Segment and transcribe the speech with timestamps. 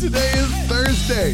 [0.00, 1.32] Today is Thursday,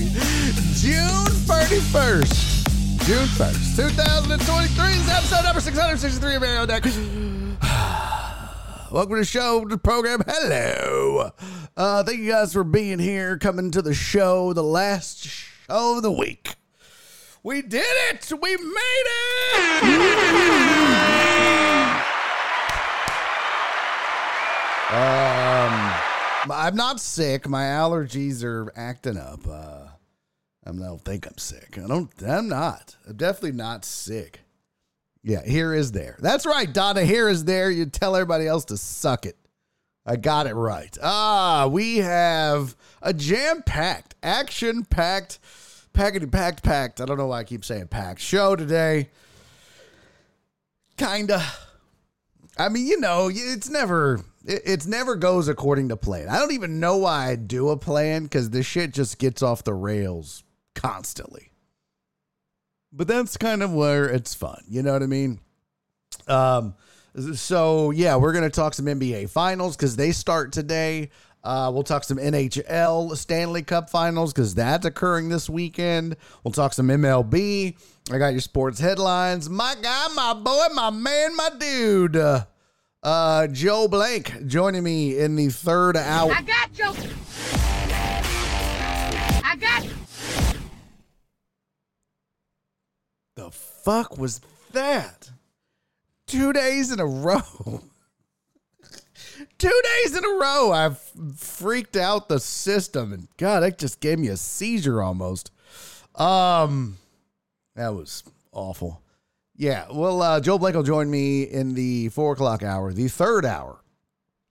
[0.78, 3.04] June 31st.
[3.04, 6.84] June 1st, 2023 is episode number 663 of on Deck.
[8.92, 10.22] Welcome to the show, the program.
[10.27, 11.32] Hello.
[11.77, 16.02] Uh, thank you guys for being here, coming to the show, the last show of
[16.02, 16.54] the week.
[17.42, 18.32] We did it!
[18.41, 19.82] We made it!
[24.92, 25.48] um,
[26.50, 27.48] I'm not sick.
[27.48, 29.46] My allergies are acting up.
[29.46, 29.86] Uh,
[30.64, 31.78] I don't think I'm sick.
[31.82, 32.10] I don't.
[32.26, 32.96] I'm not.
[33.08, 34.40] I'm definitely not sick.
[35.22, 36.16] Yeah, here is there.
[36.20, 37.04] That's right, Donna.
[37.04, 37.70] Here is there.
[37.70, 39.36] You tell everybody else to suck it.
[40.04, 40.96] I got it right.
[41.00, 45.38] Ah, we have a jam packed, action packed,
[45.92, 47.00] packety packed, packed.
[47.00, 49.10] I don't know why I keep saying packed show today.
[50.97, 51.41] Kinda.
[52.58, 56.28] I mean, you know, it's never it, it's never goes according to plan.
[56.28, 59.64] I don't even know why I do a plan because this shit just gets off
[59.64, 60.44] the rails
[60.75, 61.50] constantly.
[62.92, 64.62] But that's kind of where it's fun.
[64.69, 65.41] You know what I mean?
[66.28, 66.75] Um,
[67.34, 71.10] so yeah, we're gonna talk some NBA finals because they start today.
[71.44, 76.16] Uh, we'll talk some NHL Stanley Cup finals because that's occurring this weekend.
[76.44, 77.76] We'll talk some MLB.
[78.12, 79.50] I got your sports headlines.
[79.50, 82.16] My guy, my boy, my man, my dude.
[82.16, 82.44] Uh,
[83.02, 86.32] uh, Joel Blank joining me in the third hour.
[86.32, 86.92] I got you.
[89.44, 89.86] I got.
[93.34, 94.40] The fuck was
[94.72, 95.30] that?
[96.26, 97.42] Two days in a row.
[99.58, 100.98] Two days in a row, I've
[101.36, 105.50] freaked out the system, and God, that just gave me a seizure almost.
[106.14, 106.98] Um,
[107.74, 109.01] that was awful.
[109.62, 113.45] Yeah, well, uh, Joel Blank will join me in the four o'clock hour, the third
[113.45, 113.78] hour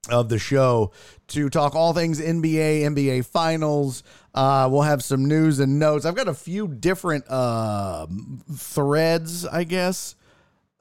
[0.10, 0.94] of the show,
[1.28, 4.04] to talk all things NBA, NBA Finals.
[4.34, 6.06] Uh, we'll have some news and notes.
[6.06, 8.08] I've got a few different uh,
[8.56, 10.16] threads, I guess.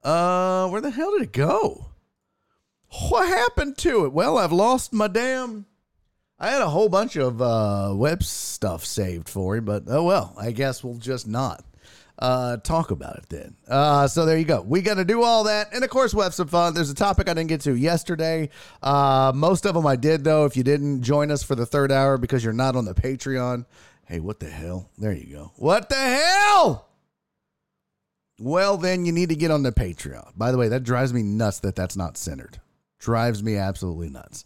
[0.04, 1.86] Uh, where the hell did it go?
[3.08, 4.12] What happened to it?
[4.12, 5.66] Well, I've lost my damn.
[6.38, 10.36] I had a whole bunch of uh, web stuff saved for him, but oh well.
[10.38, 11.64] I guess we'll just not
[12.20, 13.56] uh, talk about it then.
[13.68, 14.60] Uh, so there you go.
[14.60, 16.74] We got to do all that, and of course we'll have some fun.
[16.74, 18.50] There's a topic I didn't get to yesterday.
[18.82, 20.44] Uh, most of them I did though.
[20.44, 23.64] If you didn't join us for the third hour because you're not on the Patreon,
[24.06, 24.90] hey, what the hell?
[24.98, 25.52] There you go.
[25.56, 26.86] What the hell?
[28.38, 30.32] Well, then you need to get on the Patreon.
[30.36, 32.60] By the way, that drives me nuts that that's not centered.
[32.98, 34.44] Drives me absolutely nuts.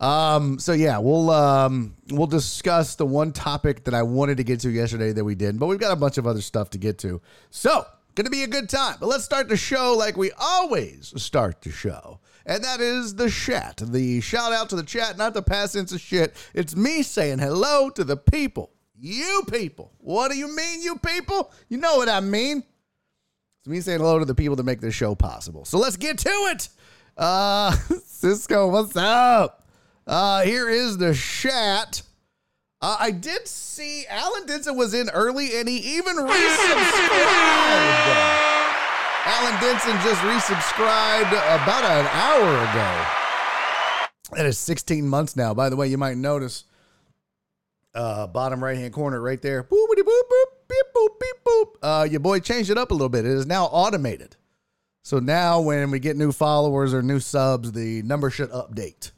[0.00, 4.60] Um, so yeah, we'll um we'll discuss the one topic that I wanted to get
[4.60, 6.98] to yesterday that we didn't, but we've got a bunch of other stuff to get
[6.98, 7.20] to.
[7.50, 8.96] So gonna be a good time.
[9.00, 12.20] But let's start the show like we always start the show.
[12.44, 13.82] And that is the chat.
[13.84, 16.34] The shout out to the chat, not the past sense of shit.
[16.54, 18.70] It's me saying hello to the people.
[18.98, 19.92] You people.
[19.98, 21.52] What do you mean, you people?
[21.68, 22.62] You know what I mean.
[23.60, 25.64] It's me saying hello to the people that make this show possible.
[25.64, 26.68] So let's get to it.
[27.16, 27.72] Uh,
[28.06, 29.65] Cisco, what's up?
[30.06, 32.02] Uh, here is the chat.
[32.80, 36.30] Uh, I did see Alan Denson was in early and he even resubscribed.
[39.26, 43.06] Alan Denson just resubscribed about an hour ago.
[44.36, 45.54] That is 16 months now.
[45.54, 46.64] By the way, you might notice
[47.92, 49.64] uh, bottom right hand corner right there.
[49.64, 51.66] Boopity boop boop beep boop beep boop.
[51.82, 53.24] Uh, your boy changed it up a little bit.
[53.24, 54.36] It is now automated.
[55.02, 59.10] So now when we get new followers or new subs, the number should update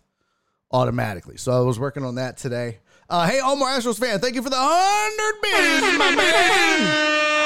[0.70, 1.36] automatically.
[1.36, 2.78] So I was working on that today.
[3.10, 7.38] Uh, hey, Omar Astros fan, thank you for the hundred bits, my man.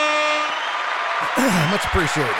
[1.70, 2.34] Much appreciated.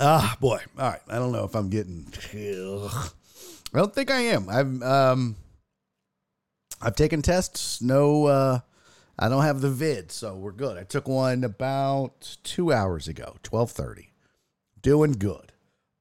[0.00, 0.60] Ah, boy.
[0.78, 1.00] All right.
[1.08, 2.06] I don't know if I'm getting.
[2.34, 3.10] Ugh.
[3.74, 4.48] I don't think I am.
[4.48, 5.36] I've um.
[6.80, 7.82] I've taken tests.
[7.82, 8.60] No, uh,
[9.18, 10.76] I don't have the vid, so we're good.
[10.78, 14.12] I took one about two hours ago, twelve thirty.
[14.80, 15.52] Doing good.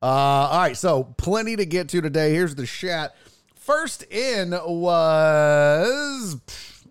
[0.01, 2.31] Uh, all right, so plenty to get to today.
[2.33, 3.15] Here's the chat.
[3.55, 6.35] First in was,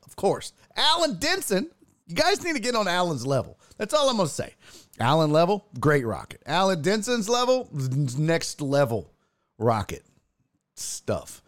[0.05, 1.71] of course, Alan Denson.
[2.07, 3.59] You guys need to get on Alan's level.
[3.79, 4.55] That's all I'm gonna say.
[4.99, 6.43] Alan level, great rocket.
[6.47, 7.69] Alan Denson's level,
[8.19, 9.13] next level
[9.59, 10.05] rocket
[10.75, 11.43] stuff.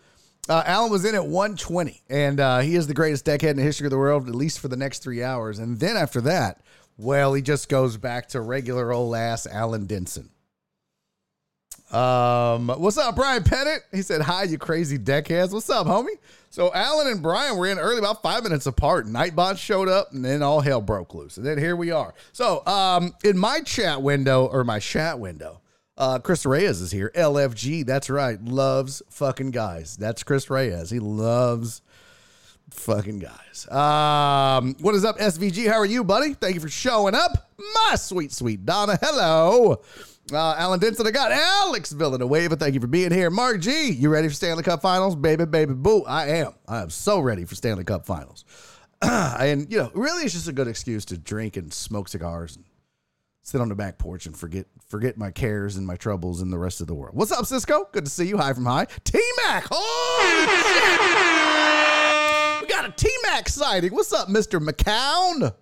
[0.48, 3.62] Uh, Alan was in at 120, and uh, he is the greatest deckhead in the
[3.62, 5.58] history of the world, at least for the next three hours.
[5.58, 6.62] And then after that,
[6.96, 10.30] well, he just goes back to regular old ass Alan Denson.
[11.92, 13.82] Um, what's up, Brian Pettit?
[13.92, 15.52] He said, "Hi, you crazy deckheads.
[15.52, 16.18] What's up, homie?"
[16.50, 19.06] So Alan and Brian were in early, about five minutes apart.
[19.06, 21.38] Nightbot showed up, and then all hell broke loose.
[21.38, 22.14] And then here we are.
[22.32, 25.60] So, um, in my chat window or my chat window,
[25.96, 27.10] uh, Chris Reyes is here.
[27.14, 28.42] LFG, that's right.
[28.42, 29.96] Loves fucking guys.
[29.96, 30.90] That's Chris Reyes.
[30.90, 31.82] He loves
[32.70, 33.66] fucking guys.
[33.70, 35.66] Um, what is up, SVG?
[35.66, 36.34] How are you, buddy?
[36.34, 37.50] Thank you for showing up.
[37.86, 38.98] My sweet, sweet Donna.
[39.00, 39.80] Hello.
[40.30, 42.56] Uh, Alan Denson, I got Alex Villanueva.
[42.56, 43.30] Thank you for being here.
[43.30, 45.16] Mark G, you ready for Stanley Cup Finals?
[45.16, 46.04] Baby, baby, boo.
[46.04, 46.52] I am.
[46.66, 48.44] I am so ready for Stanley Cup Finals.
[49.02, 52.66] and, you know, really, it's just a good excuse to drink and smoke cigars and
[53.42, 56.58] sit on the back porch and forget forget my cares and my troubles and the
[56.58, 57.16] rest of the world.
[57.16, 57.88] What's up, Cisco?
[57.92, 58.36] Good to see you.
[58.36, 58.86] Hi from high.
[59.04, 59.66] T Mac.
[59.70, 60.48] Oh,
[62.60, 63.94] we got a T Mac sighting.
[63.94, 65.54] What's up, Mister McCown?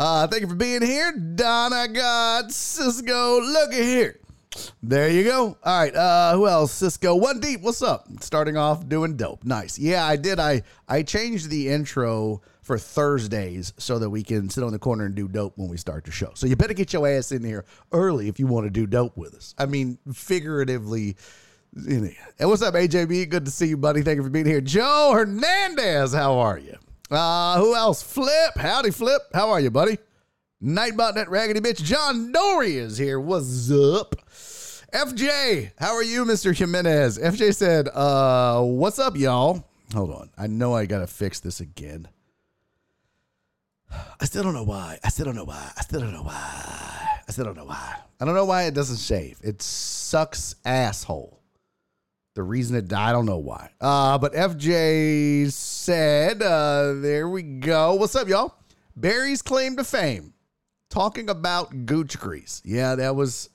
[0.00, 1.86] Uh, thank you for being here, Donna.
[1.86, 3.38] God, Cisco.
[3.38, 4.18] Look at here.
[4.82, 5.58] There you go.
[5.62, 5.94] All right.
[5.94, 6.72] Uh, who else?
[6.72, 7.14] Cisco.
[7.14, 7.60] One deep.
[7.60, 8.06] What's up?
[8.20, 9.44] Starting off doing dope.
[9.44, 9.78] Nice.
[9.78, 10.40] Yeah, I did.
[10.40, 15.04] I I changed the intro for Thursdays so that we can sit on the corner
[15.04, 16.30] and do dope when we start the show.
[16.32, 19.18] So you better get your ass in here early if you want to do dope
[19.18, 19.54] with us.
[19.58, 21.18] I mean, figuratively.
[21.76, 23.28] And what's up, AJB?
[23.28, 24.00] Good to see you, buddy.
[24.00, 24.62] Thank you for being here.
[24.62, 26.78] Joe Hernandez, how are you?
[27.10, 28.02] Uh, who else?
[28.02, 28.56] Flip.
[28.56, 29.22] Howdy, Flip.
[29.34, 29.98] How are you, buddy?
[30.62, 31.82] Nightbot, that raggedy bitch.
[31.82, 33.18] John Dory is here.
[33.18, 34.14] What's up?
[34.92, 36.56] FJ, how are you, Mr.
[36.56, 37.18] Jimenez?
[37.18, 39.64] FJ said, uh, what's up, y'all?
[39.94, 40.30] Hold on.
[40.36, 42.08] I know I gotta fix this again.
[44.20, 44.98] I still don't know why.
[45.02, 45.72] I still don't know why.
[45.76, 47.20] I still don't know why.
[47.26, 47.96] I still don't know why.
[48.20, 49.38] I don't know why it doesn't shave.
[49.42, 51.39] It sucks asshole.
[52.40, 53.10] The reason it died.
[53.10, 53.68] I don't know why.
[53.82, 57.96] Uh, but FJ said, uh, there we go.
[57.96, 58.54] What's up, y'all?
[58.96, 60.32] Barry's claim to fame.
[60.88, 62.62] Talking about gooch grease.
[62.64, 63.50] Yeah, that was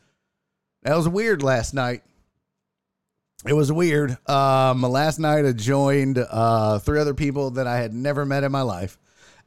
[0.83, 2.03] that was weird last night.
[3.43, 4.19] It was weird.
[4.29, 8.51] Um, last night I joined uh, three other people that I had never met in
[8.51, 8.99] my life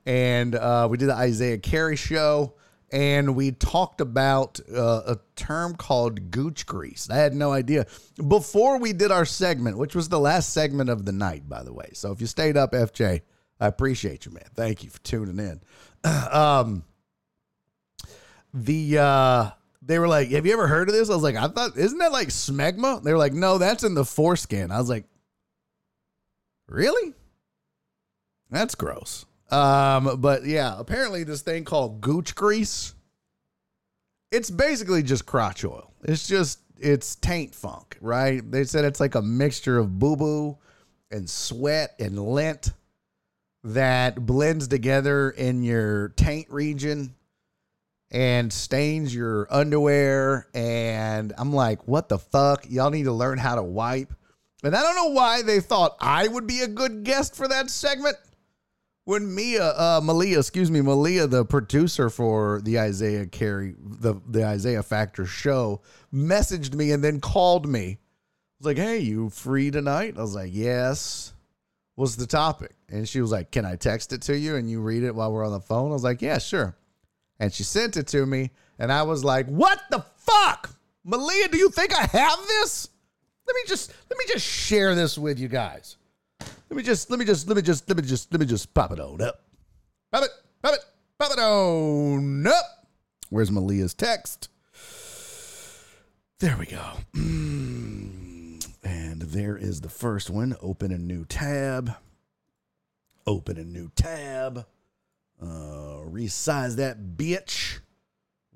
[0.05, 2.55] and uh, we did the Isiah Carey show,
[2.91, 7.09] and we talked about uh, a term called gooch grease.
[7.11, 7.87] I had no idea
[8.27, 11.73] before we did our segment, which was the last segment of the night, by the
[11.73, 11.91] way.
[11.93, 13.21] So if you stayed up, FJ,
[13.61, 14.49] I appreciate you, man.
[14.55, 15.61] Thank you for tuning in.
[16.33, 16.85] um,
[18.55, 19.51] the uh,
[19.83, 21.99] they were like, "Have you ever heard of this?" I was like, "I thought, isn't
[21.99, 25.05] that like smegma?" They were like, "No, that's in the foreskin." I was like,
[26.69, 27.15] "Really?
[28.51, 32.95] That's gross." Um, but yeah, apparently this thing called gooch grease,
[34.31, 35.93] it's basically just crotch oil.
[36.05, 38.49] It's just it's taint funk, right?
[38.51, 40.59] They said it's like a mixture of boo boo
[41.11, 42.73] and sweat and lint
[43.65, 47.15] that blends together in your taint region
[48.11, 50.49] and stains your underwear.
[50.55, 52.67] And I'm like, what the fuck?
[52.69, 54.13] Y'all need to learn how to wipe.
[54.63, 57.71] And I don't know why they thought I would be a good guest for that
[57.71, 58.17] segment
[59.09, 64.53] when Mia, uh, Malia, excuse me, Malia, the producer for the Isiah Carey, the the
[64.53, 65.81] Isiah Factor show,
[66.13, 67.93] messaged me and then called me.
[67.93, 67.97] I
[68.59, 71.33] was like, "Hey, you free tonight?" I was like, "Yes."
[71.95, 72.77] What's the topic?
[72.91, 75.33] And she was like, "Can I text it to you and you read it while
[75.33, 76.77] we're on the phone?" I was like, "Yeah, sure."
[77.41, 80.69] And she sent it to me, and I was like, "What the fuck,
[81.03, 81.49] Malia?
[81.49, 82.91] Do you think I have this?
[83.47, 85.97] Let me just let me just share this with you guys."
[86.41, 88.75] Let me just, let me just, let me just, let me just, let me just
[88.75, 89.43] pop it on up.
[90.13, 90.31] Pop it,
[90.63, 90.81] pop it,
[91.19, 92.87] pop it on up.
[93.31, 94.49] Where's Malia's text?
[96.41, 96.93] There we go.
[97.15, 98.63] and
[99.23, 100.55] there is the first one.
[100.63, 101.93] Open a new tab.
[103.27, 104.65] Open a new tab.
[105.41, 107.81] Uh, resize that bitch.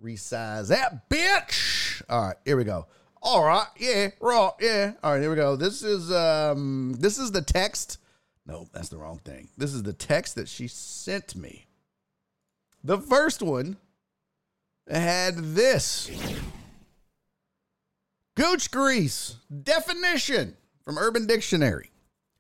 [0.03, 2.03] Resize that bitch.
[2.09, 2.87] All right, here we go.
[3.23, 4.93] All right, yeah, right, yeah.
[5.03, 5.57] All right, here we go.
[5.57, 7.99] This is um, this is the text
[8.47, 9.49] no, that's the wrong thing.
[9.57, 11.67] This is the text that she sent me.
[12.83, 13.77] The first one
[14.91, 16.11] had this
[18.35, 21.91] Gooch grease definition from Urban Dictionary.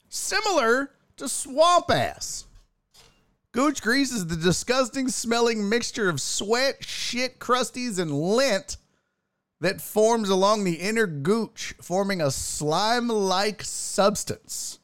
[0.08, 2.46] Similar to swamp ass.
[3.52, 8.78] Gooch grease is the disgusting smelling mixture of sweat, shit, crusties, and lint
[9.62, 14.81] that forms along the inner gooch, forming a slime like substance.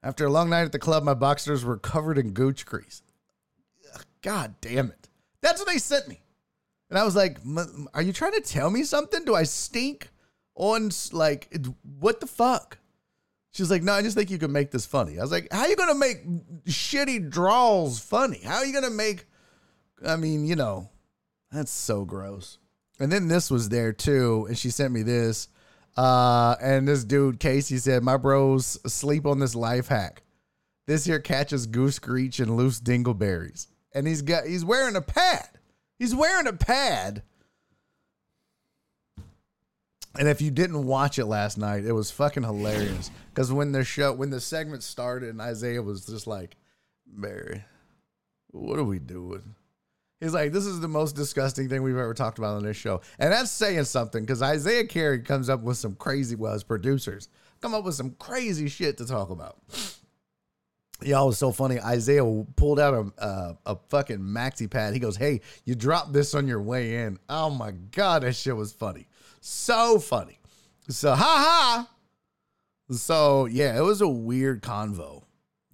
[0.00, 3.02] After a long night at the club, my boxers were covered in gooch grease.
[4.22, 5.08] God damn it.
[5.40, 6.22] That's what they sent me.
[6.88, 7.38] And I was like,
[7.94, 9.24] Are you trying to tell me something?
[9.24, 10.10] Do I stink
[10.54, 11.52] on, like,
[11.98, 12.78] what the fuck?
[13.50, 15.18] She's like, No, I just think you can make this funny.
[15.18, 16.24] I was like, How are you going to make
[16.66, 18.40] shitty draws funny?
[18.44, 19.26] How are you going to make,
[20.06, 20.90] I mean, you know,
[21.50, 22.58] that's so gross.
[22.98, 25.48] And then this was there too, and she sent me this.
[25.96, 30.22] Uh, and this dude Casey said, "My bros sleep on this life hack.
[30.86, 35.48] This here catches goose screech and loose dingleberries, and he's got he's wearing a pad.
[35.98, 37.22] He's wearing a pad."
[40.18, 43.10] And if you didn't watch it last night, it was fucking hilarious.
[43.28, 46.56] Because when the show, when the segment started, and Isiah was just like,
[47.06, 47.64] "Mary,
[48.48, 49.54] what are we doing?"
[50.20, 53.02] He's like, this is the most disgusting thing we've ever talked about on this show.
[53.18, 57.28] And that's saying something because Isiah Carey comes up with some crazy, well, as producers,
[57.60, 59.58] come up with some crazy shit to talk about.
[61.02, 61.78] Y'all was so funny.
[61.86, 64.94] Isiah pulled out a, a, a fucking maxi pad.
[64.94, 67.18] He goes, Hey, you dropped this on your way in.
[67.28, 69.06] Oh my God, that shit was funny.
[69.42, 70.38] So funny.
[70.88, 71.90] So, ha ha.
[72.90, 75.24] So, yeah, it was a weird convo.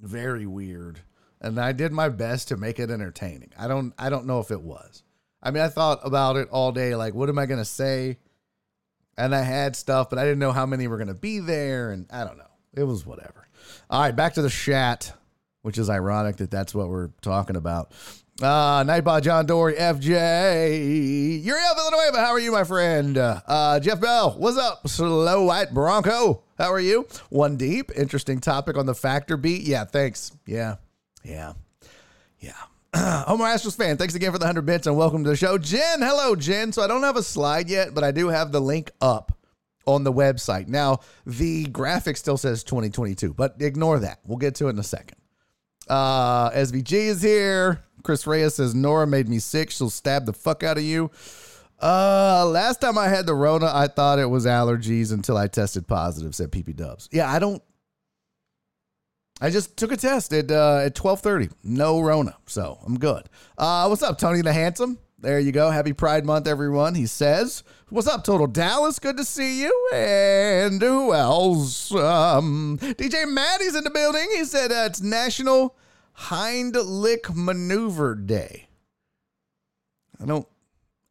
[0.00, 1.00] Very weird
[1.42, 3.50] and I did my best to make it entertaining.
[3.58, 5.02] I don't I don't know if it was.
[5.42, 8.18] I mean, I thought about it all day like what am I going to say?
[9.18, 11.90] And I had stuff, but I didn't know how many were going to be there
[11.90, 12.44] and I don't know.
[12.74, 13.46] It was whatever.
[13.90, 15.12] All right, back to the chat,
[15.60, 17.92] which is ironic that that's what we're talking about.
[18.40, 21.46] Uh, Nightbot John Dory, FJ.
[21.46, 22.18] Out Villanueva.
[22.18, 23.18] How are you, my friend?
[23.18, 24.88] Uh, Jeff Bell, what's up?
[24.88, 26.42] Slow White Bronco.
[26.56, 27.06] How are you?
[27.28, 27.90] One deep.
[27.94, 29.62] Interesting topic on the factor beat.
[29.62, 30.32] Yeah, thanks.
[30.46, 30.76] Yeah,
[31.24, 31.52] yeah.
[32.40, 32.52] Yeah.
[33.26, 35.56] Homer Astros fan, thanks again for the 100 bits and welcome to the show.
[35.56, 36.72] Jen, hello, Jen.
[36.72, 39.32] So I don't have a slide yet, but I do have the link up
[39.86, 40.68] on the website.
[40.68, 44.20] Now, the graphic still says 2022, but ignore that.
[44.26, 45.16] We'll get to it in a second.
[45.88, 47.82] Uh, SVG is here.
[48.02, 49.70] Chris Reyes says, Nora made me sick.
[49.70, 51.10] She'll stab the fuck out of you.
[51.80, 55.88] Uh, last time I had the Rona, I thought it was allergies until I tested
[55.88, 57.08] positive, said PP Dubs.
[57.10, 57.62] Yeah, I don't
[59.42, 61.48] I just took a test at uh, at twelve thirty.
[61.64, 63.28] No Rona, so I'm good.
[63.58, 65.00] Uh, what's up, Tony the Handsome?
[65.18, 65.68] There you go.
[65.68, 66.94] Happy Pride Month, everyone.
[66.94, 69.00] He says, "What's up, Total Dallas?
[69.00, 71.92] Good to see you." And who else?
[71.92, 74.28] Um, DJ Maddie's in the building.
[74.32, 75.76] He said uh, it's National
[76.16, 78.68] Heimlich Maneuver Day.
[80.20, 80.46] I don't,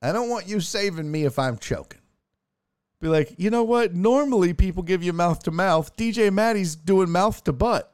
[0.02, 2.00] I don't want you saving me if I'm choking.
[3.02, 3.94] Be like, you know what?
[3.94, 5.98] Normally people give you mouth to mouth.
[5.98, 7.92] DJ Maddie's doing mouth to butt.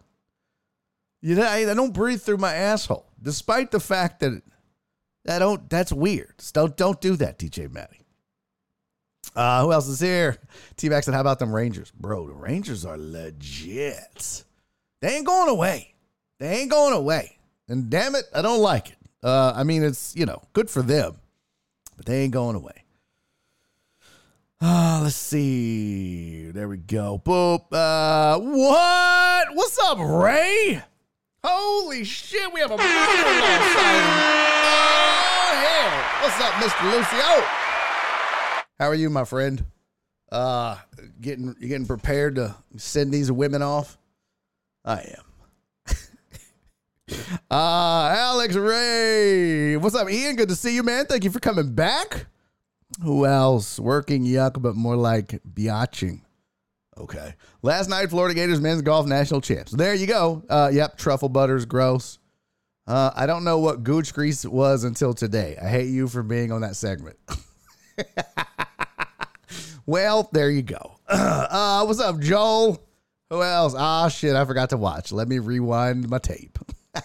[1.21, 4.41] You know, I, I don't breathe through my asshole, despite the fact that
[5.27, 5.69] I don't.
[5.69, 6.33] That's weird.
[6.53, 8.05] don't don't do that, DJ Matty.
[9.35, 10.37] Uh, who else is here?
[10.77, 12.27] T Max "How about them Rangers, bro?
[12.27, 14.43] The Rangers are legit.
[15.01, 15.95] They ain't going away.
[16.39, 17.37] They ain't going away.
[17.67, 18.97] And damn it, I don't like it.
[19.23, 21.17] Uh, I mean, it's you know good for them,
[21.95, 22.83] but they ain't going away.
[24.59, 26.49] Uh, let's see.
[26.49, 27.21] There we go.
[27.23, 27.65] Boop.
[27.71, 29.47] Uh, what?
[29.53, 30.81] What's up, Ray?
[31.49, 32.77] Holy shit, we have a.
[34.69, 35.93] Oh, hell.
[36.21, 36.91] What's up, Mr.
[36.91, 37.45] Lucio?
[38.77, 39.63] How are you, my friend?
[40.29, 40.75] Uh,
[41.21, 43.97] getting you getting prepared to send these women off?
[44.83, 45.95] I am.
[47.49, 49.77] uh, Alex Ray.
[49.77, 50.35] What's up, Ian?
[50.35, 51.05] Good to see you, man.
[51.05, 52.25] Thank you for coming back.
[53.01, 53.79] Who else?
[53.79, 56.23] Working yuck, but more like biatching.
[56.99, 57.33] Okay.
[57.61, 59.71] Last night, Florida Gators men's golf national champs.
[59.71, 60.43] There you go.
[60.49, 62.17] Uh, yep, truffle butter's gross.
[62.87, 65.57] Uh, I don't know what gooch grease was until today.
[65.61, 67.17] I hate you for being on that segment.
[69.85, 70.95] well, there you go.
[71.49, 72.83] Uh, what's up, Joel?
[73.29, 73.73] Who else?
[73.77, 75.11] Ah, shit, I forgot to watch.
[75.11, 76.59] Let me rewind my tape.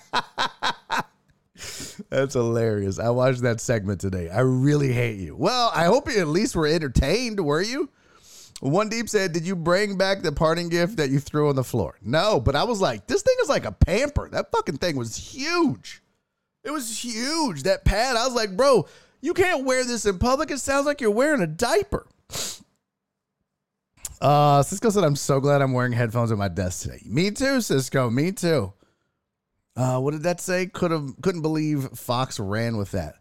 [2.10, 2.98] That's hilarious.
[2.98, 4.28] I watched that segment today.
[4.28, 5.36] I really hate you.
[5.36, 7.90] Well, I hope you at least were entertained, were you?
[8.62, 11.64] One Deep said, Did you bring back the parting gift that you threw on the
[11.64, 11.98] floor?
[12.00, 14.28] No, but I was like, This thing is like a pamper.
[14.30, 16.00] That fucking thing was huge.
[16.62, 17.64] It was huge.
[17.64, 18.86] That pad, I was like, Bro,
[19.20, 20.52] you can't wear this in public.
[20.52, 22.06] It sounds like you're wearing a diaper.
[24.20, 27.02] Uh, Cisco said, I'm so glad I'm wearing headphones at my desk today.
[27.04, 28.10] Me too, Cisco.
[28.10, 28.72] Me too.
[29.74, 30.66] Uh, what did that say?
[30.66, 33.16] Could have couldn't believe Fox ran with that.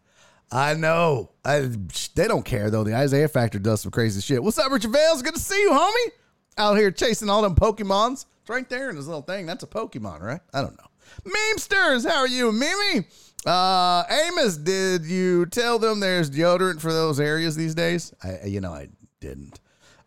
[0.52, 1.30] I know.
[1.44, 1.70] I,
[2.14, 2.84] they don't care though.
[2.84, 4.42] The Isiah Factor does some crazy shit.
[4.42, 5.22] What's up, Richard Vales?
[5.22, 6.10] Good to see you, homie.
[6.58, 8.26] Out here chasing all them Pokemons.
[8.40, 9.46] It's right there in this little thing.
[9.46, 10.40] That's a Pokemon, right?
[10.52, 10.86] I don't know.
[11.24, 13.06] Memesters, how are you, Mimi?
[13.46, 18.12] Uh, Amos, did you tell them there's deodorant for those areas these days?
[18.22, 18.88] I, you know, I
[19.20, 19.58] didn't.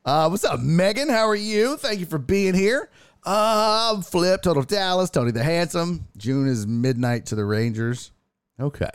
[0.05, 1.09] Uh, what's up, Megan?
[1.09, 1.77] How are you?
[1.77, 2.89] Thank you for being here.
[3.23, 6.07] Uh, Flip, Total Dallas, Tony the Handsome.
[6.15, 8.11] June is midnight to the Rangers.
[8.59, 8.91] Okay.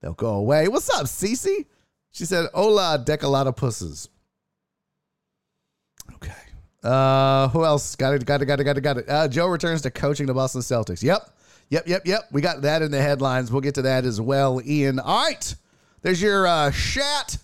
[0.00, 0.68] They'll go away.
[0.68, 1.66] What's up, Cece?
[2.12, 4.08] She said, Hola, decolada pusses.
[6.14, 6.32] Okay.
[6.82, 7.94] Uh, who else?
[7.96, 9.08] Got it, got it, got it, got it, got it.
[9.08, 11.02] Uh, Joe returns to coaching the Boston Celtics.
[11.02, 11.22] Yep.
[11.68, 12.22] Yep, yep, yep.
[12.32, 13.52] We got that in the headlines.
[13.52, 14.98] We'll get to that as well, Ian.
[14.98, 15.54] All right.
[16.02, 17.38] There's your uh, chat.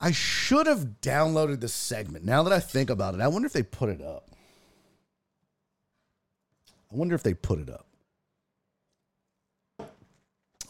[0.00, 2.24] I should have downloaded the segment.
[2.24, 4.28] Now that I think about it, I wonder if they put it up.
[6.90, 7.86] I wonder if they put it up.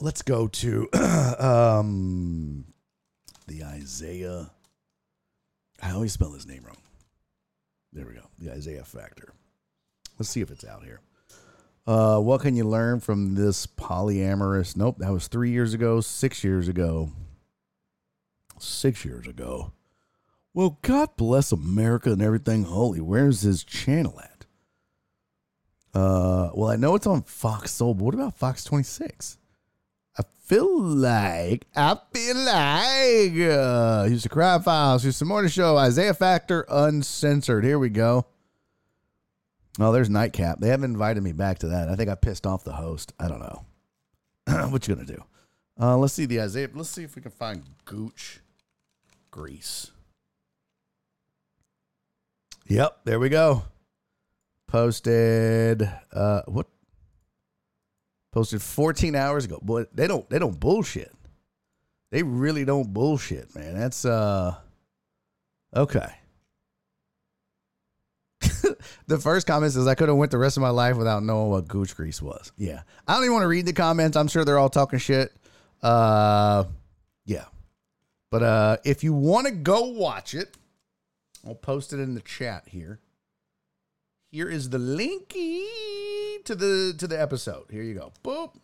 [0.03, 0.89] Let's go to
[1.39, 2.65] um,
[3.47, 4.51] the Isiah.
[5.81, 6.83] I always spell his name wrong.
[7.93, 8.27] There we go.
[8.37, 9.33] The Isiah Factor.
[10.19, 10.99] Let's see if it's out here.
[11.87, 14.77] Uh, what can you learn from this polyamorous?
[14.77, 17.13] Nope, that was three years ago, six years ago.
[18.59, 19.73] Six years ago.
[20.53, 23.01] Well, God bless America and everything holy.
[23.01, 24.47] Where's his channel at?
[25.95, 29.39] Uh, well, I know it's on Fox Soul, but what about Fox 26?
[30.19, 35.79] I feel like, I feel like, uh, here's the Crime Files, here's more to show.
[35.83, 37.65] Isiah Factor Uncensored.
[37.65, 38.27] Here we go.
[39.81, 40.61] Oh, there's Nightcap.
[40.61, 41.89] They haven't invited me back to that.
[41.89, 43.13] I think I pissed off the host.
[43.19, 43.65] I don't know.
[44.69, 45.25] what you gonna do?
[45.81, 46.69] Uh, let's see the Isiah.
[46.75, 48.41] Let's see if we can find Gooch
[49.31, 49.91] Grease.
[52.69, 53.63] Yep, there we go.
[54.67, 55.91] Posted.
[56.13, 56.67] Uh, what?
[58.33, 59.59] Posted 14 hours ago.
[59.63, 60.29] Boy, they don't.
[60.31, 61.13] They don't bullshit.
[62.11, 63.79] They really don't bullshit, man.
[63.79, 64.57] That's uh.
[65.77, 66.11] Okay.
[69.07, 71.51] the first comment says I could have went the rest of my life without knowing
[71.51, 72.53] what gooch grease was.
[72.57, 72.83] Yeah.
[73.07, 74.17] I don't even want to read the comments.
[74.17, 75.33] I'm sure they're all talking shit.
[75.83, 76.65] Uh
[77.25, 77.45] yeah.
[78.31, 80.57] But uh if you want to go watch it,
[81.47, 83.01] I'll post it in the chat here.
[84.31, 85.67] Here is the linky
[86.53, 87.67] to the to the episode.
[87.71, 88.13] Here you go.
[88.23, 88.55] Boop.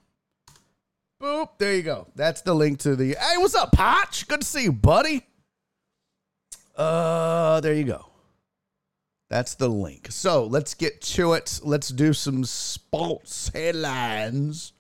[1.20, 1.51] Boop.
[1.59, 2.07] There you go.
[2.14, 4.29] That's the link to the Hey, what's up, Potch?
[4.29, 5.27] Good to see you, buddy.
[6.77, 8.07] Uh there you go.
[9.31, 10.09] That's the link.
[10.11, 11.61] So let's get to it.
[11.62, 14.72] Let's do some sports headlines.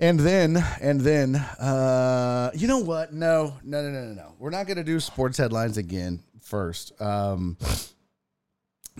[0.00, 3.12] And then, and then, uh, you know what?
[3.12, 4.34] No, no, no, no, no, no.
[4.38, 6.92] We're not going to do sports headlines again first.
[7.02, 7.56] Um,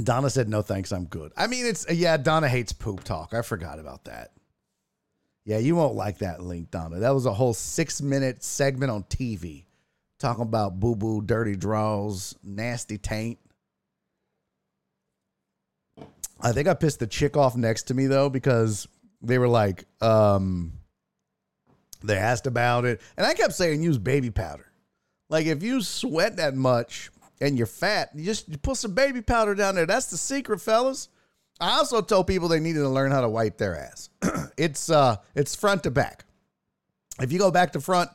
[0.02, 0.92] Donna said, no, thanks.
[0.92, 1.32] I'm good.
[1.36, 3.34] I mean, it's, yeah, Donna hates poop talk.
[3.34, 4.32] I forgot about that.
[5.44, 6.98] Yeah, you won't like that link, Donna.
[6.98, 9.64] That was a whole six minute segment on TV
[10.18, 13.38] talking about boo boo, dirty draws, nasty taint.
[16.40, 18.86] I think I pissed the chick off next to me though because
[19.22, 20.72] they were like, um,
[22.04, 24.70] they asked about it, and I kept saying use baby powder.
[25.30, 29.22] Like if you sweat that much and you're fat, you just you put some baby
[29.22, 29.86] powder down there.
[29.86, 31.08] That's the secret, fellas.
[31.60, 34.10] I also told people they needed to learn how to wipe their ass.
[34.56, 36.24] it's uh, it's front to back.
[37.20, 38.10] If you go back to front,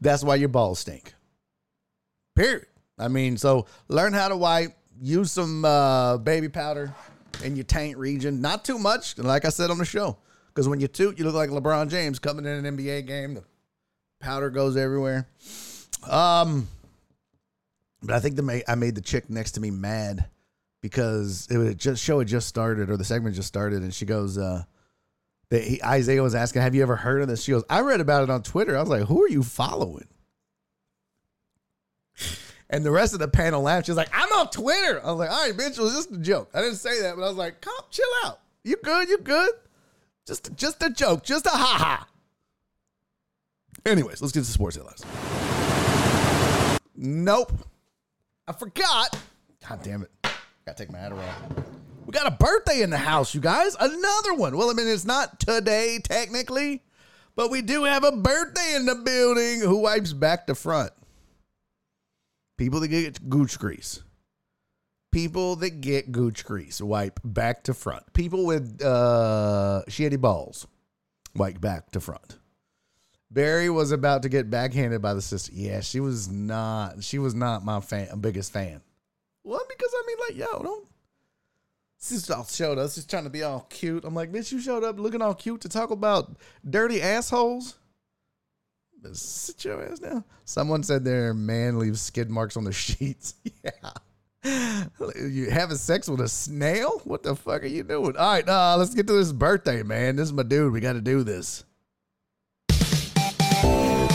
[0.00, 1.14] that's why your balls stink.
[2.34, 2.66] Period.
[2.98, 4.74] I mean, so learn how to wipe.
[4.98, 6.94] Use some uh, baby powder
[7.44, 8.40] in your taint region.
[8.40, 10.16] Not too much, like I said on the show.
[10.48, 13.34] Because when you toot, you look like LeBron James coming in an NBA game.
[13.34, 13.44] The
[14.20, 15.28] powder goes everywhere.
[16.08, 16.66] Um,
[18.02, 20.26] but I think the I made the chick next to me mad
[20.82, 24.04] because it was just show had just started or the segment just started, and she
[24.04, 24.64] goes, uh,
[25.50, 28.24] the, Isiah was asking, "Have you ever heard of this?" She goes, "I read about
[28.24, 30.08] it on Twitter." I was like, "Who are you following?"
[32.68, 33.86] And the rest of the panel laughed.
[33.86, 35.00] She's like, I'm on Twitter.
[35.04, 36.50] I was like, all right, bitch, it was just a joke.
[36.52, 38.40] I didn't say that, but I was like, come, chill out.
[38.64, 39.08] You good?
[39.08, 39.50] You good?
[40.26, 41.22] Just, just a joke.
[41.22, 42.08] Just a ha ha.
[43.84, 45.04] Anyways, let's get to sports headlines.
[46.96, 47.52] Nope.
[48.48, 49.18] I forgot.
[49.68, 50.10] God damn it.
[50.64, 51.64] Gotta take my Adderall.
[52.04, 53.76] We got a birthday in the house, you guys.
[53.80, 54.56] Another one.
[54.56, 56.82] Well, I mean, it's not today, technically,
[57.34, 59.60] but we do have a birthday in the building.
[59.60, 60.92] Who wipes back to front?
[62.56, 64.02] People that get gooch grease.
[65.10, 68.12] People that get gooch grease wipe back to front.
[68.12, 70.66] People with uh, shitty balls
[71.34, 72.38] wipe back to front.
[73.36, 75.52] Barry was about to get backhanded by the sister.
[75.54, 77.04] Yeah, she was not.
[77.04, 78.80] She was not my fan, biggest fan.
[79.44, 80.86] Well, because I mean, like, yo, don't.
[81.98, 84.06] Sister all showed us, just trying to be all cute.
[84.06, 86.34] I'm like, bitch, you showed up looking all cute to talk about
[86.68, 87.76] dirty assholes.
[89.12, 90.24] Sit your ass down.
[90.46, 93.34] Someone said their man leaves skid marks on the sheets.
[93.62, 93.92] yeah.
[95.14, 97.02] You having sex with a snail?
[97.04, 98.16] What the fuck are you doing?
[98.16, 100.16] All right, uh, let's get to this birthday, man.
[100.16, 100.72] This is my dude.
[100.72, 101.65] We got to do this.
[103.62, 104.05] Yeah!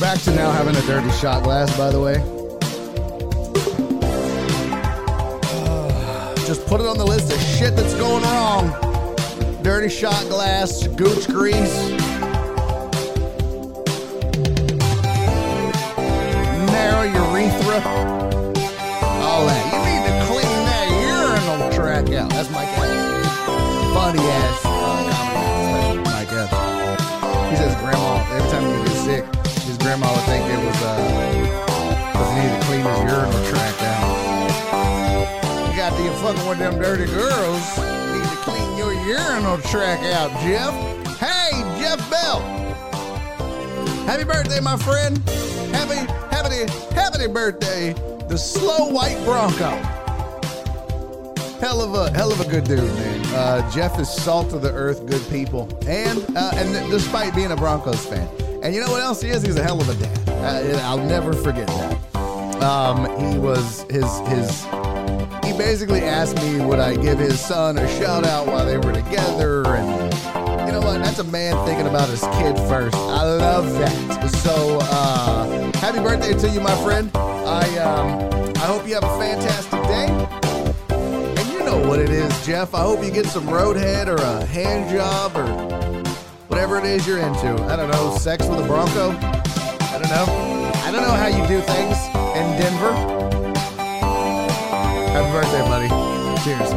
[0.00, 2.14] We're back to now having a dirty shot glass, by the way.
[6.46, 8.72] Just put it on the list of shit that's going wrong.
[9.62, 11.90] Dirty shot glass, gooch grease,
[16.70, 17.82] narrow urethra,
[19.20, 19.64] all that.
[19.72, 22.30] You need to clean that urinal track out.
[22.30, 23.36] That's my guess.
[23.94, 24.69] Funny ass
[36.32, 37.78] fucking with them dirty girls.
[37.78, 40.72] Need to clean your urinal track out, Jeff.
[41.18, 42.40] Hey, Jeff Bell.
[44.06, 45.18] Happy birthday, my friend.
[45.74, 45.96] Happy,
[46.34, 47.92] happy, happy birthday,
[48.28, 49.70] the slow white Bronco.
[51.60, 53.26] Hell of a hell of a good dude, man.
[53.34, 57.56] Uh, Jeff is salt of the earth, good people, and uh, and despite being a
[57.56, 58.26] Broncos fan,
[58.62, 59.42] and you know what else he is?
[59.42, 60.28] He's a hell of a dad.
[60.28, 62.62] Uh, I'll never forget that.
[62.62, 64.89] Um, he was his his.
[65.50, 68.92] He basically asked me would I give his son a shout out while they were
[68.92, 70.14] together, and
[70.64, 71.02] you know what?
[71.02, 72.94] That's a man thinking about his kid first.
[72.94, 74.28] I love that.
[74.44, 77.10] So uh, happy birthday to you, my friend.
[77.16, 80.06] I um, I hope you have a fantastic day.
[81.36, 82.72] And you know what it is, Jeff.
[82.72, 85.48] I hope you get some roadhead or a hand job or
[86.46, 87.60] whatever it is you're into.
[87.64, 89.10] I don't know, sex with a Bronco?
[89.10, 90.70] I don't know.
[90.84, 91.98] I don't know how you do things
[92.36, 93.29] in Denver.
[95.12, 95.88] Happy birthday, buddy.
[96.44, 96.70] Cheers.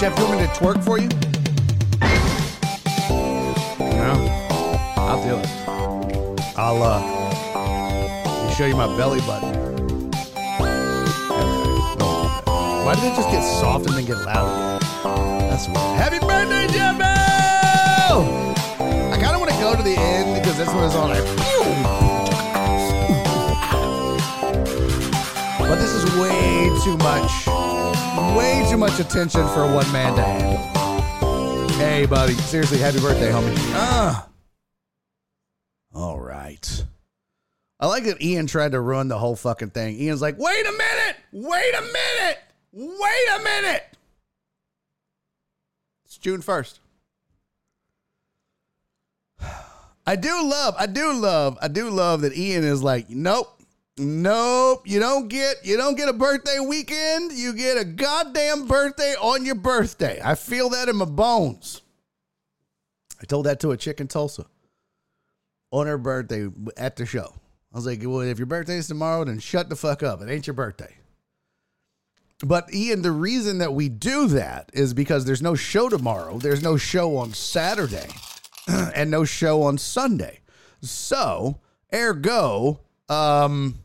[0.00, 1.23] Jeff, you want me to twerk for you?
[6.64, 6.66] It.
[6.66, 9.52] I'll uh show you my belly button.
[12.84, 14.80] Why did it just get soft and then get loud?
[15.50, 15.78] That's weird.
[15.96, 17.04] Happy birthday, Jimbo!
[19.10, 21.24] I kind of want to go to the end because that's when it's all like.
[25.58, 27.46] But this is way too much.
[28.36, 30.58] Way too much attention for one man to handle.
[31.78, 32.34] Hey, buddy.
[32.34, 33.54] Seriously, happy birthday, homie.
[33.74, 34.28] Ah.
[35.94, 36.84] All right.
[37.80, 39.98] I like that Ian tried to ruin the whole fucking thing.
[40.00, 41.16] Ian's like, wait a minute!
[41.32, 42.38] Wait a minute!
[42.72, 43.84] Wait a minute!
[46.04, 46.78] It's June 1st.
[50.06, 53.60] I do love, I do love, I do love that Ian is like, nope,
[53.98, 57.32] nope, you don't get, you don't get a birthday weekend.
[57.32, 60.20] You get a goddamn birthday on your birthday.
[60.22, 61.82] I feel that in my bones.
[63.20, 64.46] I told that to a chick in Tulsa
[65.70, 67.34] on her birthday at the show.
[67.74, 70.22] I was like, well, if your birthday's tomorrow, then shut the fuck up.
[70.22, 70.94] It ain't your birthday.
[72.44, 76.38] But Ian, the reason that we do that is because there's no show tomorrow.
[76.38, 78.08] There's no show on Saturday
[78.68, 80.40] and no show on Sunday.
[80.82, 81.60] So,
[81.92, 83.80] ergo, um,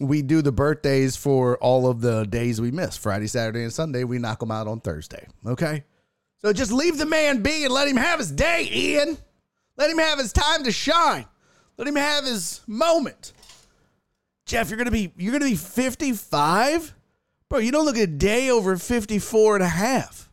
[0.00, 4.04] we do the birthdays for all of the days we miss Friday, Saturday, and Sunday.
[4.04, 5.26] We knock them out on Thursday.
[5.44, 5.84] Okay.
[6.38, 9.18] So just leave the man be and let him have his day, Ian.
[9.76, 11.26] Let him have his time to shine.
[11.78, 13.32] Let him have his moment.
[14.46, 16.94] Jeff, you're gonna be you're gonna be 55?
[17.48, 20.30] Bro, you don't look a day over 54 and a half.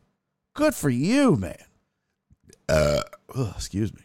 [0.54, 1.58] Good for you, man.
[2.70, 3.02] Uh
[3.56, 4.02] excuse me.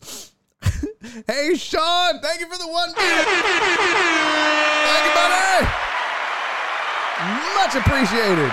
[1.26, 2.92] hey Sean, thank you for the one.
[2.94, 3.18] Thank
[5.06, 5.66] you, buddy.
[7.56, 8.52] Much appreciated.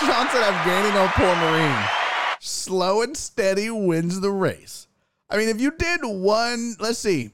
[0.00, 1.84] Sean said I'm gaining on poor Marine.
[2.40, 4.86] Slow and steady wins the race.
[5.30, 7.30] I mean, if you did one, let's see.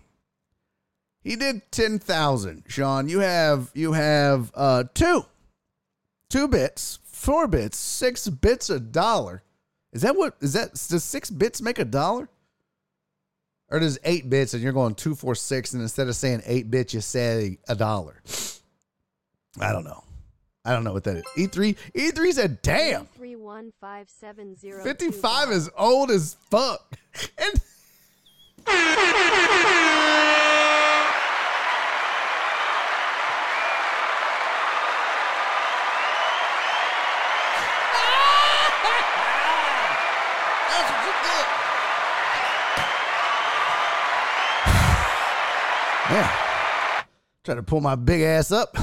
[1.23, 2.65] He did 10,000.
[2.67, 5.25] Sean, you have you have uh 2
[6.31, 9.43] 2 bits, 4 bits, 6 bits a dollar.
[9.93, 12.29] Is that what is that does 6 bits make a dollar?
[13.71, 16.71] or does eight bits and you're going two four six, and instead of saying eight
[16.71, 18.23] bits, you say a dollar.
[19.61, 20.05] I don't know.
[20.65, 21.25] I don't know what that is.
[21.39, 24.85] E3 E3 said, "Damn, Three one five seven zero.
[24.85, 26.99] 55 is old as fuck."
[27.39, 27.61] And
[46.11, 47.05] Yeah.
[47.45, 48.77] Tried to pull my big ass up.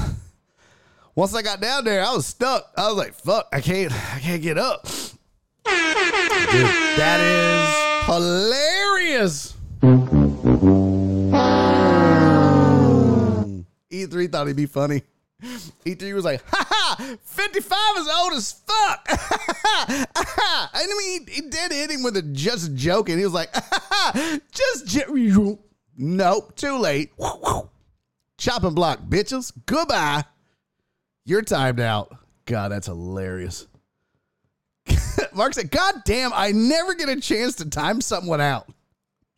[1.14, 2.72] Once I got down there, I was stuck.
[2.76, 4.84] I was like, fuck, I can't I can't get up.
[4.84, 6.64] Dude,
[6.96, 9.54] that is hilarious.
[13.90, 15.02] E3 thought he'd be funny.
[15.84, 19.06] E3 was like, ha ha, 55 is old as fuck.
[19.08, 20.06] And
[20.74, 23.50] I mean, he, he did hit him with a just joke, and He was like,
[23.54, 25.58] ha ha, just jo-
[25.98, 27.10] Nope, too late.
[28.38, 29.52] Chopping block, bitches.
[29.66, 30.24] Goodbye.
[31.24, 32.16] You're timed out.
[32.46, 33.66] God, that's hilarious.
[35.34, 38.68] Mark said, God damn, I never get a chance to time someone out.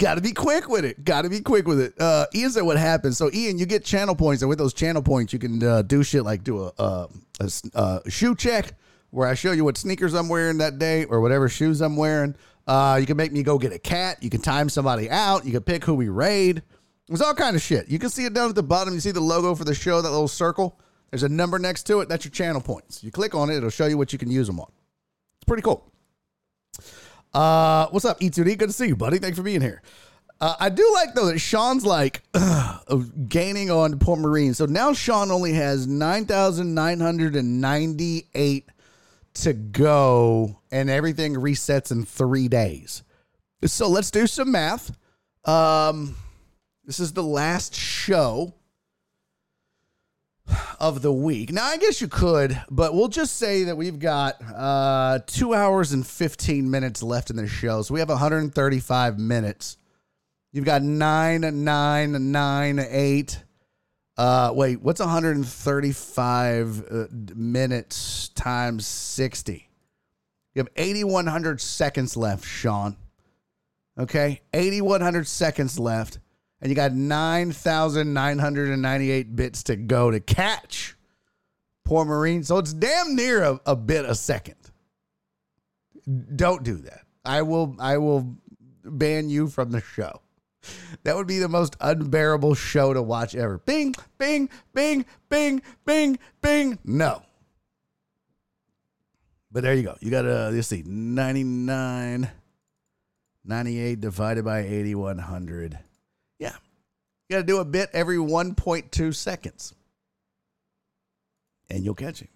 [0.00, 1.04] Got to be quick with it.
[1.04, 2.00] Got to be quick with it.
[2.00, 3.18] Uh, Ian said what happens.
[3.18, 6.02] So Ian, you get channel points, and with those channel points, you can uh, do
[6.02, 7.06] shit like do a, uh,
[7.38, 8.72] a s- uh, shoe check
[9.10, 12.34] where I show you what sneakers I'm wearing that day or whatever shoes I'm wearing.
[12.70, 14.22] Uh, you can make me go get a cat.
[14.22, 15.44] You can time somebody out.
[15.44, 16.62] You can pick who we raid.
[17.08, 17.88] There's all kind of shit.
[17.88, 18.94] You can see it down at the bottom.
[18.94, 20.78] You see the logo for the show, that little circle.
[21.10, 22.08] There's a number next to it.
[22.08, 23.02] That's your channel points.
[23.02, 24.70] You click on it, it'll show you what you can use them on.
[25.38, 25.92] It's pretty cool.
[27.34, 28.56] Uh, what's up, E2D?
[28.56, 29.18] Good to see you, buddy.
[29.18, 29.82] Thanks for being here.
[30.40, 32.22] Uh, I do like though that Sean's like
[32.86, 34.54] of gaining on Port Marine.
[34.54, 38.68] So now Sean only has nine thousand nine hundred and ninety-eight
[39.34, 43.02] to go, and everything resets in three days.
[43.64, 44.96] So let's do some math.
[45.44, 46.16] Um,
[46.84, 48.54] this is the last show
[50.78, 51.52] of the week.
[51.52, 55.92] Now, I guess you could, but we'll just say that we've got uh, two hours
[55.92, 57.82] and 15 minutes left in the show.
[57.82, 59.76] So we have 135 minutes.
[60.52, 63.42] You've got nine, nine, nine, eight.
[64.20, 69.66] Uh, wait, what's 135 uh, minutes times 60?
[70.54, 72.98] You have 8,100 seconds left, Sean.
[73.98, 76.18] Okay, 8,100 seconds left
[76.60, 80.98] and you got 9,998 bits to go to catch
[81.84, 82.44] poor Marine.
[82.44, 84.56] So it's damn near a, a bit a second.
[86.36, 87.06] Don't do that.
[87.24, 88.36] I will I will
[88.84, 90.20] ban you from the show.
[91.04, 93.58] That would be the most unbearable show to watch ever.
[93.58, 96.78] Bing, bing, bing, bing, bing, bing.
[96.84, 97.22] No.
[99.50, 99.96] But there you go.
[100.00, 102.30] You got to, let's see, 99,
[103.44, 105.78] 98 divided by 8,100.
[106.38, 106.52] Yeah.
[107.28, 109.74] You got to do a bit every 1.2 seconds.
[111.68, 112.28] And you'll catch him.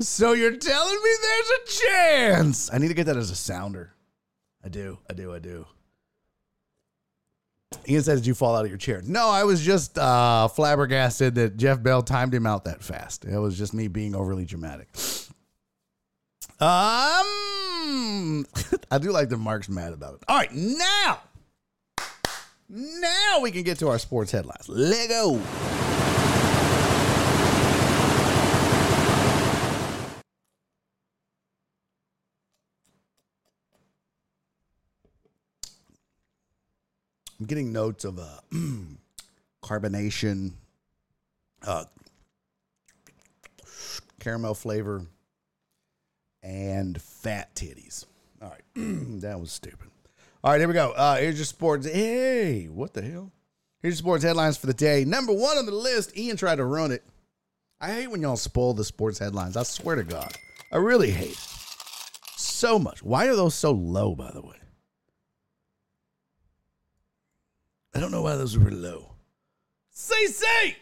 [0.00, 2.72] So you're telling me there's a chance.
[2.72, 3.94] I need to get that as a sounder.
[4.64, 4.98] I do.
[5.08, 5.34] I do.
[5.34, 5.66] I do.
[7.88, 9.02] Ian said, Did you fall out of your chair?
[9.04, 13.24] No, I was just uh, flabbergasted that Jeff Bell timed him out that fast.
[13.24, 14.88] It was just me being overly dramatic.
[16.60, 18.46] Um,
[18.90, 20.22] I do like that Mark's mad about it.
[20.28, 21.20] All right, now
[22.72, 24.66] now we can get to our sports headlines.
[24.68, 25.38] Lego.
[37.42, 38.38] I'm getting notes of uh,
[39.64, 40.52] carbonation,
[41.66, 41.86] uh,
[44.20, 45.04] caramel flavor,
[46.40, 48.06] and fat titties.
[48.40, 48.62] All right,
[49.22, 49.90] that was stupid.
[50.44, 50.92] All right, here we go.
[50.92, 51.84] Uh, here's your sports.
[51.84, 53.32] Hey, what the hell?
[53.80, 55.04] Here's your sports headlines for the day.
[55.04, 56.16] Number one on the list.
[56.16, 57.02] Ian tried to run it.
[57.80, 59.56] I hate when y'all spoil the sports headlines.
[59.56, 60.32] I swear to God,
[60.70, 61.48] I really hate it
[62.36, 63.02] so much.
[63.02, 64.14] Why are those so low?
[64.14, 64.61] By the way,
[67.94, 69.12] I don't know why those were low.
[69.94, 70.74] CC.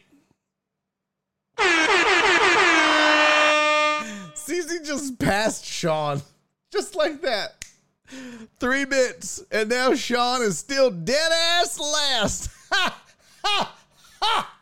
[4.34, 6.22] CC just passed Sean,
[6.72, 7.64] just like that.
[8.58, 12.50] Three bits, and now Sean is still dead ass last.
[12.72, 13.02] Ha
[13.42, 13.76] ha
[14.22, 14.56] ha!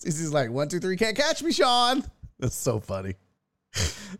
[0.00, 2.02] CC's like one, two, three, can't catch me, Sean.
[2.38, 3.16] That's so funny.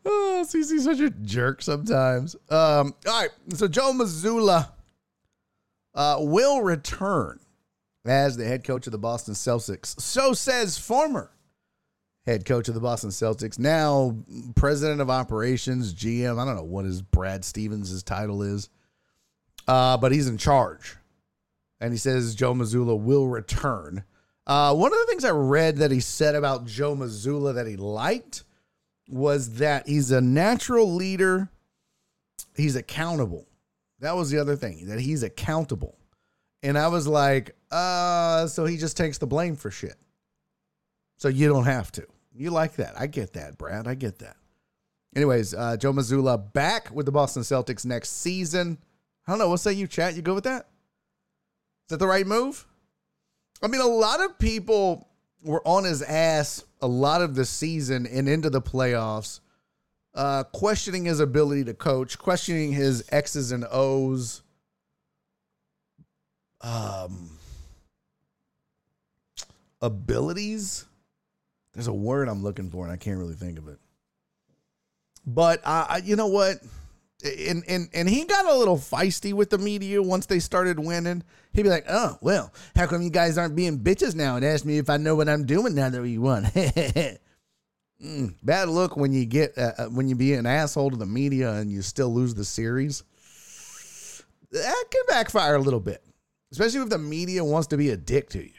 [0.05, 2.35] Oh, CC's such a jerk sometimes.
[2.51, 4.73] Um, all right, so Joe Mazzulla
[5.95, 7.41] uh, will return
[8.05, 9.99] as the head coach of the Boston Celtics.
[10.01, 11.31] So says former
[12.27, 14.17] head coach of the Boston Celtics, now
[14.57, 16.39] president of operations, GM.
[16.41, 18.69] I don't know what his Brad Stevens' title is.
[19.69, 20.97] uh, but he's in charge.
[21.81, 24.05] And he says Joe Mazzulla will return.
[24.47, 27.77] Uh, one of the things I read that he said about Joe Mazzulla that he
[27.77, 28.45] liked
[29.09, 31.49] was that he's a natural leader.
[32.57, 33.47] He's accountable.
[34.05, 35.99] That was the other thing, that he's accountable.
[36.63, 39.97] And I was like, uh, so he just takes the blame for shit.
[41.17, 42.07] So you don't have to.
[42.35, 43.01] You like that.
[43.01, 43.89] I get that, Brad.
[43.89, 44.37] I get that.
[45.17, 48.77] Anyways, uh, Joe Mazzulla back with the Boston Celtics next season.
[49.27, 49.49] I don't know.
[49.49, 50.15] What say you, chat?
[50.15, 50.69] You go with that?
[51.87, 52.67] Is that the right move?
[53.63, 55.09] I mean, a lot of people
[55.43, 59.41] were on his ass a lot of the season and into the playoffs,
[60.15, 64.43] uh, questioning his ability to coach, questioning his X's and O's.
[66.61, 67.39] Um,
[69.83, 70.87] abilities.
[71.75, 73.79] There's a word I'm looking for, and I can't really think of it.
[75.27, 76.57] But uh, I, you know what?
[77.25, 81.23] And, and and he got a little feisty with the media once they started winning.
[81.53, 84.65] He'd be like, "Oh well, how come you guys aren't being bitches now and ask
[84.65, 86.45] me if I know what I'm doing now that we won?"
[88.05, 91.07] mm, bad look when you get uh, uh, when you be an asshole to the
[91.07, 93.03] media and you still lose the series.
[94.53, 96.05] That can backfire a little bit,
[96.53, 98.53] especially if the media wants to be a dick to you.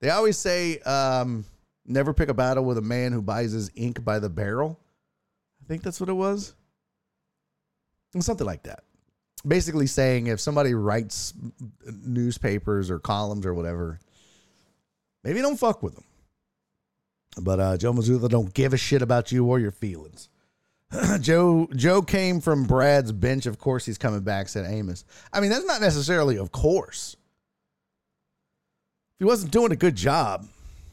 [0.00, 1.44] They always say, um,
[1.86, 4.80] "Never pick a battle with a man who buys his ink by the barrel."
[5.62, 6.54] I think that's what it was.
[8.18, 8.84] Something like that.
[9.46, 11.34] Basically saying if somebody writes
[12.04, 14.00] newspapers or columns or whatever,
[15.24, 16.04] maybe don't fuck with them.
[17.40, 20.28] But uh, Joe Mazzulla don't give a shit about you or your feelings.
[21.20, 23.46] Joe Joe came from Brad's bench.
[23.46, 24.48] Of course, he's coming back.
[24.48, 25.04] Said Amos.
[25.32, 27.16] I mean, that's not necessarily of course.
[29.14, 30.46] If he wasn't doing a good job,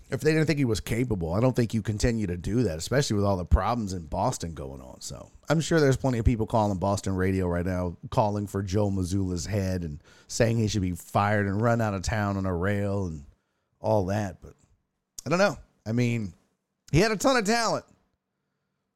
[0.10, 2.78] if they didn't think he was capable, I don't think you continue to do that,
[2.78, 5.02] especially with all the problems in Boston going on.
[5.02, 8.90] So I'm sure there's plenty of people calling Boston radio right now, calling for Joe
[8.90, 12.56] Mazzulla's head and saying he should be fired and run out of town on a
[12.56, 13.26] rail and
[13.80, 14.42] all that.
[14.42, 14.54] But
[15.26, 15.58] I don't know.
[15.90, 16.34] I mean,
[16.92, 17.84] he had a ton of talent.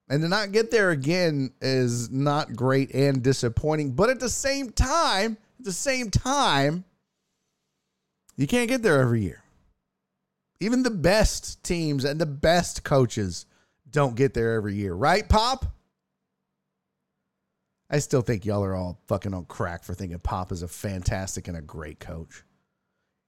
[0.10, 3.94] And to not get there again is not great and disappointing.
[3.94, 6.84] But at the same time, at the same time,
[8.38, 9.42] you can't get there every year.
[10.60, 13.48] Even the best teams and the best coaches
[13.90, 15.66] don't get there every year, right, Pop?
[17.90, 21.48] I still think y'all are all fucking on crack for thinking Pop is a fantastic
[21.48, 22.44] and a great coach.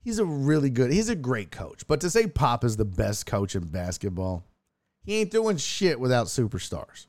[0.05, 1.87] He's a really good, he's a great coach.
[1.87, 4.45] But to say Pop is the best coach in basketball,
[5.03, 7.07] he ain't doing shit without superstars.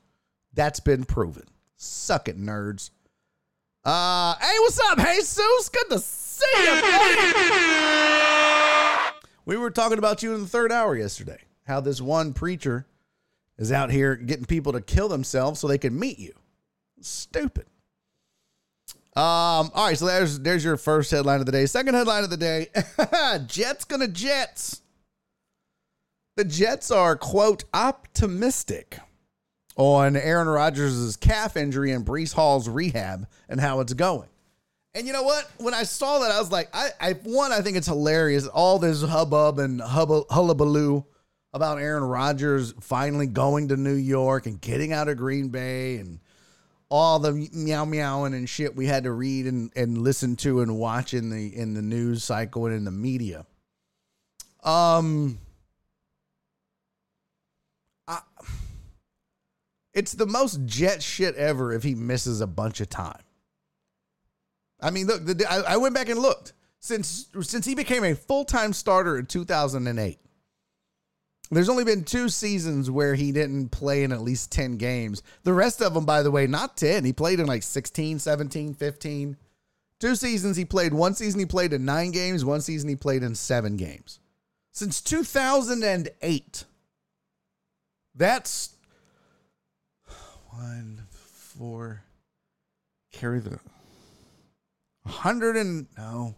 [0.55, 1.43] That's been proven.
[1.75, 2.89] Suck it, nerds.
[3.85, 5.69] Uh, hey, what's up, Hey, Jesus?
[5.69, 6.81] Good to see you.
[9.45, 11.41] We were talking about you in the third hour yesterday.
[11.67, 12.87] How this one preacher
[13.59, 16.33] is out here getting people to kill themselves so they can meet you.
[16.99, 17.67] Stupid.
[19.17, 21.65] Um, all right, so there's there's your first headline of the day.
[21.65, 22.67] Second headline of the day:
[23.47, 24.83] Jets gonna Jets.
[26.35, 28.99] The Jets are quote optimistic
[29.75, 34.29] on Aaron Rodgers' calf injury and Breece Hall's rehab and how it's going.
[34.93, 35.49] And you know what?
[35.57, 38.45] When I saw that, I was like, I, I one, I think it's hilarious.
[38.45, 41.03] All this hubbub and hubba, hullabaloo
[41.53, 46.19] about Aaron Rodgers finally going to New York and getting out of Green Bay and
[46.89, 50.77] all the meow meowing and shit we had to read and, and listen to and
[50.77, 53.45] watch in the in the news cycle and in the media.
[54.63, 55.39] Um
[58.07, 58.21] I,
[59.93, 63.21] it's the most jet shit ever if he misses a bunch of time.
[64.79, 68.15] I mean, look, the, I, I went back and looked since since he became a
[68.15, 70.19] full time starter in 2008.
[71.49, 75.23] There's only been two seasons where he didn't play in at least 10 games.
[75.43, 77.05] The rest of them, by the way, not 10.
[77.05, 79.37] He played in like 16, 17, 15.
[79.99, 80.93] Two seasons he played.
[80.93, 82.43] One season he played in nine games.
[82.43, 84.19] One season he played in seven games.
[84.71, 86.65] Since 2008.
[88.13, 88.75] That's
[90.49, 92.03] one, four,
[93.11, 93.59] carry the
[95.03, 96.35] 100 and no,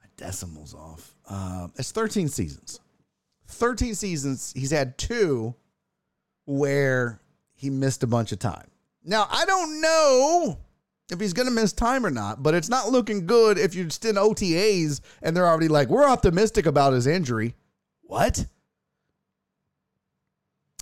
[0.00, 1.14] my decimal's off.
[1.28, 2.80] Uh, it's 13 seasons.
[3.48, 4.52] 13 seasons.
[4.56, 5.54] He's had two
[6.44, 7.20] where
[7.54, 8.70] he missed a bunch of time.
[9.04, 10.58] Now, I don't know
[11.10, 13.86] if he's going to miss time or not, but it's not looking good if you're
[13.86, 17.54] just in OTAs and they're already like, we're optimistic about his injury.
[18.02, 18.46] What?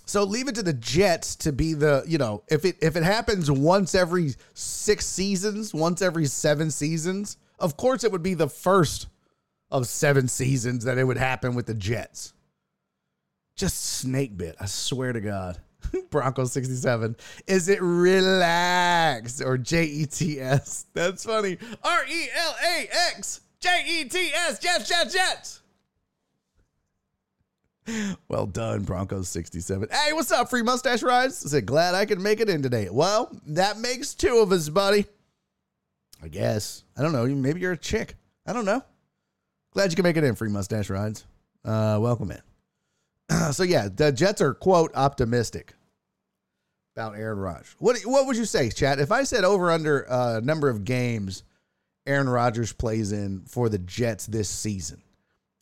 [0.05, 3.03] So leave it to the Jets to be the, you know, if it if it
[3.03, 8.49] happens once every 6 seasons, once every 7 seasons, of course it would be the
[8.49, 9.09] first
[9.69, 12.35] of 7 seasons that it would happen with the Jets.
[13.57, 15.59] Just snake bit, I swear to God.
[16.11, 17.17] Broncos 67.
[17.47, 20.87] Is it relax or J E T S?
[20.93, 21.57] That's funny.
[21.83, 24.59] R E L A X J E T S.
[24.59, 25.61] Jets, Jets, Jets.
[28.29, 29.89] Well done, Broncos 67.
[29.91, 31.47] Hey, what's up, free mustache rides?
[31.47, 32.89] I said, glad I could make it in today.
[32.91, 35.07] Well, that makes two of us, buddy.
[36.21, 36.83] I guess.
[36.99, 37.27] I don't know.
[37.27, 38.17] Maybe you're a chick.
[38.45, 38.83] I don't know.
[39.73, 41.25] Glad you can make it in, free mustache rides.
[41.65, 42.41] Uh, welcome in.
[43.53, 45.75] so yeah, the Jets are quote optimistic
[46.95, 47.75] about Aaron Rodgers.
[47.79, 48.99] What what would you say, Chat?
[48.99, 51.43] If I said over under uh, number of games
[52.07, 55.03] Aaron Rodgers plays in for the Jets this season,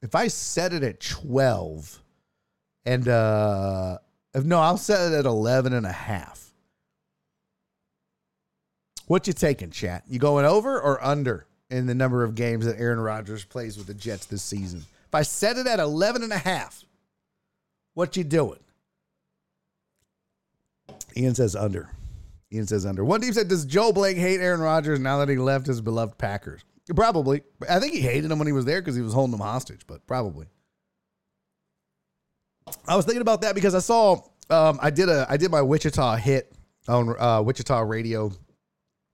[0.02, 2.02] if I set it at 12
[2.84, 3.98] and uh
[4.34, 6.52] if no, I'll set it at 11 and a half.
[9.06, 10.02] What you taking, chat?
[10.08, 13.86] You going over or under in the number of games that Aaron Rodgers plays with
[13.86, 14.80] the Jets this season?
[15.06, 16.84] If I set it at 11 and a half,
[17.94, 18.60] what you doing?
[21.16, 21.90] Ian says under.
[22.52, 23.04] Ian says under.
[23.04, 26.18] One team said, Does Joe Blake hate Aaron Rodgers now that he left his beloved
[26.18, 26.64] Packers?
[26.94, 27.42] Probably.
[27.68, 29.80] I think he hated him when he was there because he was holding them hostage,
[29.86, 30.46] but probably.
[32.86, 35.62] I was thinking about that because I saw um, I did a I did my
[35.62, 36.52] Wichita hit
[36.88, 38.30] on uh, Wichita radio.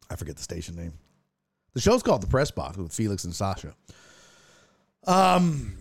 [0.08, 0.92] I forget the station name.
[1.74, 3.74] The show's called The Press Box with Felix and Sasha.
[5.06, 5.76] Um,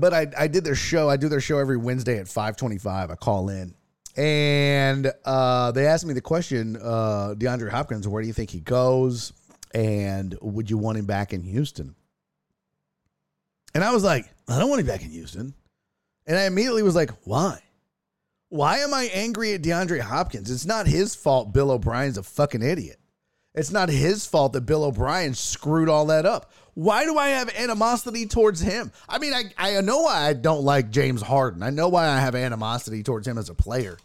[0.00, 1.08] but I I did their show.
[1.08, 3.10] I do their show every Wednesday at five twenty five.
[3.10, 3.74] I call in,
[4.16, 8.60] and uh, they asked me the question: uh, DeAndre Hopkins, where do you think he
[8.60, 9.32] goes,
[9.74, 11.94] and would you want him back in Houston?
[13.74, 15.52] And I was like, I don't want him back in Houston.
[16.26, 17.60] And I immediately was like, why?
[18.48, 20.50] Why am I angry at DeAndre Hopkins?
[20.50, 23.00] It's not his fault Bill O'Brien's a fucking idiot.
[23.54, 26.52] It's not his fault that Bill O'Brien screwed all that up.
[26.74, 28.90] Why do I have animosity towards him?
[29.08, 31.62] I mean, I, I know why I don't like James Harden.
[31.62, 33.96] I know why I have animosity towards him as a player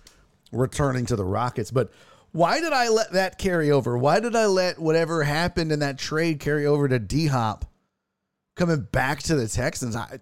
[0.51, 1.72] returning to the Rockets.
[1.72, 1.91] But
[2.32, 3.97] why did I let that carry over?
[3.97, 7.65] Why did I let whatever happened in that trade carry over to D Hop
[8.55, 9.95] coming back to the Texans?
[9.95, 10.20] I,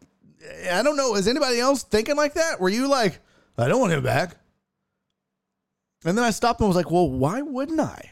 [0.72, 1.16] I don't know.
[1.16, 2.62] Is anybody else thinking like that?
[2.62, 3.20] Were you like,
[3.58, 4.38] I don't want him back?
[6.06, 8.12] And then I stopped and was like, well, why wouldn't I?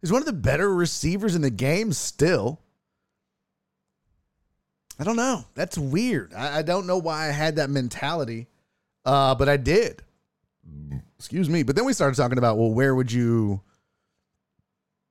[0.00, 2.60] He's one of the better receivers in the game still.
[5.00, 5.46] I don't know.
[5.54, 6.34] That's weird.
[6.34, 8.48] I, I don't know why I had that mentality,
[9.06, 10.02] uh, but I did.
[11.18, 11.62] Excuse me.
[11.62, 13.62] But then we started talking about, well, where would you,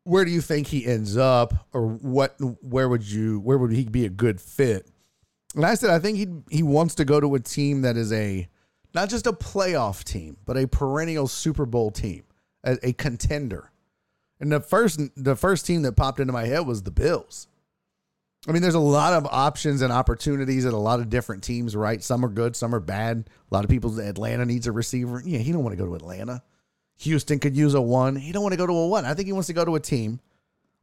[0.03, 2.35] where do you think he ends up, or what?
[2.61, 4.87] Where would you, where would he be a good fit?
[5.55, 8.13] And I said, I think he he wants to go to a team that is
[8.13, 8.47] a
[8.93, 12.23] not just a playoff team, but a perennial Super Bowl team,
[12.63, 13.71] a, a contender.
[14.39, 17.47] And the first the first team that popped into my head was the Bills.
[18.47, 21.75] I mean, there's a lot of options and opportunities at a lot of different teams,
[21.75, 22.01] right?
[22.01, 23.29] Some are good, some are bad.
[23.51, 25.21] A lot of people, Atlanta needs a receiver.
[25.25, 26.41] Yeah, he don't want to go to Atlanta.
[26.99, 28.15] Houston could use a one.
[28.15, 29.05] He don't want to go to a one.
[29.05, 30.19] I think he wants to go to a team.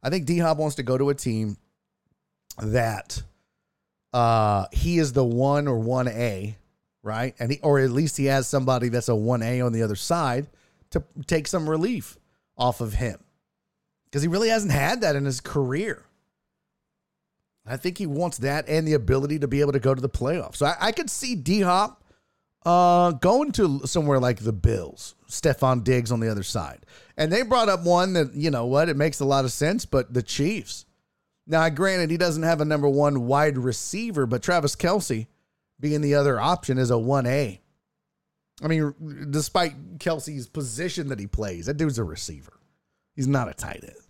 [0.03, 1.57] I think D Hop wants to go to a team
[2.59, 3.21] that
[4.13, 6.57] uh, he is the one or one A,
[7.03, 7.35] right?
[7.39, 9.95] And he, or at least he has somebody that's a one A on the other
[9.95, 10.47] side
[10.91, 12.17] to take some relief
[12.57, 13.19] off of him
[14.05, 16.06] because he really hasn't had that in his career.
[17.67, 20.09] I think he wants that and the ability to be able to go to the
[20.09, 20.57] playoffs.
[20.57, 22.03] So I, I could see D Hop
[22.65, 26.85] uh, going to somewhere like the Bills, Stefon Diggs on the other side.
[27.17, 29.85] And they brought up one that, you know what, it makes a lot of sense,
[29.85, 30.85] but the Chiefs.
[31.45, 35.27] Now, granted, he doesn't have a number one wide receiver, but Travis Kelce
[35.79, 37.59] being the other option is a 1A.
[38.61, 42.59] I mean, despite Kelce's position that he plays, that dude's a receiver.
[43.15, 44.06] He's not a tight end.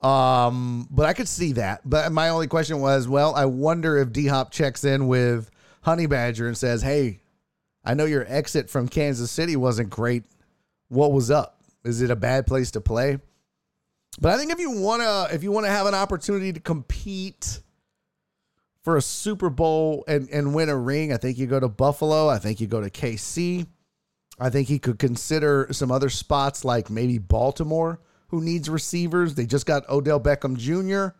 [0.00, 1.88] Um, but I could see that.
[1.88, 5.50] But my only question was, well, I wonder if D Hop checks in with
[5.82, 7.20] Honey Badger and says, Hey,
[7.84, 10.24] I know your exit from Kansas City wasn't great.
[10.88, 11.60] What was up?
[11.84, 13.18] Is it a bad place to play?
[14.20, 16.60] But I think if you want to if you want to have an opportunity to
[16.60, 17.60] compete
[18.82, 22.28] for a Super Bowl and and win a ring, I think you go to Buffalo,
[22.28, 23.66] I think you go to KC.
[24.38, 28.00] I think he could consider some other spots like maybe Baltimore
[28.34, 29.34] who needs receivers.
[29.34, 31.16] They just got Odell Beckham Jr.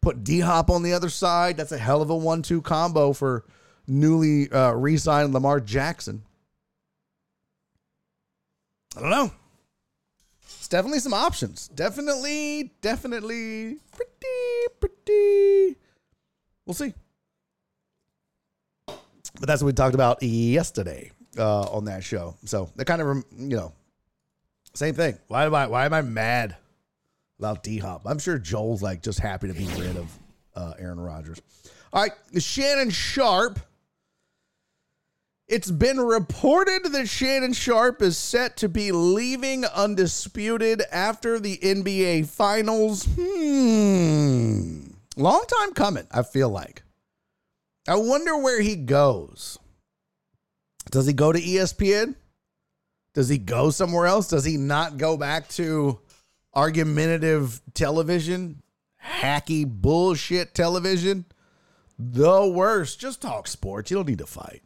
[0.00, 1.58] Put D Hop on the other side.
[1.58, 3.44] That's a hell of a one two combo for
[3.86, 6.22] newly uh, re signed Lamar Jackson.
[8.96, 9.30] I don't know.
[10.42, 11.68] It's definitely some options.
[11.68, 15.76] Definitely, definitely pretty, pretty.
[16.64, 16.94] We'll see.
[18.86, 22.36] But that's what we talked about yesterday uh, on that show.
[22.46, 23.74] So that kind of, you know,
[24.76, 25.18] same thing.
[25.28, 26.56] Why am I why am I mad
[27.38, 28.02] about D Hop?
[28.06, 30.18] I'm sure Joel's like just happy to be rid of
[30.54, 31.40] uh, Aaron Rodgers.
[31.92, 32.12] All right,
[32.42, 33.58] Shannon Sharpe
[35.48, 42.26] It's been reported that Shannon Sharpe is set to be leaving undisputed after the NBA
[42.26, 43.06] Finals.
[43.16, 44.88] Hmm.
[45.16, 46.82] Long time coming, I feel like.
[47.88, 49.58] I wonder where he goes.
[50.90, 52.16] Does he go to ESPN?
[53.16, 54.28] Does he go somewhere else?
[54.28, 55.98] Does he not go back to
[56.52, 58.60] argumentative television?
[59.02, 61.24] Hacky bullshit television?
[61.98, 63.00] The worst.
[63.00, 63.90] Just talk sports.
[63.90, 64.62] You don't need to fight.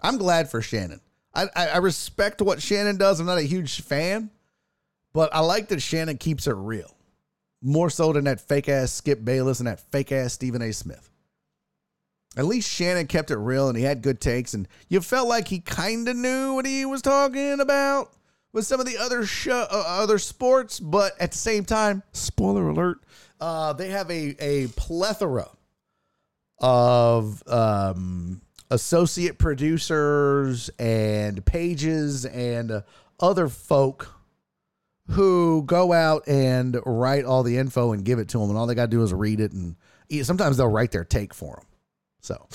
[0.00, 1.02] I'm glad for Shannon.
[1.34, 3.20] I, I, I respect what Shannon does.
[3.20, 4.30] I'm not a huge fan,
[5.12, 6.96] but I like that Shannon keeps it real.
[7.60, 10.72] More so than that fake ass Skip Bayless and that fake ass Stephen A.
[10.72, 11.09] Smith.
[12.36, 15.48] At least Shannon kept it real and he had good takes, and you felt like
[15.48, 18.12] he kind of knew what he was talking about
[18.52, 20.78] with some of the other show, uh, other sports.
[20.78, 22.98] But at the same time, spoiler alert,
[23.40, 25.48] uh, they have a a plethora
[26.58, 32.82] of um, associate producers and pages and uh,
[33.18, 34.14] other folk
[35.08, 38.66] who go out and write all the info and give it to them, and all
[38.68, 39.74] they got to do is read it, and
[40.22, 41.64] sometimes they'll write their take for them.
[42.20, 42.48] So,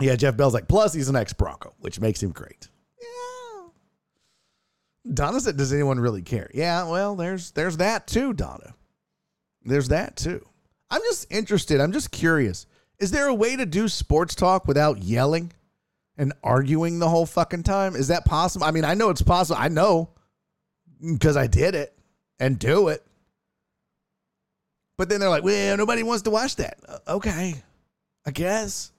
[0.00, 2.68] yeah, Jeff Bell's like, plus he's an ex Bronco, which makes him great.
[3.00, 3.68] Yeah.
[5.12, 8.74] Donna said, "Does anyone really care?" Yeah, well, there's there's that too, Donna.
[9.62, 10.46] There's that too.
[10.90, 11.80] I'm just interested.
[11.80, 12.66] I'm just curious.
[12.98, 15.52] Is there a way to do sports talk without yelling
[16.18, 17.96] and arguing the whole fucking time?
[17.96, 18.66] Is that possible?
[18.66, 19.58] I mean, I know it's possible.
[19.60, 20.10] I know
[21.00, 21.96] because I did it
[22.38, 23.04] and do it.
[24.98, 26.78] But then they're like, well, nobody wants to watch that.
[26.86, 27.54] Uh, okay,
[28.26, 28.92] I guess.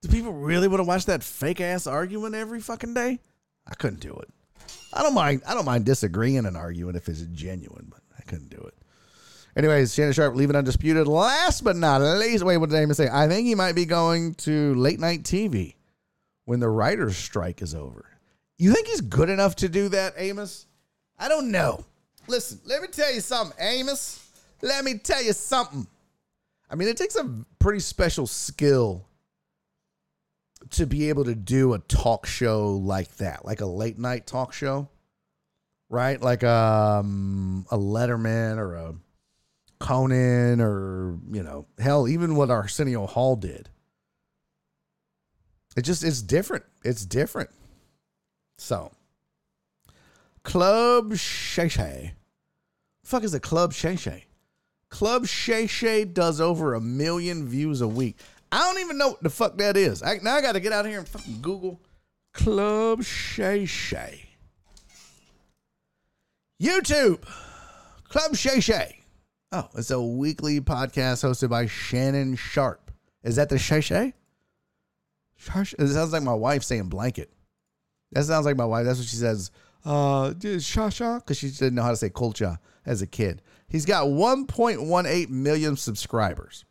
[0.00, 3.20] Do people really want to watch that fake ass argument every fucking day?
[3.66, 4.28] I couldn't do it.
[4.92, 5.42] I don't mind.
[5.46, 8.74] I don't mind disagreeing and arguing if it's genuine, but I couldn't do it.
[9.54, 11.06] Anyways, Shannon Sharpe leaving undisputed.
[11.06, 13.08] Last but not least, wait, what did Amos say?
[13.10, 15.74] I think he might be going to late night TV
[16.46, 18.06] when the writers' strike is over.
[18.58, 20.66] You think he's good enough to do that, Amos?
[21.18, 21.84] I don't know.
[22.28, 24.26] Listen, let me tell you something, Amos.
[24.62, 25.86] Let me tell you something.
[26.72, 29.06] I mean, it takes a pretty special skill
[30.70, 34.54] to be able to do a talk show like that, like a late night talk
[34.54, 34.88] show,
[35.90, 36.18] right?
[36.18, 38.94] Like um, a Letterman or a
[39.80, 43.68] Conan or, you know, hell, even what Arsenio Hall did.
[45.76, 46.64] It just, it's different.
[46.84, 47.50] It's different.
[48.56, 48.92] So,
[50.42, 52.14] Club Shay Shay.
[53.04, 54.24] Fuck is a Club Shay Shay?
[54.92, 58.18] Club Shay Shay does over a million views a week.
[58.52, 60.02] I don't even know what the fuck that is.
[60.02, 61.80] I, now I got to get out here and fucking Google
[62.34, 64.28] Club Shay Shay.
[66.62, 67.22] YouTube,
[68.04, 68.98] Club Shay Shay.
[69.50, 72.90] Oh, it's a weekly podcast hosted by Shannon Sharpe.
[73.24, 74.12] Is that the Shay Shay?
[75.54, 77.32] It sounds like my wife saying blanket.
[78.12, 78.84] That sounds like my wife.
[78.84, 79.50] That's what she says.
[79.86, 83.40] Uh, Shasha, because she didn't know how to say kulcha as a kid.
[83.72, 86.66] He's got 1.18 million subscribers.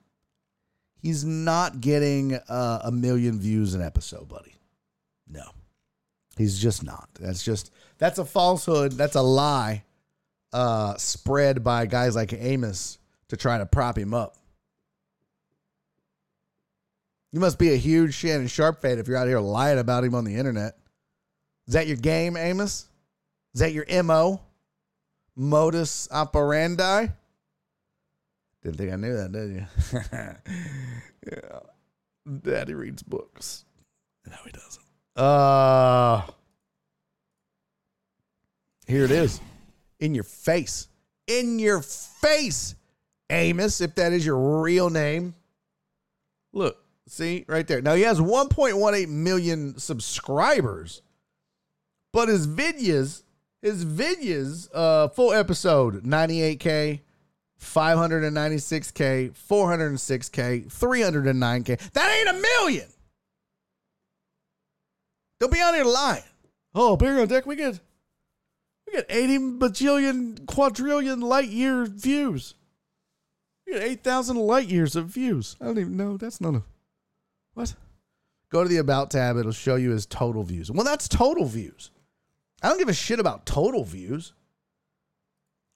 [1.01, 4.53] He's not getting uh, a million views an episode, buddy.
[5.27, 5.45] No,
[6.37, 7.09] he's just not.
[7.19, 8.91] That's just that's a falsehood.
[8.91, 9.83] That's a lie
[10.53, 12.99] uh, spread by guys like Amos
[13.29, 14.37] to try to prop him up.
[17.31, 20.13] You must be a huge Shannon Sharpe fan if you're out here lying about him
[20.13, 20.77] on the internet.
[21.67, 22.85] Is that your game, Amos?
[23.55, 24.41] Is that your MO?
[25.35, 27.07] Modus operandi?
[28.63, 29.65] Didn't think I knew that, did you?
[31.31, 31.59] yeah.
[32.41, 33.65] Daddy reads books.
[34.27, 34.85] No, he doesn't.
[35.15, 36.31] Uh
[38.91, 39.39] here it is.
[40.01, 40.89] In your face.
[41.27, 42.75] In your face,
[43.29, 45.33] Amos, if that is your real name.
[46.51, 46.77] Look,
[47.07, 47.81] see right there.
[47.81, 51.01] Now he has 1.18 million subscribers,
[52.11, 53.23] but his videos,
[53.61, 57.01] his videos, uh, full episode, 98k,
[57.59, 61.91] 596k, 406k, 309k.
[61.91, 62.87] That ain't a million.
[65.39, 66.23] Don't be out here lying.
[66.73, 67.79] Oh, bigger on deck, we get
[68.87, 72.55] we get 80 bajillion quadrillion light year views.
[73.65, 75.55] We get 8,000 light years of views.
[75.61, 76.17] I don't even know.
[76.17, 76.63] That's not a
[77.53, 77.75] what?
[78.49, 79.37] Go to the about tab.
[79.37, 80.71] It'll show you his total views.
[80.71, 81.89] Well, that's total views.
[82.61, 84.33] I don't give a shit about total views.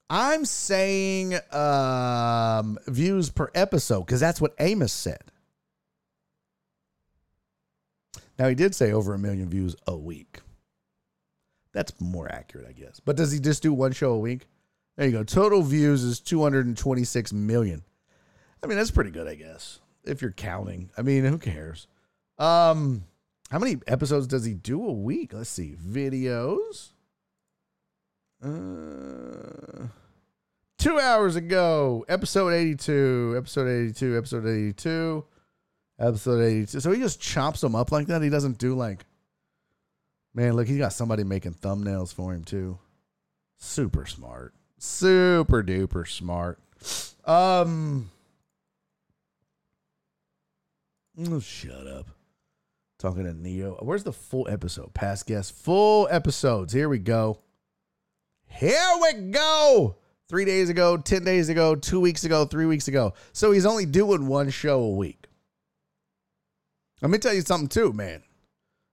[0.08, 5.32] I'm saying um, views per episode because that's what Amos said.
[8.38, 10.40] Now he did say over a million views a week.
[11.72, 13.00] That's more accurate, I guess.
[13.00, 14.46] But does he just do one show a week?
[14.96, 15.24] There you go.
[15.24, 17.84] Total views is 226 million.
[18.62, 20.90] I mean, that's pretty good, I guess, if you're counting.
[20.96, 21.86] I mean, who cares?
[22.38, 23.04] Um,
[23.50, 25.32] How many episodes does he do a week?
[25.32, 25.76] Let's see.
[25.80, 26.90] Videos.
[28.42, 29.86] Uh,
[30.78, 35.24] two hours ago, episode 82, episode 82, episode 82,
[35.98, 36.80] episode 82.
[36.80, 38.22] So he just chops them up like that.
[38.22, 39.06] He doesn't do like,
[40.34, 42.78] man, look, he got somebody making thumbnails for him too.
[43.58, 44.54] Super smart.
[44.78, 46.58] Super duper smart.
[47.24, 48.10] Um,
[51.30, 52.15] oh, shut up.
[52.98, 53.78] Talking to Neo.
[53.82, 54.94] Where's the full episode?
[54.94, 56.72] Past guests, full episodes.
[56.72, 57.40] Here we go.
[58.46, 59.96] Here we go.
[60.28, 63.14] Three days ago, 10 days ago, two weeks ago, three weeks ago.
[63.32, 65.26] So he's only doing one show a week.
[67.02, 68.22] Let me tell you something, too, man.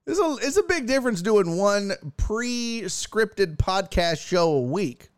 [0.05, 5.09] It's a, it's a big difference doing one pre scripted podcast show a week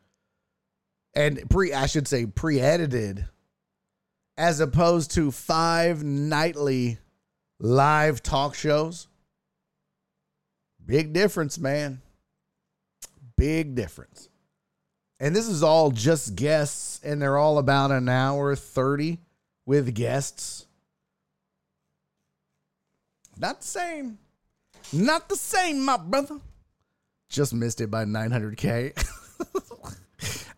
[1.16, 3.26] and pre, I should say, pre edited,
[4.38, 7.00] as opposed to five nightly
[7.60, 9.08] live talk shows.
[10.86, 12.02] Big difference, man.
[13.38, 14.30] Big difference.
[15.20, 19.20] And this is all just guests, and they're all about an hour 30
[19.66, 20.68] with guests.
[23.38, 24.18] Not the same.
[24.94, 26.40] Not the same, my brother.
[27.30, 28.94] Just missed it by 900K.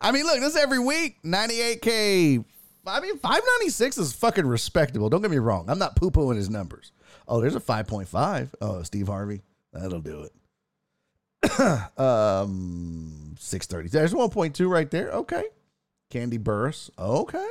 [0.00, 1.16] I mean, look, this is every week.
[1.24, 2.44] 98K.
[2.86, 5.08] I mean, 596 is fucking respectable.
[5.08, 5.68] Don't get me wrong.
[5.68, 6.92] I'm not poo pooing his numbers.
[7.26, 8.54] Oh, there's a 5.5.
[8.60, 9.42] Oh, Steve Harvey.
[9.72, 10.26] That'll do
[11.42, 11.60] it.
[11.98, 13.88] um, 630.
[13.90, 15.10] There's 1.2 right there.
[15.10, 15.44] Okay.
[16.10, 16.90] Kandi Burruss.
[16.98, 17.48] Okay.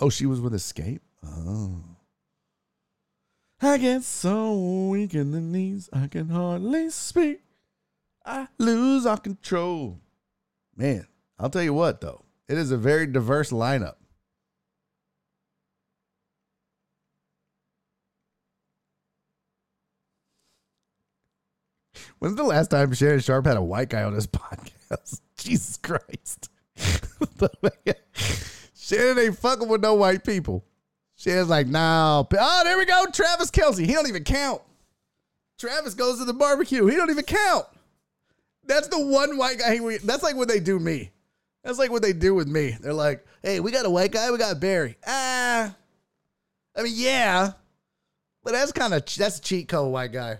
[0.00, 1.00] Oh, she was with Xscape.
[1.24, 1.80] Oh.
[3.62, 7.40] I get so weak in the knees, I can hardly speak.
[8.26, 10.00] I lose all control.
[10.76, 11.06] Man,
[11.38, 12.23] I'll tell you what, though.
[12.48, 13.94] It is a very diverse lineup.
[22.18, 25.20] When's the last time Shannon Sharpe had a white guy on his podcast?
[25.36, 26.48] Jesus Christ.
[28.76, 30.64] Shannon ain't fucking with no white people.
[31.16, 32.24] Shannon's like, nah.
[32.30, 33.06] Oh, there we go.
[33.12, 33.84] Travis Kelce.
[33.84, 34.62] He don't even count.
[35.58, 36.86] Travis goes to the barbecue.
[36.86, 37.66] He don't even count.
[38.66, 39.78] That's the one white guy.
[39.80, 41.10] We, that's like what they do me.
[41.64, 42.76] That's like what they do with me.
[42.80, 44.30] They're like, hey, we got a white guy.
[44.30, 44.96] We got Barry.
[45.06, 45.74] Ah.
[46.76, 47.52] I mean, yeah.
[48.42, 50.38] But that's kind of, that's a cheat code white guy.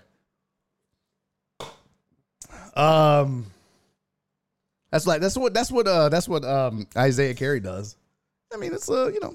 [2.76, 3.46] Um,
[4.90, 7.96] that's like that's what that's what uh that's what um Isiah Carey does.
[8.52, 9.34] I mean, it's a you know,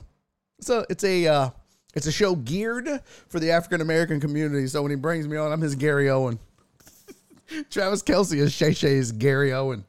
[0.57, 1.49] it's a it's a uh
[1.95, 2.87] it's a show geared
[3.27, 4.67] for the African American community.
[4.67, 6.39] So when he brings me on, I'm his Gary Owen.
[7.69, 9.83] Travis Kelce is Shay Shay's Gary Owen.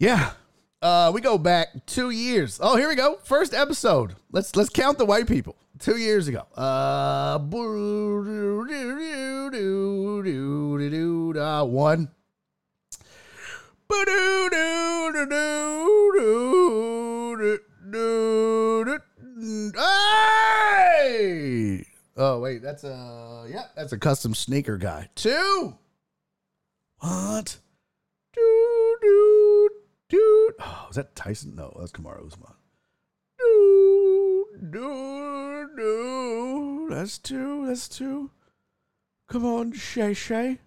[0.00, 0.32] Yeah.
[0.80, 2.58] Uh, we go back two years.
[2.62, 3.18] Oh, here we go.
[3.22, 4.16] First episode.
[4.32, 5.56] Let's let's count the white people.
[5.78, 6.46] Two years ago.
[6.56, 8.08] Uh, one.
[21.02, 21.84] Hey!
[22.16, 25.10] Oh wait, that's a yeah, that's a custom sneaker guy.
[25.14, 25.76] Two.
[27.00, 27.58] What?
[28.32, 29.39] Do do
[30.10, 30.52] do.
[30.60, 31.54] Oh, is that Tyson?
[31.54, 32.52] No, that's Kamaru Usman.
[33.38, 36.88] Do do do.
[36.90, 37.66] That's two.
[37.66, 38.30] That's two.
[39.28, 40.58] Come on, Shay Shay.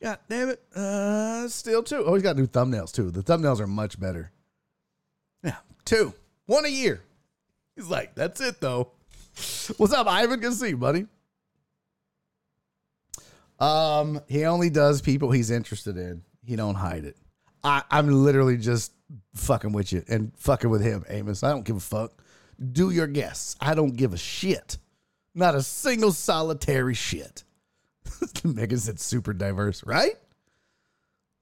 [0.00, 0.62] God damn it.
[0.74, 2.04] Uh, still two.
[2.04, 3.10] Oh, he's got new thumbnails too.
[3.10, 4.30] The thumbnails are much better.
[5.42, 6.12] Yeah, two.
[6.46, 7.02] One a year.
[7.76, 8.90] He's like, that's it though.
[9.76, 10.40] What's up, Ivan?
[10.40, 11.06] Good to see you, buddy.
[13.58, 16.22] Um, he only does people he's interested in.
[16.44, 17.16] He don't hide it.
[17.64, 18.92] I, I'm literally just
[19.34, 21.42] fucking with you and fucking with him, Amos.
[21.42, 22.12] I don't give a fuck.
[22.72, 23.56] Do your guess.
[23.60, 24.78] I don't give a shit.
[25.34, 27.44] Not a single solitary shit.
[28.44, 30.16] Megan said super diverse, right?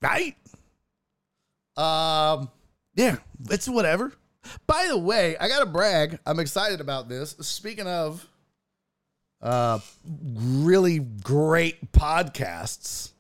[0.02, 0.36] Right?
[1.76, 2.50] Um,
[2.94, 3.16] yeah,
[3.50, 4.12] it's whatever.
[4.66, 6.18] By the way, I gotta brag.
[6.24, 7.36] I'm excited about this.
[7.40, 8.26] Speaking of
[9.42, 13.12] uh really great podcasts.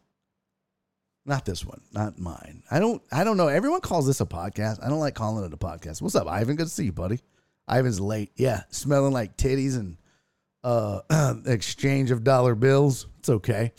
[1.30, 2.64] Not this one, not mine.
[2.72, 3.46] I don't I don't know.
[3.46, 4.84] Everyone calls this a podcast.
[4.84, 6.02] I don't like calling it a podcast.
[6.02, 6.56] What's up, Ivan?
[6.56, 7.20] Good to see you, buddy.
[7.70, 8.32] Ivan's late.
[8.34, 9.96] Yeah, smelling like titties and
[10.64, 11.02] uh
[11.46, 13.06] exchange of dollar bills.
[13.20, 13.72] It's okay.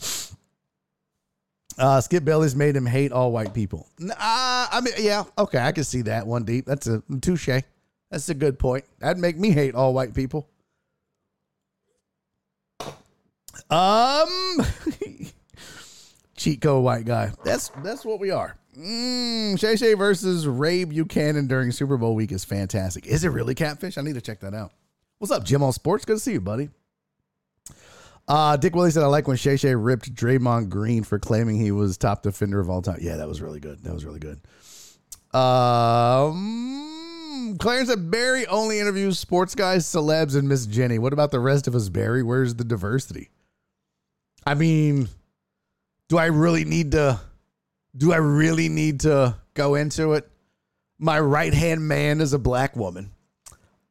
[1.76, 3.86] Uh, Skip Bayless made him hate all white people.
[4.00, 6.64] Uh, I mean, yeah, okay, I can see that one deep.
[6.64, 7.50] That's a touche.
[8.10, 8.86] That's a good point.
[8.98, 10.48] That'd make me hate all white people.
[13.68, 14.60] Um,
[16.42, 17.32] cheat code white guy.
[17.44, 18.56] That's that's what we are.
[18.78, 23.06] Mm, Shay Shay versus Ray Buchanan during Super Bowl week is fantastic.
[23.06, 23.98] Is it really catfish?
[23.98, 24.72] I need to check that out.
[25.18, 26.04] What's up, Jim on Sports?
[26.04, 26.70] Good to see you, buddy.
[28.26, 31.70] Uh, Dick Willie said, I like when Shay Shay ripped Draymond Green for claiming he
[31.70, 32.98] was top defender of all time.
[33.00, 33.82] Yeah, that was really good.
[33.82, 34.40] That was really good.
[35.36, 36.78] Um,
[37.58, 40.98] Clarence said, Barry only interviews sports guys, celebs, and Miss Jenny.
[40.98, 42.22] What about the rest of us, Barry?
[42.22, 43.30] Where's the diversity?
[44.46, 45.08] I mean,
[46.12, 47.18] do I really need to?
[47.96, 50.28] Do I really need to go into it?
[50.98, 53.12] My right hand man is a black woman.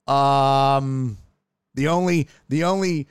[0.05, 1.17] Um,
[1.73, 3.07] the only, the only,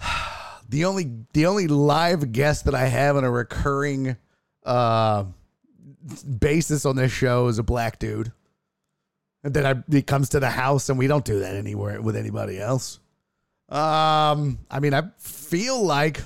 [0.70, 4.16] the only, the only live guest that I have on a recurring
[4.64, 5.24] uh
[6.38, 8.32] basis on this show is a black dude.
[9.44, 12.16] And then I, he comes to the house, and we don't do that anywhere with
[12.16, 13.00] anybody else.
[13.68, 16.22] Um, I mean, I feel like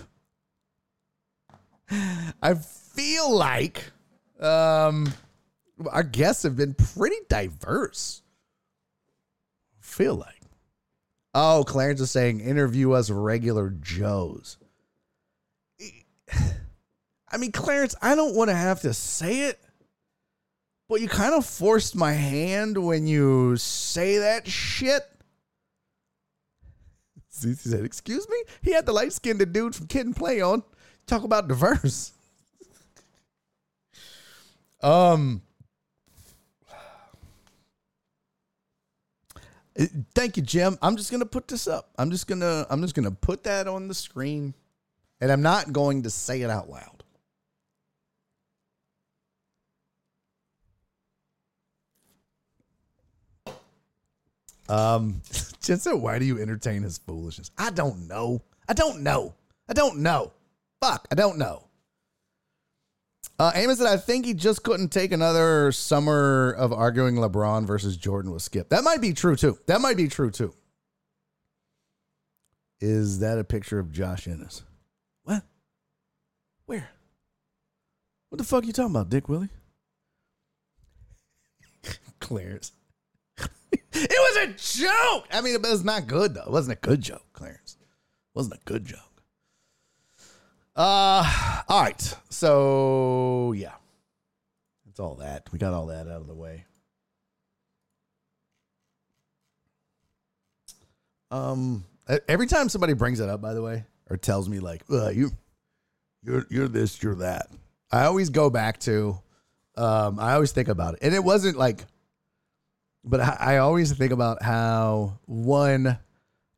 [1.90, 3.84] I feel like
[4.40, 5.12] um
[5.90, 8.22] our guests have been pretty diverse.
[9.80, 10.40] Feel like.
[11.34, 14.56] Oh, Clarence is saying interview us regular Joes.
[17.28, 19.60] I mean, Clarence, I don't want to have to say it,
[20.88, 25.02] but you kind of forced my hand when you say that shit.
[27.42, 28.36] He said, Excuse me?
[28.62, 30.62] He had the light skinned dude from Kid and Play on.
[31.06, 32.12] Talk about diverse.
[34.82, 35.40] um,
[40.14, 40.76] thank you, Jim.
[40.82, 41.90] I'm just gonna put this up.
[41.96, 44.54] I'm just gonna I'm just gonna put that on the screen,
[45.20, 47.02] and I'm not going to say it out loud.
[54.68, 55.22] Um,
[55.60, 58.42] Jen "Why do you entertain his foolishness?" I don't know.
[58.68, 59.34] I don't know.
[59.68, 60.32] I don't know.
[60.80, 61.66] Fuck, I don't know.
[63.38, 67.96] Uh, Amos said, I think he just couldn't take another summer of arguing LeBron versus
[67.96, 68.70] Jordan with Skip.
[68.70, 69.58] That might be true too.
[69.66, 70.54] That might be true too.
[72.80, 74.62] Is that a picture of Josh Ennis?
[75.24, 75.42] What?
[76.64, 76.88] Where?
[78.30, 79.50] What the fuck are you talking about, Dick Willie?
[82.20, 82.72] Clarence.
[83.38, 83.48] it
[83.92, 85.26] was a joke.
[85.30, 86.42] I mean, it was not good though.
[86.42, 87.76] It wasn't a good joke, Clarence.
[87.80, 87.86] It
[88.34, 89.15] wasn't a good joke.
[90.76, 92.14] Uh, all right.
[92.28, 93.72] So yeah,
[94.84, 95.50] that's all that.
[95.50, 96.66] We got all that out of the way.
[101.30, 101.84] Um,
[102.28, 105.30] every time somebody brings it up, by the way, or tells me like, you,
[106.22, 107.48] you're you're this, you're that.
[107.90, 109.18] I always go back to,
[109.76, 111.84] um, I always think about it, and it wasn't like,
[113.02, 115.98] but I, I always think about how one.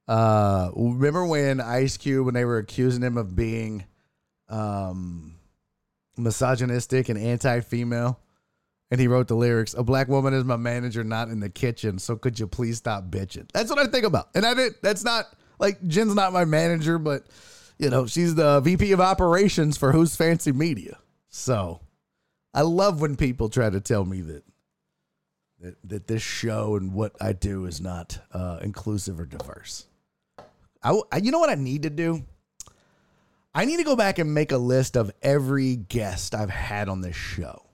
[0.08, 3.84] Uh, remember when Ice Cube when they were accusing him of being
[4.49, 5.34] um,
[6.16, 8.18] misogynistic and anti-female,
[8.90, 11.99] and he wrote the lyrics: "A black woman is my manager, not in the kitchen.
[11.99, 14.74] So could you please stop bitching?" That's what I think about, and I did.
[14.82, 15.26] That's not
[15.59, 17.26] like Jen's not my manager, but
[17.78, 20.99] you know she's the VP of operations for Who's Fancy Media.
[21.28, 21.80] So
[22.55, 24.44] I love when people try to tell me that
[25.61, 29.86] that, that this show and what I do is not uh, inclusive or diverse.
[30.82, 32.24] I you know what I need to do?
[33.55, 37.01] I need to go back and make a list of every guest I've had on
[37.01, 37.64] this show.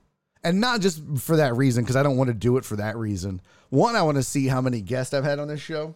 [0.43, 2.95] And not just for that reason, because I don't want to do it for that
[2.95, 3.41] reason.
[3.69, 5.95] One, I want to see how many guests I've had on this show.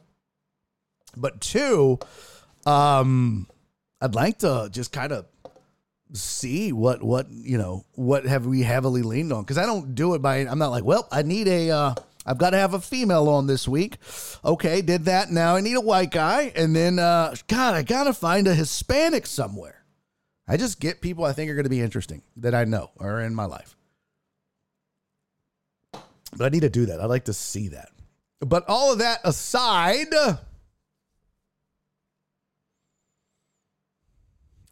[1.16, 2.00] But two,
[2.66, 3.48] um,
[4.02, 5.26] I'd like to just kind of
[6.14, 10.16] see what what you know what have we heavily leaned on because I don't do
[10.16, 11.96] it by I'm not like well I need a uh,
[12.26, 13.98] I've got to have a female on this week.
[14.44, 15.32] Okay, did that.
[15.32, 19.26] Now I need a white guy, and then uh, God, I gotta find a Hispanic
[19.26, 19.80] somewhere.
[20.48, 23.22] I just get people I think are going to be interesting that I know are
[23.22, 23.76] in my life.
[26.36, 27.00] But I need to do that.
[27.00, 27.90] I'd like to see that.
[28.40, 30.08] But all of that aside,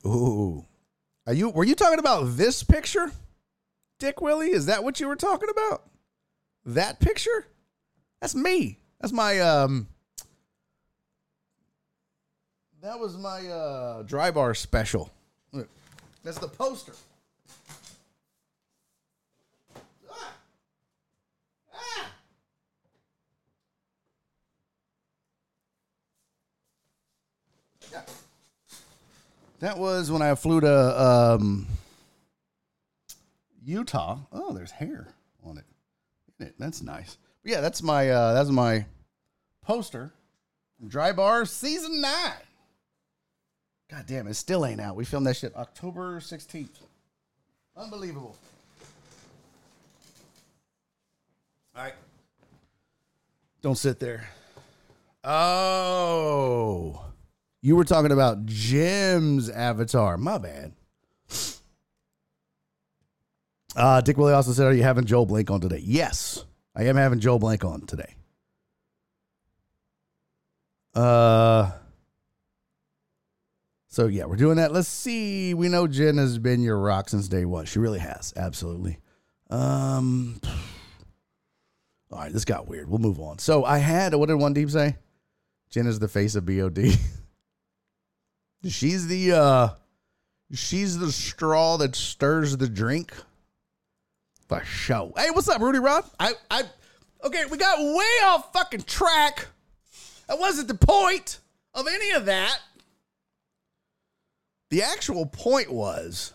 [0.05, 0.65] ooh,
[1.27, 3.11] are you were you talking about this picture,
[3.99, 4.51] Dick Willie?
[4.51, 5.83] Is that what you were talking about?
[6.67, 7.47] That picture?
[8.19, 8.79] That's me.
[8.99, 9.87] That's my um.
[12.81, 15.09] That was my uh dry bar special.
[16.23, 16.91] That's the poster.
[29.59, 31.65] That was when I flew to um,
[33.63, 34.19] Utah.
[34.31, 35.07] Oh, there's hair
[36.39, 36.55] it.
[36.57, 37.17] That's nice.
[37.43, 38.85] But yeah, that's my uh, that's my
[39.61, 40.11] poster.
[40.85, 42.33] Dry Bar Season Nine.
[43.89, 44.95] God damn, it still ain't out.
[44.95, 46.81] We filmed that shit October 16th.
[47.75, 48.35] Unbelievable.
[51.75, 51.93] All right.
[53.61, 54.27] Don't sit there.
[55.23, 57.05] Oh.
[57.61, 60.17] You were talking about Jim's avatar.
[60.17, 60.73] My bad.
[63.77, 65.81] Uh, Dick Willie also said, Are you having Joel Blank on today?
[65.83, 66.43] Yes,
[66.75, 68.15] I am having Joel Blank on today.
[70.95, 71.69] Uh,
[73.87, 74.73] so yeah, we're doing that.
[74.73, 75.53] Let's see.
[75.53, 77.65] We know Jen has been your rock since day one.
[77.65, 78.33] She really has.
[78.35, 78.97] Absolutely.
[79.51, 80.41] Um,
[82.11, 82.89] all right, this got weird.
[82.89, 83.37] We'll move on.
[83.37, 84.95] So I had, what did One Deep say?
[85.69, 86.79] Jen is the face of BOD.
[88.67, 89.69] she's the, uh,
[90.51, 93.13] she's the straw that stirs the drink.
[94.47, 95.11] For sure.
[95.17, 96.05] Hey, what's up, Rudy Rod?
[96.19, 96.63] I, I,
[97.23, 99.47] okay, we got way off fucking track.
[100.27, 101.39] That wasn't the point
[101.73, 102.57] of any of that.
[104.69, 106.33] The actual point was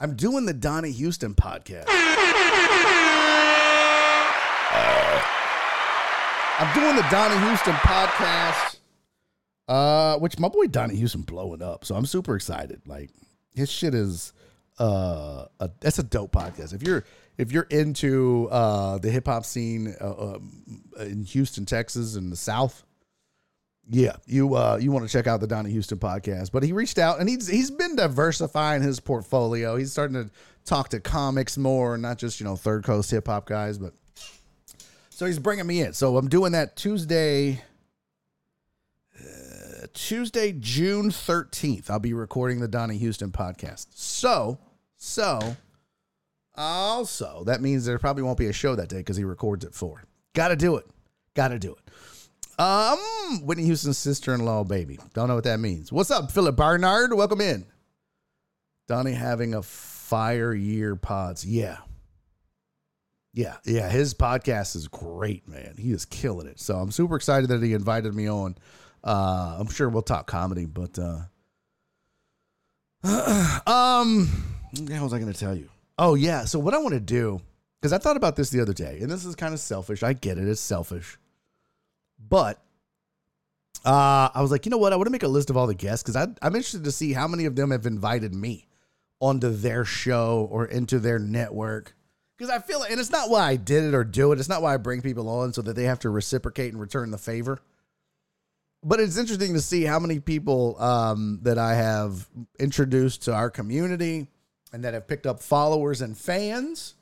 [0.00, 1.86] I'm doing the Donnie Houston podcast.
[6.60, 8.78] I'm doing the Donnie Houston podcast,
[9.68, 11.84] uh, which my boy Donnie Houston blowing up.
[11.84, 12.82] So I'm super excited.
[12.84, 13.10] Like
[13.54, 14.32] his shit is
[14.78, 16.74] uh, a, that's a dope podcast.
[16.74, 17.04] If you're
[17.36, 22.36] if you're into uh, the hip hop scene uh, um, in Houston, Texas, and the
[22.36, 22.84] South,
[23.90, 26.52] yeah, you uh, you want to check out the Donnie Houston podcast.
[26.52, 29.76] But he reached out and he's he's been diversifying his portfolio.
[29.76, 30.30] He's starting to
[30.64, 33.94] talk to comics more, not just you know third coast hip hop guys, but
[35.10, 35.92] so he's bringing me in.
[35.94, 37.62] So I'm doing that Tuesday.
[39.18, 43.86] uh, Tuesday, June 13th, I'll be recording the Donnie Houston podcast.
[43.90, 44.58] So,
[44.98, 45.56] so,
[46.54, 49.74] also, that means there probably won't be a show that day because he records at
[49.74, 50.04] four.
[50.34, 50.86] Got to do it.
[51.34, 52.60] Got to do it.
[52.60, 52.98] Um,
[53.46, 54.98] Whitney Houston's sister-in-law, baby.
[55.14, 55.92] Don't know what that means.
[55.92, 57.14] What's up, Philip Barnard?
[57.14, 57.64] Welcome in.
[58.88, 61.46] Donnie having a fire year pods.
[61.46, 61.76] Yeah.
[63.34, 65.76] Yeah, yeah, his podcast is great, man.
[65.78, 66.58] He is killing it.
[66.58, 68.56] So I'm super excited that he invited me on.
[69.04, 71.20] Uh, I'm sure we'll talk comedy, but uh,
[73.70, 75.68] um, what the hell was I going to tell you?
[75.98, 77.40] Oh yeah, so what I want to do
[77.80, 80.02] because I thought about this the other day, and this is kind of selfish.
[80.02, 81.18] I get it; it's selfish,
[82.18, 82.62] but
[83.84, 84.92] uh, I was like, you know what?
[84.92, 87.12] I want to make a list of all the guests because I'm interested to see
[87.12, 88.66] how many of them have invited me
[89.20, 91.94] onto their show or into their network.
[92.36, 94.38] Because I feel, and it's not why I did it or do it.
[94.38, 97.10] It's not why I bring people on so that they have to reciprocate and return
[97.10, 97.58] the favor.
[98.84, 102.28] But it's interesting to see how many people um, that I have
[102.60, 104.28] introduced to our community
[104.72, 106.94] and that have picked up followers and fans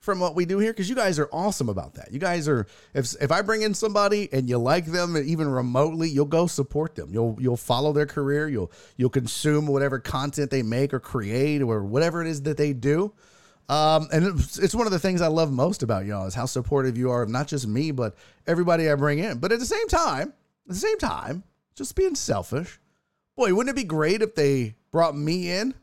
[0.00, 0.72] from what we do here.
[0.72, 2.12] Because you guys are awesome about that.
[2.12, 6.08] You guys are, if if I bring in somebody and you like them even remotely,
[6.08, 7.12] you'll go support them.
[7.12, 8.48] You'll you'll follow their career.
[8.48, 12.72] You'll you'll consume whatever content they make or create or whatever it is that they
[12.72, 13.12] do.
[13.68, 16.46] Um, and it's, it's one of the things I love most about y'all is how
[16.46, 18.14] supportive you are of not just me, but
[18.46, 19.38] everybody I bring in.
[19.38, 20.32] But at the same time,
[20.66, 21.44] at the same time,
[21.74, 22.80] just being selfish.
[23.36, 25.74] Boy, wouldn't it be great if they brought me in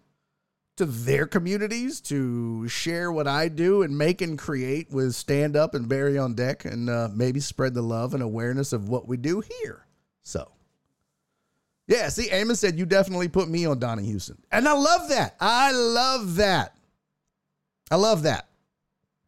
[0.77, 5.73] to their communities to share what I do and make and create with stand up
[5.73, 9.15] and Barry on deck and uh, maybe spread the love and awareness of what we
[9.15, 9.85] do here.
[10.23, 10.51] So,
[11.87, 14.37] yeah, see, Eamon said you definitely put me on Donnie Houston.
[14.51, 15.35] And I love that.
[15.39, 16.75] I love that.
[17.89, 18.47] I love that.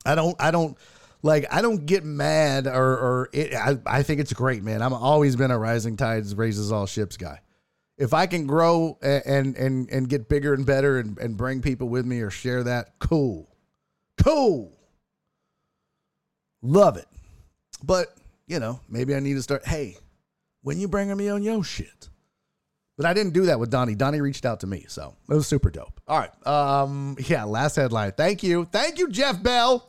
[0.06, 0.78] I don't, I don't
[1.22, 4.82] like, I don't get mad or, or it, I, I think it's great, man.
[4.82, 7.40] I'm always been a rising tides raises all ships guy.
[7.98, 11.90] If I can grow and, and, and get bigger and better and, and bring people
[11.90, 13.50] with me or share that, cool.
[14.24, 14.78] Cool.
[16.62, 17.08] Love it.
[17.84, 18.16] But,
[18.48, 19.98] you know, maybe I need to start, hey,
[20.62, 22.10] when you bringing me on your shit?
[22.98, 23.94] But I didn't do that with Donnie.
[23.94, 26.02] Donnie reached out to me, so it was super dope.
[26.08, 26.48] All right.
[26.48, 28.14] Um, yeah, last headline.
[28.14, 28.66] Thank you.
[28.66, 29.88] Thank you, Jeff Bell.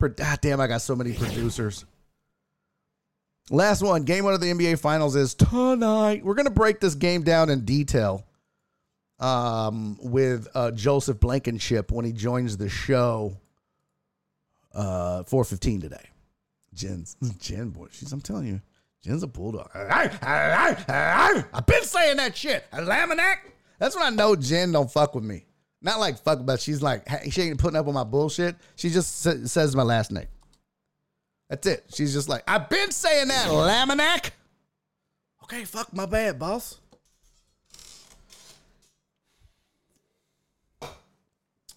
[0.00, 1.84] Pro- ah, damn, I got so many producers.
[3.52, 4.04] Last one.
[4.04, 6.24] Game one of the NBA Finals is tonight.
[6.24, 8.24] We're gonna break this game down in detail.
[9.18, 13.36] Um, with uh, Joseph Blankenship when he joins the show.
[14.72, 16.06] Uh, four fifteen today.
[16.72, 17.88] Jen's Jen boy.
[17.90, 18.12] She's.
[18.12, 18.60] I'm telling you.
[19.02, 19.70] Jen's a bulldog.
[19.74, 22.64] I've been saying that shit.
[22.72, 23.36] A Laminack.
[23.78, 25.46] That's when I know Jen don't fuck with me.
[25.82, 28.56] Not like fuck, but she's like she ain't putting up with my bullshit.
[28.76, 30.28] She just says my last name.
[31.50, 31.84] That's it.
[31.92, 33.48] She's just like I've been saying that.
[33.48, 34.30] Laminack.
[35.44, 36.78] Okay, fuck my bad, boss.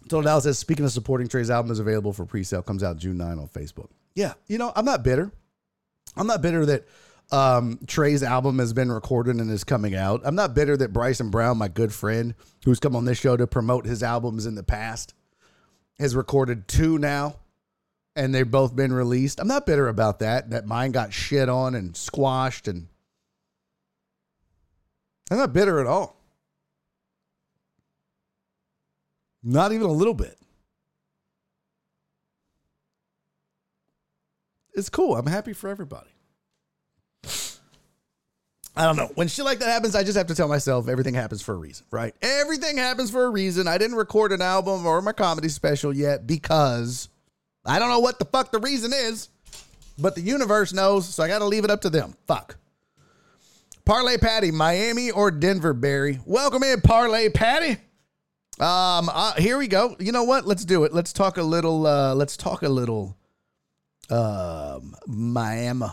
[0.08, 2.62] Total Dallas says, speaking of supporting Trey's album is available for pre-sale.
[2.62, 3.90] Comes out June 9 on Facebook.
[4.14, 5.32] Yeah, you know, I'm not bitter.
[6.16, 6.88] I'm not bitter that
[7.32, 10.22] um, Trey's album has been recorded and is coming out.
[10.24, 13.48] I'm not bitter that Bryson Brown, my good friend, who's come on this show to
[13.48, 15.16] promote his albums in the past,
[15.98, 17.38] has recorded two now,
[18.16, 19.40] and they've both been released.
[19.40, 20.52] I'm not bitter about that.
[20.52, 22.88] That mine got shit on and squashed, and
[25.32, 26.20] I'm not bitter at all.
[29.44, 30.38] Not even a little bit.
[34.76, 35.16] It's cool.
[35.16, 36.10] I'm happy for everybody.
[38.76, 39.12] I don't know.
[39.14, 41.58] When shit like that happens, I just have to tell myself everything happens for a
[41.58, 42.16] reason, right?
[42.24, 43.68] Everything happens for a reason.
[43.68, 47.10] I didn't record an album or my comedy special yet because
[47.66, 49.30] I don't know what the fuck the reason is,
[49.98, 52.16] but the universe knows, so I got to leave it up to them.
[52.28, 52.58] Fuck.
[53.86, 56.20] Parlay Patty, Miami or Denver, Barry?
[56.26, 57.78] Welcome in, Parlay Patty.
[58.60, 59.96] Um, uh, here we go.
[60.00, 60.46] You know what?
[60.46, 60.94] Let's do it.
[60.94, 61.88] Let's talk a little.
[61.88, 63.18] Uh, let's talk a little.
[64.10, 65.88] Um, Miami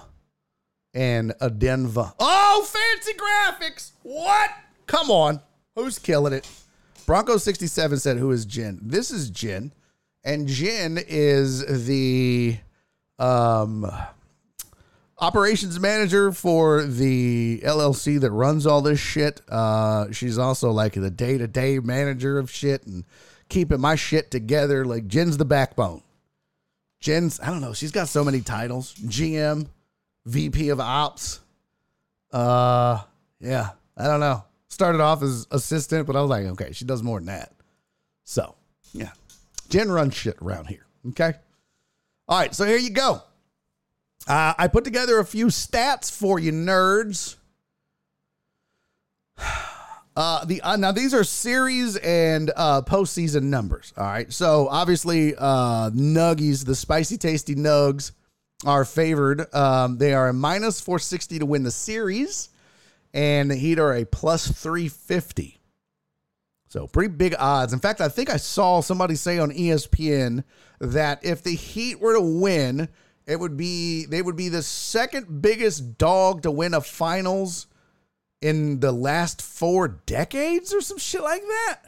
[0.92, 2.12] and a Denver.
[2.18, 3.92] Oh, fancy graphics!
[4.02, 4.50] What?
[4.86, 5.40] Come on,
[5.74, 6.48] who's killing it?
[7.06, 9.72] Bronco sixty seven said, "Who is Jen?" This is Jen,
[10.24, 12.58] and Jen is the
[13.18, 13.90] um
[15.20, 19.40] operations manager for the LLC that runs all this shit.
[19.48, 23.04] Uh, she's also like the day to day manager of shit and
[23.48, 24.84] keeping my shit together.
[24.84, 26.02] Like Jen's the backbone.
[27.00, 29.66] Jen's, I don't know, she's got so many titles GM,
[30.26, 31.40] VP of Ops.
[32.30, 33.00] Uh,
[33.40, 34.44] yeah, I don't know.
[34.68, 37.52] Started off as assistant, but I was like, okay, she does more than that.
[38.24, 38.54] So,
[38.92, 39.12] yeah,
[39.70, 40.86] Jen runs shit around here.
[41.08, 41.32] Okay.
[42.28, 43.22] All right, so here you go.
[44.28, 47.36] Uh, I put together a few stats for you nerds.
[50.16, 53.94] Uh, the uh, now these are series and uh, postseason numbers.
[53.96, 58.10] All right, so obviously uh, Nuggies, the spicy tasty Nugs,
[58.66, 59.54] are favored.
[59.54, 62.48] Um, they are a minus four sixty to win the series,
[63.14, 65.59] and the Heat are a plus three fifty.
[66.70, 67.72] So pretty big odds.
[67.72, 70.44] In fact, I think I saw somebody say on ESPN
[70.78, 72.88] that if the Heat were to win,
[73.26, 77.66] it would be they would be the second biggest dog to win a finals
[78.40, 81.80] in the last four decades or some shit like that.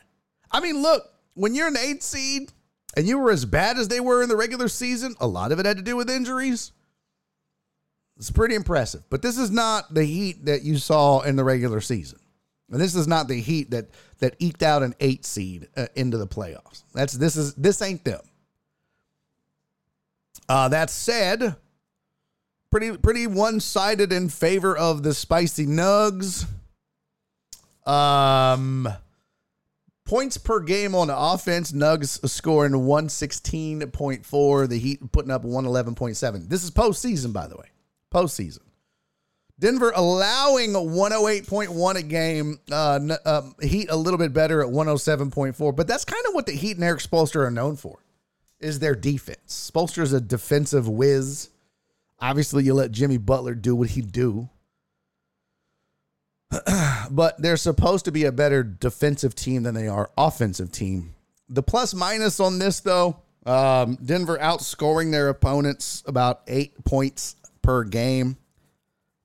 [0.51, 1.05] I mean, look,
[1.35, 2.51] when you're an eight seed
[2.97, 5.61] and you were as bad as they were in the regular season, a lot of
[5.61, 6.73] it had to do with injuries.
[8.17, 9.05] It's pretty impressive.
[9.11, 12.19] But this is not the heat that you saw in the regular season.
[12.73, 16.17] And this is not the heat that that eked out an eight seed uh, into
[16.17, 16.83] the playoffs.
[16.95, 18.23] That's this is this ain't them.
[20.49, 21.55] Uh, that said,
[22.71, 26.47] pretty pretty one sided in favor of the spicy nugs.
[27.87, 28.89] Um,
[30.05, 34.67] points per game on offense, Nugs scoring one sixteen point four.
[34.67, 36.49] The Heat putting up one eleven point seven.
[36.49, 37.69] This is postseason, by the way,
[38.13, 38.61] postseason.
[39.63, 42.59] Denver allowing 108.1 a game.
[42.69, 46.53] Uh, um, Heat a little bit better at 107.4, but that's kind of what the
[46.53, 48.01] Heat and Erik Spoelstra are known for,
[48.59, 49.71] is their defense.
[49.73, 51.51] Spolster is a defensive whiz.
[52.19, 54.51] Obviously, you let Jimmy Butler do what he do,
[57.13, 61.15] but they're supposed to be a better defensive team than they are offensive team.
[61.49, 67.85] The plus minus on this though, um, Denver outscoring their opponents about eight points per
[67.85, 68.39] game.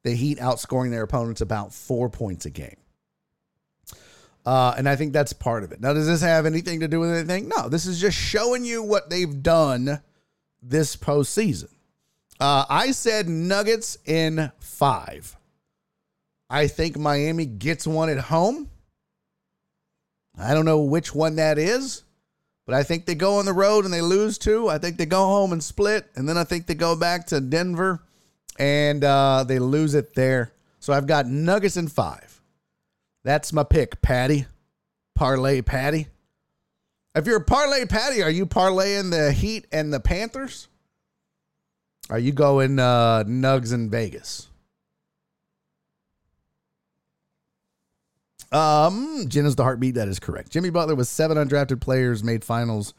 [0.08, 2.78] The Heat outscoring their opponents about four points a game.
[4.45, 5.82] Uh, and I think that's part of it.
[5.82, 7.49] Now, does this have anything to do with anything?
[7.49, 10.01] No, this is just showing you what they've done
[10.64, 11.68] this postseason.
[12.39, 15.36] Uh, I said Nuggets in five.
[16.49, 18.70] I think Miami gets one at home.
[20.39, 22.03] I don't know which one that is,
[22.66, 24.70] but I think they go on the road and they lose two.
[24.70, 27.41] I think they go home and split, and then I think they go back to
[27.41, 28.07] Denver
[28.58, 30.51] and uh, they lose it there.
[30.80, 32.41] So I've got Nuggets in five.
[33.24, 34.45] That's my pick, Patty.
[35.16, 36.08] Parlay Patty.
[37.16, 40.68] If you're a parlay Patty, are you parlaying the Heat and the Panthers?
[42.10, 44.47] Are you going uh, Nugs in Vegas?
[48.51, 49.95] Um, Jen is the heartbeat.
[49.95, 50.51] That is correct.
[50.51, 52.93] Jimmy Butler with seven undrafted players made finals.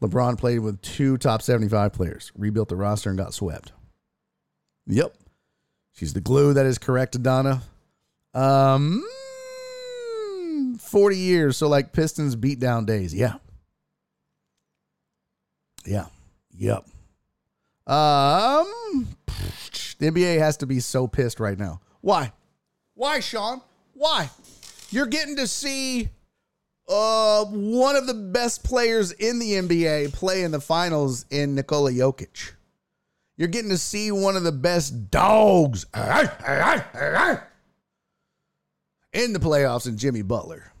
[0.00, 3.72] LeBron played with two top 75 players, rebuilt the roster, and got swept.
[4.88, 5.14] Yep.
[5.92, 6.54] She's the glue.
[6.54, 7.62] That is correct, Donna.
[8.34, 9.04] Um,
[10.80, 11.56] 40 years.
[11.56, 13.14] So, like Pistons beat down days.
[13.14, 13.34] Yeah.
[15.84, 16.06] Yeah.
[16.56, 16.86] Yep.
[17.86, 19.08] Um,
[19.98, 21.80] the NBA has to be so pissed right now.
[22.00, 22.32] Why?
[22.94, 23.60] Why, Sean?
[23.94, 24.30] Why?
[24.90, 26.08] You're getting to see
[26.88, 31.92] uh, one of the best players in the NBA play in the finals in Nikola
[31.92, 32.52] Jokic.
[33.38, 35.86] You're getting to see one of the best dogs
[39.12, 40.72] in the playoffs in Jimmy Butler.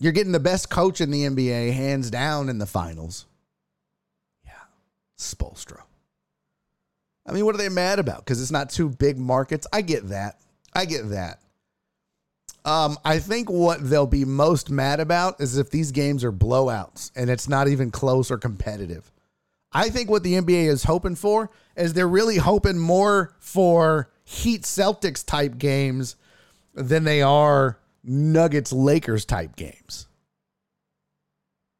[0.00, 3.26] You're getting the best coach in the NBA hands down in the finals.
[4.44, 4.52] Yeah,
[5.16, 5.82] Spoelstra.
[7.24, 8.24] I mean, what are they mad about?
[8.24, 9.68] Because it's not two big markets.
[9.72, 10.40] I get that.
[10.74, 11.38] I get that.
[12.64, 17.12] Um, I think what they'll be most mad about is if these games are blowouts
[17.14, 19.12] and it's not even close or competitive.
[19.72, 24.62] I think what the NBA is hoping for is they're really hoping more for Heat
[24.62, 26.16] Celtics type games
[26.74, 30.08] than they are Nuggets Lakers type games.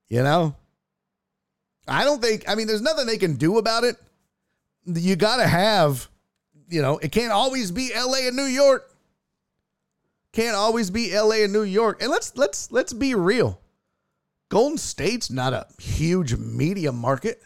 [0.09, 0.57] You know?
[1.89, 3.97] I don't think, I mean, there's nothing they can do about it.
[4.87, 6.09] You got to have,
[6.69, 8.87] you know, it can't always be LA and New York.
[10.33, 12.01] Can't always be LA and New York.
[12.01, 13.61] And let's let's let's be real.
[14.49, 17.43] Golden State's not a huge media market.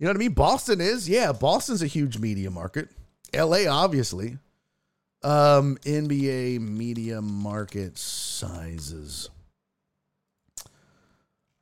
[0.00, 0.32] You know what I mean?
[0.32, 1.08] Boston is.
[1.08, 2.88] Yeah, Boston's a huge media market.
[3.32, 4.38] LA obviously.
[5.22, 9.28] Um NBA media market sizes.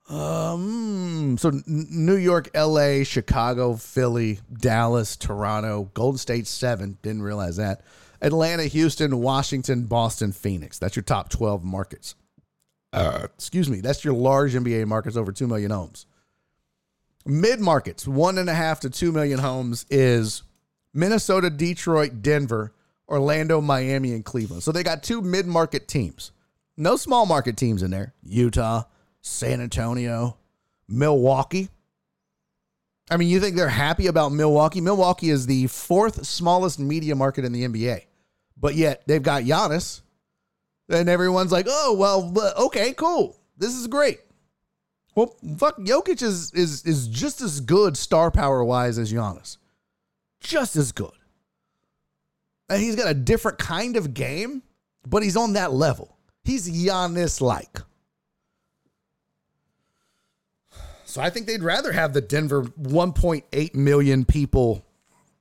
[0.09, 6.97] Um, so New York, LA, Chicago, Philly, Dallas, Toronto, Golden State seven.
[7.03, 7.83] Didn't realize that.
[8.23, 10.79] Atlanta, Houston, Washington, Boston, Phoenix.
[10.79, 12.15] That's your top 12 markets.
[12.93, 13.81] Uh, excuse me.
[13.81, 16.07] That's your large NBA markets over 2 million homes.
[17.29, 20.45] Mid markets, one and a half to 2 million homes, is
[20.95, 22.73] Minnesota, Detroit, Denver,
[23.07, 24.63] Orlando, Miami, and Cleveland.
[24.63, 26.33] So they got two mid market teams.
[26.79, 28.15] No small market teams in there.
[28.23, 28.85] Utah,
[29.21, 30.39] San Antonio,
[30.89, 31.69] Milwaukee.
[33.11, 34.81] I mean, you think they're happy about Milwaukee?
[34.81, 38.07] Milwaukee is the fourth smallest media market in the NBA,
[38.57, 40.01] but yet they've got Giannis,
[40.89, 42.33] and everyone's like, "Oh, well,
[42.67, 44.21] okay, cool, this is great."
[45.19, 49.57] Well, fuck, Jokic is is is just as good star power wise as Giannis,
[50.39, 51.11] just as good.
[52.69, 54.63] And he's got a different kind of game,
[55.05, 56.17] but he's on that level.
[56.45, 57.81] He's Giannis like.
[61.05, 64.87] So I think they'd rather have the Denver 1.8 million people.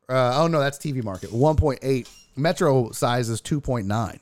[0.09, 2.09] Uh, oh no, that's TV market 1.8.
[2.35, 4.19] Metro size is 2.9,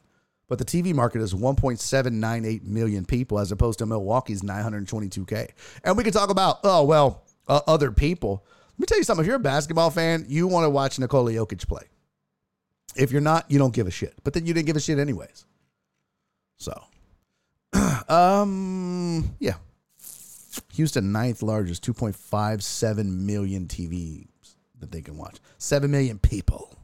[0.48, 5.50] but the TV market is 1.798 million people as opposed to Milwaukee's 922k.
[5.84, 8.46] And we can talk about oh well uh, other people.
[8.74, 9.24] Let me tell you something.
[9.24, 11.84] If you're a basketball fan, you want to watch Nikola Jokic play.
[12.96, 14.14] If you're not, you don't give a shit.
[14.24, 15.46] But then you didn't give a shit anyways.
[16.58, 16.84] So,
[18.10, 19.56] um, yeah,
[20.74, 24.28] Houston, ninth largest, 2.57 million TVs
[24.80, 25.38] that they can watch.
[25.58, 26.78] 7 million people.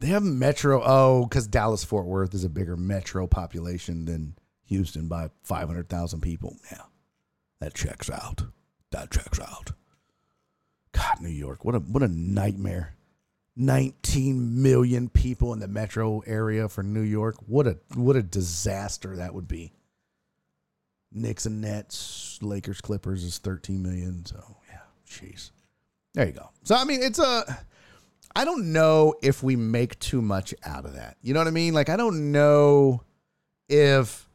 [0.00, 0.82] They have metro.
[0.82, 4.34] Oh, because Dallas Fort Worth is a bigger metro population than
[4.64, 6.56] Houston by 500,000 people.
[6.72, 6.84] Yeah,
[7.60, 8.44] that checks out.
[8.92, 9.72] That checks out.
[10.92, 12.94] God, New York, what a what a nightmare.
[13.56, 17.36] 19 million people in the metro area for New York.
[17.46, 19.74] What a what a disaster that would be.
[21.12, 24.24] Knicks and Nets, Lakers, Clippers is 13 million.
[24.24, 25.50] So yeah, jeez.
[26.14, 26.48] There you go.
[26.62, 27.66] So I mean, it's a.
[28.40, 31.18] I don't know if we make too much out of that.
[31.20, 31.74] You know what I mean?
[31.74, 33.02] Like I don't know
[33.68, 34.30] if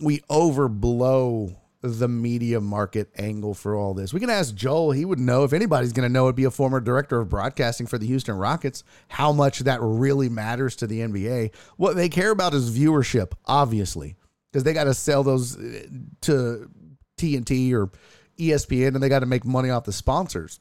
[0.00, 4.14] we overblow the media market angle for all this.
[4.14, 4.92] We can ask Joel.
[4.92, 6.24] He would know if anybody's going to know.
[6.24, 8.84] It'd be a former director of broadcasting for the Houston Rockets.
[9.08, 11.54] How much that really matters to the NBA.
[11.76, 14.16] What they care about is viewership, obviously
[14.50, 15.82] because they got to sell those uh,
[16.22, 16.70] to
[17.18, 17.90] TNT or
[18.38, 20.58] ESPN and they got to make money off the sponsors.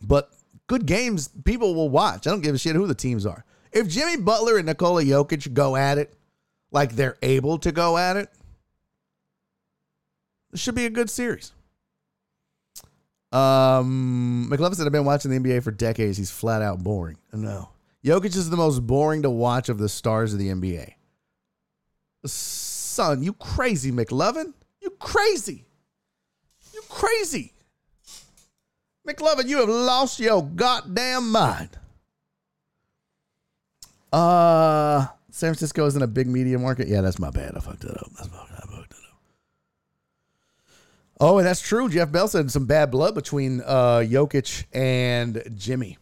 [0.00, 0.30] But
[0.66, 2.26] good games, people will watch.
[2.26, 3.44] I don't give a shit who the teams are.
[3.72, 6.14] If Jimmy Butler and Nikola Jokic go at it
[6.70, 8.30] like they're able to go at it,
[10.52, 11.52] it should be a good series.
[13.32, 16.18] Um, McLovin said, I've been watching the NBA for decades.
[16.18, 17.16] He's flat out boring.
[17.32, 17.70] No.
[18.04, 20.94] Jokic is the most boring to watch of the stars of the NBA.
[22.26, 24.52] Son, you crazy, McLovin.
[24.80, 25.64] You crazy.
[26.74, 27.54] You crazy.
[29.06, 31.70] McLovin, you have lost your goddamn mind.
[34.12, 36.86] Uh San Francisco is in a big media market.
[36.86, 37.56] Yeah, that's my bad.
[37.56, 38.10] I fucked it up.
[38.18, 39.18] That's my, I fucked it up.
[41.18, 41.88] Oh, and that's true.
[41.88, 45.98] Jeff Bell said some bad blood between uh Jokic and Jimmy.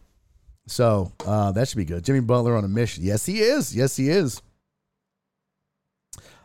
[0.67, 2.03] So uh, that should be good.
[2.03, 3.03] Jimmy Butler on a mission.
[3.03, 3.75] Yes, he is.
[3.75, 4.41] Yes, he is.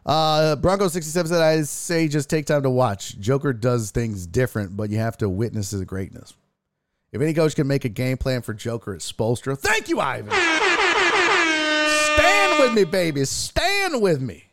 [0.05, 3.19] Uh, Bronco 67 said, I say just take time to watch.
[3.19, 6.33] Joker does things different, but you have to witness his greatness.
[7.17, 9.59] If any coach can make a game plan for Joker, it's Spoelstra.
[9.59, 10.31] Thank you, Ivan.
[12.15, 13.25] Stand with me, baby.
[13.25, 14.45] Stand with me.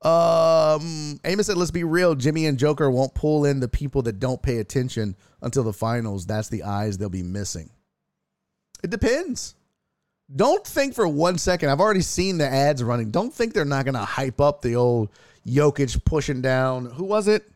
[0.00, 2.14] Um, Amos said, let's be real.
[2.14, 6.24] Jimmy and Joker won't pull in the people that don't pay attention until the finals.
[6.24, 7.68] That's the eyes they'll be missing.
[8.82, 9.54] It depends.
[10.34, 11.68] Don't think for one second.
[11.68, 13.10] I've already seen the ads running.
[13.10, 15.10] Don't think they're not going to hype up the old
[15.46, 16.86] Jokic pushing down.
[16.86, 17.46] Who was it?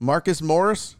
[0.00, 0.96] Marcus Morris?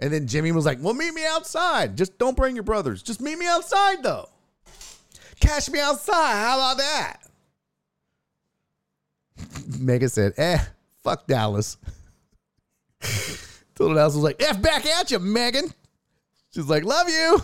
[0.00, 1.96] And then Jimmy was like, Well, meet me outside.
[1.96, 3.02] Just don't bring your brothers.
[3.02, 4.28] Just meet me outside, though.
[5.40, 6.34] Cash me outside.
[6.34, 7.16] How about that?
[9.78, 10.58] Megan said, Eh,
[11.02, 11.76] fuck Dallas.
[13.74, 15.72] Total Dallas was like, F back at you, Megan.
[16.52, 17.40] She's like, Love you.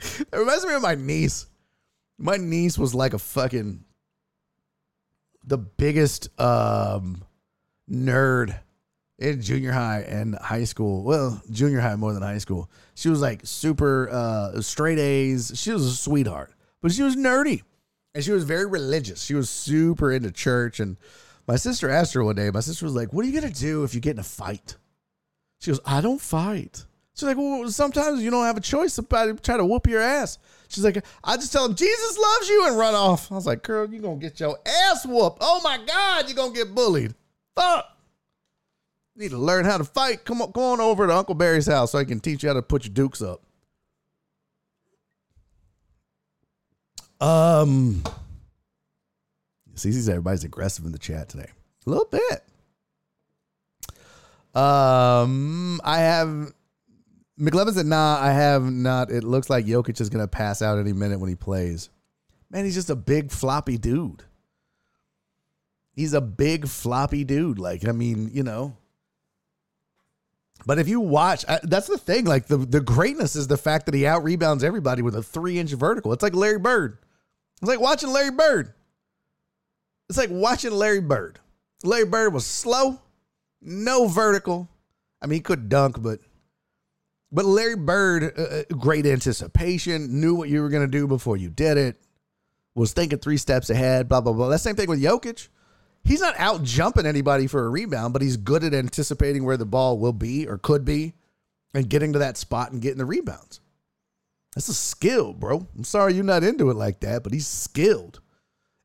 [0.32, 1.46] it reminds me of my niece.
[2.18, 3.84] My niece was like a fucking
[5.46, 7.22] the biggest um
[7.90, 8.58] nerd
[9.24, 11.02] in junior high and high school.
[11.02, 12.70] Well, junior high more than high school.
[12.94, 15.52] She was like super uh straight A's.
[15.54, 17.62] She was a sweetheart, but she was nerdy.
[18.14, 19.22] And she was very religious.
[19.22, 20.96] She was super into church and
[21.46, 23.60] my sister asked her one day, my sister was like, "What are you going to
[23.60, 24.76] do if you get in a fight?"
[25.60, 26.84] She goes, "I don't fight."
[27.14, 28.94] She's like, "Well, sometimes you don't have a choice.
[28.94, 30.38] Somebody try to whoop your ass."
[30.68, 33.62] She's like, "I just tell them Jesus loves you and run off." I was like,
[33.62, 35.38] "Girl, you're going to get your ass whooped.
[35.40, 37.14] Oh my god, you're going to get bullied."
[37.54, 37.86] Fuck.
[39.16, 40.24] Need to learn how to fight.
[40.24, 42.54] Come on, go on over to Uncle Barry's house so I can teach you how
[42.54, 43.42] to put your dukes up.
[47.20, 48.02] Um,
[49.74, 51.48] sees everybody's aggressive in the chat today.
[51.86, 52.44] A little bit.
[54.60, 56.52] Um, I have
[57.38, 59.10] McLovin said, "Nah, I have not.
[59.10, 61.88] It looks like Jokic is gonna pass out any minute when he plays.
[62.50, 64.24] Man, he's just a big floppy dude.
[65.92, 67.58] He's a big floppy dude.
[67.60, 68.76] Like, I mean, you know."
[70.66, 72.24] But if you watch, uh, that's the thing.
[72.24, 75.58] Like the the greatness is the fact that he out rebounds everybody with a three
[75.58, 76.12] inch vertical.
[76.12, 76.98] It's like Larry Bird.
[77.60, 78.72] It's like watching Larry Bird.
[80.08, 81.38] It's like watching Larry Bird.
[81.82, 83.00] Larry Bird was slow,
[83.60, 84.68] no vertical.
[85.20, 86.20] I mean, he could dunk, but
[87.30, 91.36] but Larry Bird, uh, uh great anticipation, knew what you were going to do before
[91.36, 91.96] you did it,
[92.74, 94.08] was thinking three steps ahead.
[94.08, 94.48] Blah blah blah.
[94.48, 95.48] That same thing with Jokic.
[96.04, 99.64] He's not out jumping anybody for a rebound, but he's good at anticipating where the
[99.64, 101.14] ball will be or could be,
[101.72, 103.60] and getting to that spot and getting the rebounds.
[104.54, 105.66] That's a skill, bro.
[105.76, 108.20] I'm sorry you're not into it like that, but he's skilled.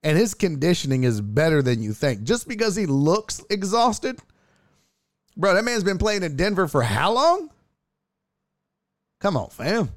[0.01, 2.23] And his conditioning is better than you think.
[2.23, 4.19] Just because he looks exhausted,
[5.35, 7.51] bro, that man's been playing in Denver for how long?
[9.19, 9.89] Come on, fam.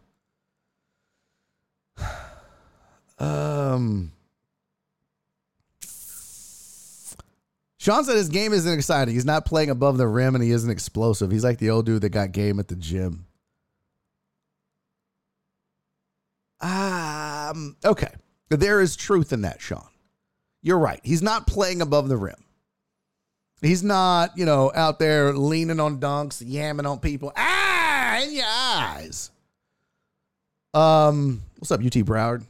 [3.18, 4.10] Um,
[7.82, 9.12] Sean said his game isn't exciting.
[9.12, 11.32] He's not playing above the rim and he isn't explosive.
[11.32, 13.26] He's like the old dude that got game at the gym.
[16.60, 18.12] Um, okay.
[18.50, 19.88] There is truth in that, Sean.
[20.62, 21.00] You're right.
[21.02, 22.44] He's not playing above the rim.
[23.62, 27.32] He's not, you know, out there leaning on dunks, yamming on people.
[27.36, 29.32] Ah, in your eyes.
[30.72, 32.44] Um, what's up, UT Broward?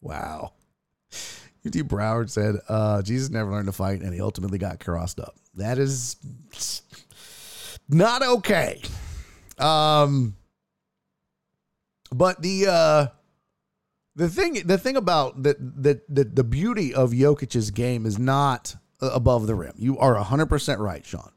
[0.00, 0.54] Wow.
[1.68, 5.36] UT Broward said, uh, Jesus never learned to fight and he ultimately got crossed up.
[5.54, 6.16] That is
[7.88, 8.82] not okay.
[9.58, 10.36] Um,
[12.10, 13.06] but the uh
[14.16, 18.76] the thing the thing about the the the, the beauty of Jokic's game is not
[19.00, 19.74] above the rim.
[19.76, 21.30] You are 100% right, Sean.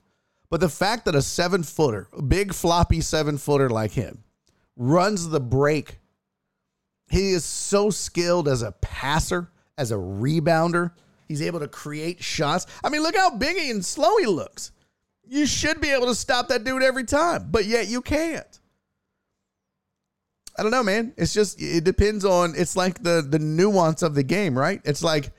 [0.50, 4.24] But the fact that a 7-footer, a big floppy 7-footer like him
[4.76, 6.00] runs the break
[7.12, 9.52] he is so skilled as a passer,
[9.82, 10.92] as a rebounder.
[11.28, 12.68] He's able to create shots.
[12.84, 14.72] I mean, look how big and slow he looks.
[15.28, 18.60] You should be able to stop that dude every time, but yet you can't.
[20.58, 21.14] I don't know, man.
[21.18, 24.82] It's just it depends on it's like the the nuance of the game, right?
[24.84, 25.32] It's like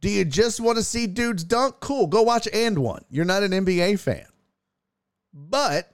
[0.00, 1.76] do you just want to see dudes dunk?
[1.80, 3.02] Cool, go watch and one.
[3.10, 4.26] You're not an NBA fan.
[5.32, 5.90] But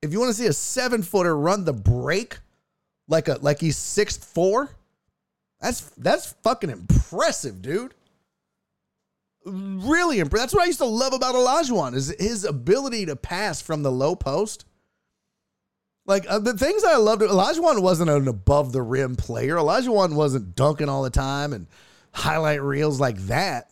[0.00, 2.38] if you want to see a 7-footer run the break
[3.08, 4.70] like a like he's six four,
[5.62, 7.94] that's that's fucking impressive, dude.
[9.46, 10.42] Really impressive.
[10.42, 13.90] That's what I used to love about Olajuwon is his ability to pass from the
[13.90, 14.66] low post
[16.04, 19.56] like uh, the things I loved, Olajuwon wasn't an above the rim player.
[19.56, 21.66] Olajuwon wasn't dunking all the time and
[22.12, 23.70] highlight reels like that.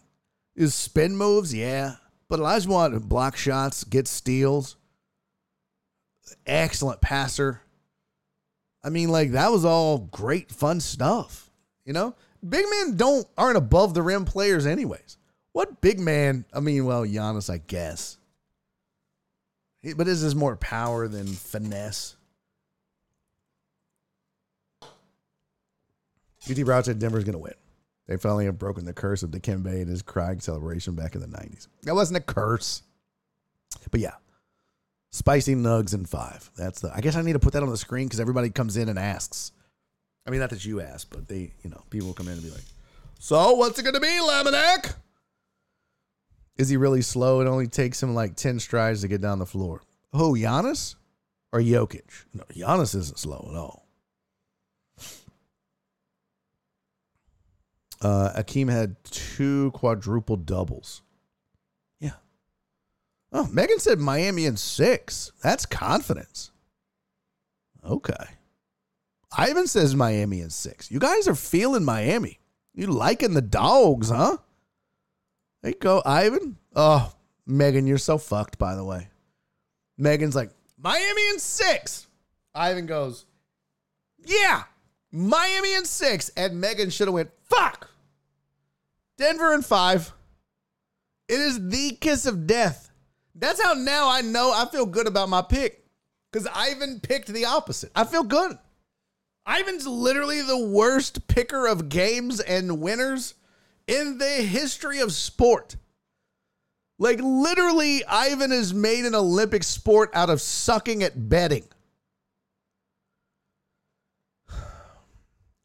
[0.54, 1.96] His spin moves, yeah,
[2.28, 4.76] but Olajuwon block shots, gets steals,
[6.46, 7.62] excellent passer.
[8.82, 11.49] I mean, like that was all great, fun stuff.
[11.90, 12.14] You know,
[12.48, 15.16] big men don't aren't above the rim players, anyways.
[15.50, 16.44] What big man?
[16.52, 18.16] I mean, well, Giannis, I guess.
[19.82, 22.14] But is this is more power than finesse.
[26.48, 27.54] UT Brown said Denver's going to win.
[28.06, 31.26] They finally have broken the curse of Dikembe and his crying celebration back in the
[31.26, 31.66] 90s.
[31.82, 32.84] That wasn't a curse.
[33.90, 34.14] But yeah,
[35.10, 36.52] spicy nugs and five.
[36.56, 36.94] That's the.
[36.94, 38.96] I guess I need to put that on the screen because everybody comes in and
[38.96, 39.50] asks.
[40.26, 42.50] I mean, not that you ask, but they, you know, people come in and be
[42.50, 42.64] like,
[43.18, 44.94] "So, what's it to be, Laminack?"
[46.56, 47.40] Is he really slow?
[47.40, 49.80] It only takes him like 10 strides to get down the floor.
[50.12, 50.96] Who, Giannis
[51.52, 52.26] or Jokic?
[52.34, 53.86] No, Giannis isn't slow at all.
[58.02, 61.02] Uh, Akeem had two quadruple doubles.
[61.98, 62.12] Yeah.
[63.32, 65.32] Oh, Megan said Miami in six.
[65.42, 66.50] That's confidence.
[67.84, 68.24] Okay.
[69.36, 70.90] Ivan says Miami in six.
[70.90, 72.40] You guys are feeling Miami.
[72.74, 74.38] You liking the dogs, huh?
[75.62, 76.56] There you go, Ivan.
[76.74, 77.12] Oh,
[77.46, 79.08] Megan, you're so fucked, by the way.
[79.98, 82.06] Megan's like, Miami in six.
[82.54, 83.26] Ivan goes,
[84.24, 84.64] Yeah,
[85.12, 86.30] Miami in six.
[86.36, 87.90] And Megan should have went, fuck.
[89.18, 90.12] Denver in five.
[91.28, 92.90] It is the kiss of death.
[93.34, 95.84] That's how now I know I feel good about my pick.
[96.32, 97.90] Because Ivan picked the opposite.
[97.94, 98.56] I feel good.
[99.48, 103.34] Ivan's literally the worst picker of games and winners
[103.86, 105.76] in the history of sport.
[106.98, 111.64] Like, literally, Ivan has made an Olympic sport out of sucking at betting.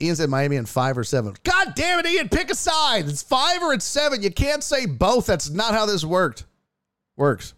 [0.02, 1.36] Ian said Miami in five or seven.
[1.44, 3.08] God damn it, Ian, pick a side.
[3.08, 4.22] It's five or it's seven.
[4.22, 5.26] You can't say both.
[5.26, 6.46] That's not how this worked.
[7.16, 7.54] Works.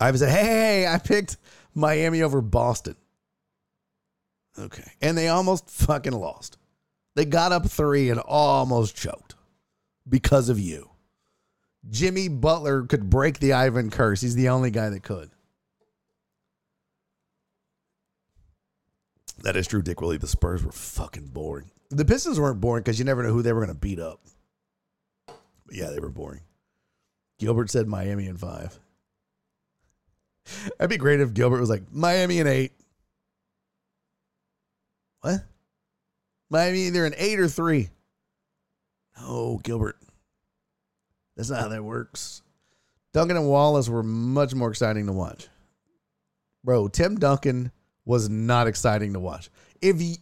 [0.00, 1.38] Ivan said, hey, I picked
[1.74, 2.96] Miami over Boston.
[4.58, 4.90] Okay.
[5.00, 6.58] And they almost fucking lost.
[7.14, 9.34] They got up three and almost choked
[10.08, 10.90] because of you.
[11.90, 14.20] Jimmy Butler could break the Ivan curse.
[14.20, 15.30] He's the only guy that could.
[19.42, 20.16] That is true, Dick Willie.
[20.16, 21.70] The Spurs were fucking boring.
[21.90, 24.20] The Pistons weren't boring because you never know who they were going to beat up.
[25.26, 26.40] But yeah, they were boring.
[27.38, 28.78] Gilbert said Miami in five.
[30.78, 32.72] That'd be great if Gilbert was like Miami in eight.
[35.26, 35.42] What?
[36.50, 37.88] Miami either an eight or three.
[39.18, 39.96] No, Gilbert.
[41.36, 42.42] That's not how that works.
[43.12, 45.48] Duncan and Wallace were much more exciting to watch.
[46.62, 47.72] Bro, Tim Duncan
[48.04, 49.50] was not exciting to watch.
[49.82, 50.14] If you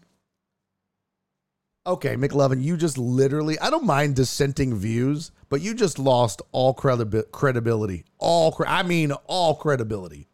[1.87, 6.75] Okay, McLovin, you just literally I don't mind dissenting views, but you just lost all
[6.75, 8.07] credibi- credibility.
[8.17, 10.29] All cre- I mean all credibility.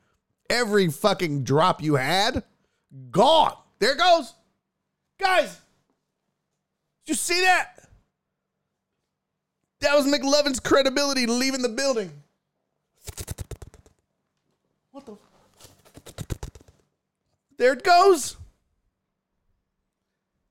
[0.48, 2.44] Every fucking drop you had
[3.10, 3.56] gone.
[3.80, 4.34] There it goes.
[5.20, 5.60] Guys,
[7.04, 7.74] did you see that?
[9.80, 12.10] That was McLovin's credibility leaving the building.
[14.92, 15.16] What the?
[17.58, 18.36] There it goes.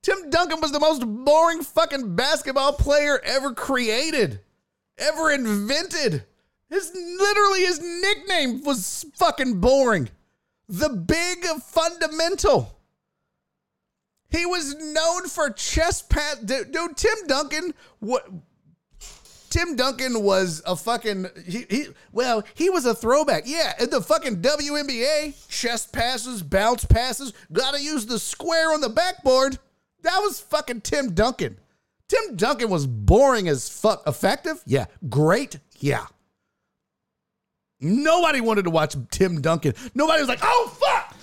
[0.03, 4.39] Tim Duncan was the most boring fucking basketball player ever created,
[4.97, 6.23] ever invented.
[6.69, 10.09] His literally his nickname was fucking boring.
[10.67, 12.78] The big fundamental.
[14.29, 16.37] He was known for chest pass.
[16.37, 18.27] Dude, dude, Tim Duncan, what?
[19.49, 23.43] Tim Duncan was a fucking he, he well, he was a throwback.
[23.45, 28.89] Yeah, in the fucking WNBA, chest passes, bounce passes, gotta use the square on the
[28.89, 29.57] backboard.
[30.03, 31.57] That was fucking Tim Duncan.
[32.07, 34.03] Tim Duncan was boring as fuck.
[34.07, 34.61] Effective?
[34.65, 34.85] Yeah.
[35.09, 35.59] Great?
[35.79, 36.05] Yeah.
[37.79, 39.73] Nobody wanted to watch Tim Duncan.
[39.93, 41.15] Nobody was like, oh fuck!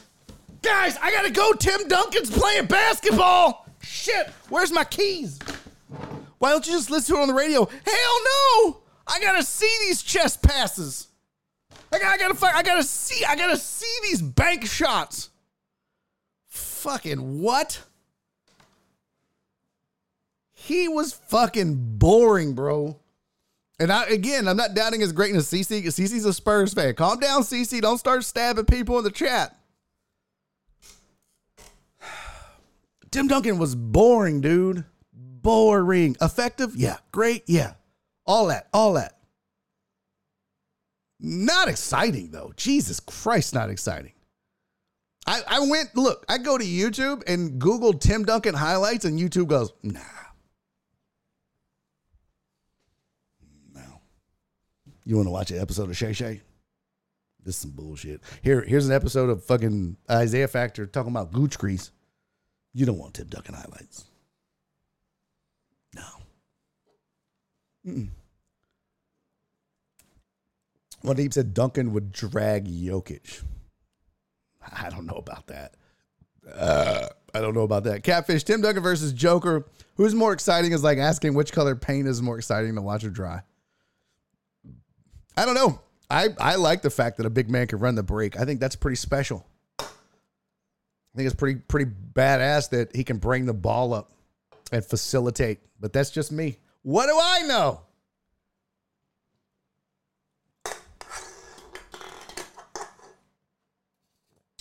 [0.66, 1.52] Guys, I gotta go.
[1.52, 3.68] Tim Duncan's playing basketball.
[3.80, 5.38] Shit, where's my keys?
[6.38, 7.64] Why don't you just listen to it on the radio?
[7.64, 8.78] Hell no!
[9.06, 11.06] I gotta see these chest passes.
[11.92, 15.30] I gotta, I gotta, I gotta see, I gotta see these bank shots.
[16.48, 17.80] Fucking what?
[20.52, 22.98] He was fucking boring, bro.
[23.78, 25.48] And I again, I'm not doubting his greatness.
[25.48, 26.92] CC, CC's a Spurs fan.
[26.96, 27.80] Calm down, CC.
[27.80, 29.56] Don't start stabbing people in the chat.
[33.10, 34.84] Tim Duncan was boring, dude.
[35.12, 36.16] Boring.
[36.20, 36.74] Effective?
[36.76, 36.96] Yeah.
[37.12, 37.44] Great?
[37.46, 37.74] Yeah.
[38.26, 38.68] All that.
[38.72, 39.16] All that.
[41.18, 42.52] Not exciting, though.
[42.56, 44.12] Jesus Christ, not exciting.
[45.26, 49.48] I, I went, look, I go to YouTube and Google Tim Duncan highlights, and YouTube
[49.48, 50.00] goes, nah.
[53.74, 54.00] No.
[55.04, 56.42] You want to watch an episode of Shay Shay?
[57.42, 58.20] This is some bullshit.
[58.42, 61.90] Here, here's an episode of fucking Isiah Factor talking about gooch grease.
[62.76, 64.04] You don't want Tim Duncan highlights.
[65.94, 66.02] No.
[67.86, 68.10] Mm-mm.
[71.00, 73.42] One deep said Duncan would drag Jokic.
[74.60, 75.72] I don't know about that.
[76.54, 78.02] Uh, I don't know about that.
[78.02, 79.64] Catfish, Tim Duncan versus Joker.
[79.94, 83.10] Who's more exciting is like asking which color paint is more exciting to watch or
[83.10, 83.40] dry.
[85.34, 85.80] I don't know.
[86.10, 88.38] I, I like the fact that a big man can run the break.
[88.38, 89.46] I think that's pretty special.
[91.16, 94.12] I think it's pretty pretty badass that he can bring the ball up
[94.70, 95.60] and facilitate.
[95.80, 96.58] But that's just me.
[96.82, 97.80] What do I know?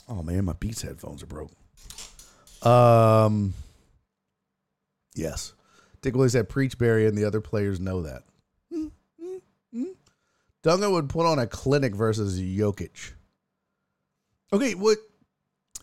[0.08, 1.52] Oh man, my Beats headphones are broke.
[2.66, 3.54] Um,
[5.14, 5.52] yes,
[6.02, 8.24] Dick Willie said Preachberry, and the other players know that.
[8.74, 8.92] Mm.
[10.64, 13.12] Duncan would put on a clinic versus Jokic.
[14.54, 15.00] Okay, what?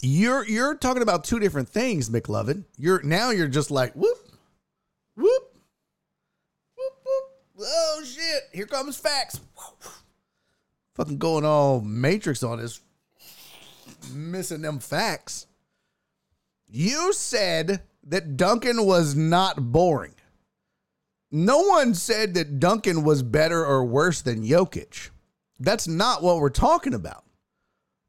[0.03, 2.65] You're you're talking about two different things, McLovin.
[2.77, 4.19] You're now you're just like whoop,
[5.15, 5.55] whoop,
[6.77, 7.25] whoop, whoop.
[7.61, 8.43] Oh shit!
[8.53, 9.41] Here comes facts.
[10.95, 12.81] Fucking going all Matrix on us,
[14.13, 15.47] missing them facts.
[16.69, 20.15] You said that Duncan was not boring.
[21.31, 25.11] No one said that Duncan was better or worse than Jokic.
[25.61, 27.25] That's not what we're talking about.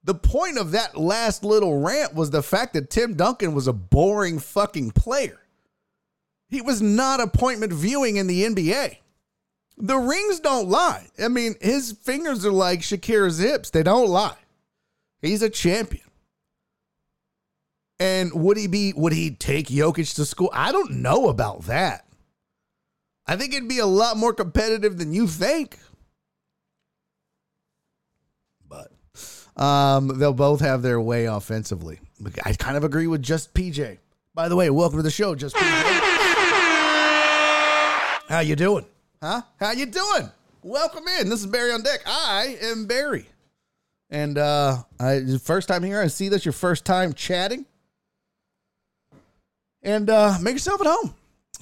[0.03, 3.73] The point of that last little rant was the fact that Tim Duncan was a
[3.73, 5.39] boring fucking player.
[6.49, 8.97] He was not appointment viewing in the NBA.
[9.77, 11.07] The rings don't lie.
[11.17, 13.69] I mean, his fingers are like Shakira's hips.
[13.69, 14.37] They don't lie.
[15.21, 16.03] He's a champion.
[17.99, 20.49] And would he be would he take Jokic to school?
[20.53, 22.05] I don't know about that.
[23.25, 25.79] I think it'd be a lot more competitive than you think.
[28.67, 28.91] But
[29.57, 31.99] um, they'll both have their way offensively.
[32.43, 33.97] I kind of agree with just PJ.
[34.33, 35.99] By the way, welcome to the show, just PJ.
[38.29, 38.85] How you doing?
[39.21, 39.41] Huh?
[39.59, 40.31] How you doing?
[40.63, 41.29] Welcome in.
[41.29, 41.99] This is Barry on deck.
[42.05, 43.27] I am Barry.
[44.09, 46.01] And uh I first time here.
[46.01, 47.65] I see that's your first time chatting.
[49.81, 51.13] And uh make yourself at home.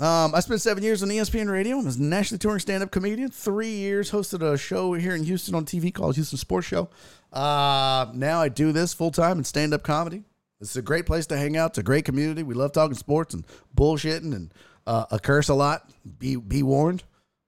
[0.01, 1.77] Um, I spent seven years on ESPN Radio.
[1.77, 3.29] I was a nationally touring stand-up comedian.
[3.29, 6.89] Three years hosted a show here in Houston on TV called Houston Sports Show.
[7.31, 10.23] Uh, now I do this full time in stand-up comedy.
[10.59, 11.71] It's a great place to hang out.
[11.71, 12.41] It's a great community.
[12.41, 13.45] We love talking sports and
[13.75, 14.51] bullshitting and
[14.87, 15.87] uh, a curse a lot.
[16.17, 17.03] Be be warned,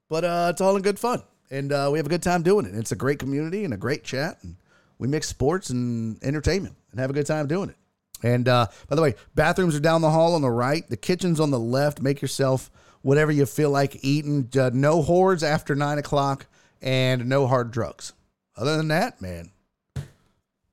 [0.07, 2.67] but uh, it's all in good fun, and uh, we have a good time doing
[2.67, 2.75] it.
[2.75, 4.57] It's a great community and a great chat, and
[4.99, 7.75] we mix sports and entertainment and have a good time doing it.
[8.23, 10.87] And uh, by the way, bathrooms are down the hall on the right.
[10.89, 12.01] The kitchen's on the left.
[12.01, 12.71] Make yourself
[13.01, 14.49] whatever you feel like eating.
[14.57, 16.47] Uh, no hordes after nine o'clock
[16.81, 18.13] and no hard drugs.
[18.55, 19.51] Other than that, man,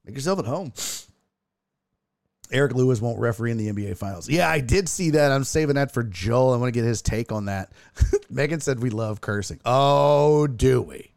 [0.05, 0.73] make yourself at home.
[2.53, 4.29] Eric Lewis won't referee in the NBA Finals.
[4.29, 5.31] Yeah, I did see that.
[5.31, 6.53] I'm saving that for Joel.
[6.53, 7.71] I want to get his take on that.
[8.31, 9.61] Megan said we love cursing.
[9.65, 11.13] Oh, do we?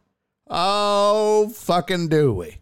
[0.48, 2.58] Oh, fucking do we?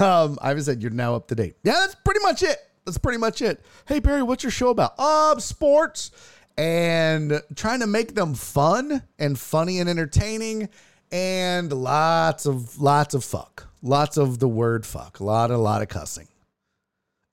[0.00, 1.56] Um, Ivan said you're now up to date.
[1.62, 2.58] Yeah, that's pretty much it.
[2.84, 3.64] That's pretty much it.
[3.86, 4.98] Hey Barry, what's your show about?
[4.98, 6.10] Um, sports
[6.56, 10.68] and trying to make them fun and funny and entertaining
[11.12, 13.68] and lots of lots of fuck.
[13.82, 15.20] Lots of the word fuck.
[15.20, 16.28] A lot a lot of cussing.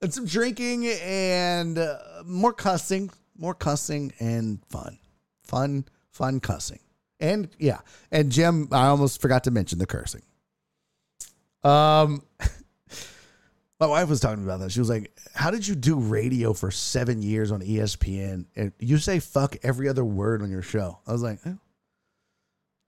[0.00, 4.98] And some drinking and uh, more cussing, more cussing and fun.
[5.42, 6.80] Fun, fun cussing.
[7.20, 7.80] And yeah,
[8.12, 10.22] and Jim, I almost forgot to mention the cursing.
[11.64, 12.22] Um,
[13.80, 14.72] my wife was talking about that.
[14.72, 18.98] She was like, "How did you do radio for seven years on ESPN and you
[18.98, 21.54] say fuck every other word on your show?" I was like, eh,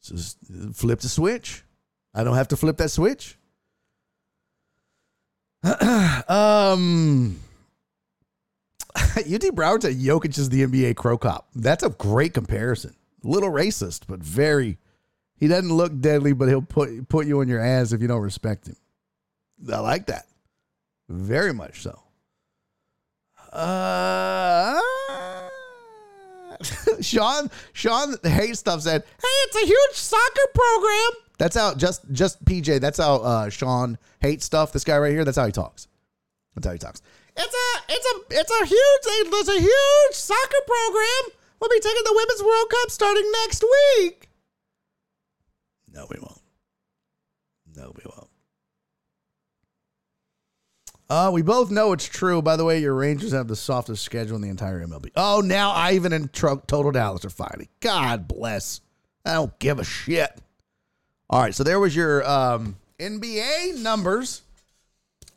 [0.02, 0.38] "Just
[0.72, 1.64] flip the switch.
[2.14, 3.36] I don't have to flip that switch."
[6.28, 7.38] um,
[8.96, 11.48] UT Broward said Jokic is the NBA Cro Cop.
[11.54, 12.94] That's a great comparison.
[13.22, 14.78] Little racist, but very.
[15.40, 18.20] He doesn't look deadly, but he'll put put you on your ass if you don't
[18.20, 18.76] respect him.
[19.72, 20.26] I like that.
[21.08, 21.98] Very much so.
[23.52, 24.78] Uh,
[27.00, 32.44] Sean Sean hate stuff said, "Hey, it's a huge soccer program." That's how just just
[32.44, 32.80] PJ.
[32.80, 34.72] That's how uh, Sean hate stuff.
[34.72, 35.24] This guy right here.
[35.24, 35.88] That's how he talks.
[36.54, 37.00] That's how he talks.
[37.36, 41.36] It's a it's a it's a huge there's a huge soccer program.
[41.60, 43.64] We'll be taking the Women's World Cup starting next
[43.98, 44.29] week.
[45.92, 46.40] No, we won't.
[47.76, 48.28] No, we won't.
[51.08, 52.40] Uh, we both know it's true.
[52.40, 55.10] By the way, your Rangers have the softest schedule in the entire MLB.
[55.16, 57.68] Oh, now Ivan and Tro- Total Dallas are fighting.
[57.80, 58.80] God bless.
[59.24, 60.30] I don't give a shit.
[61.28, 64.42] All right, so there was your um, NBA numbers.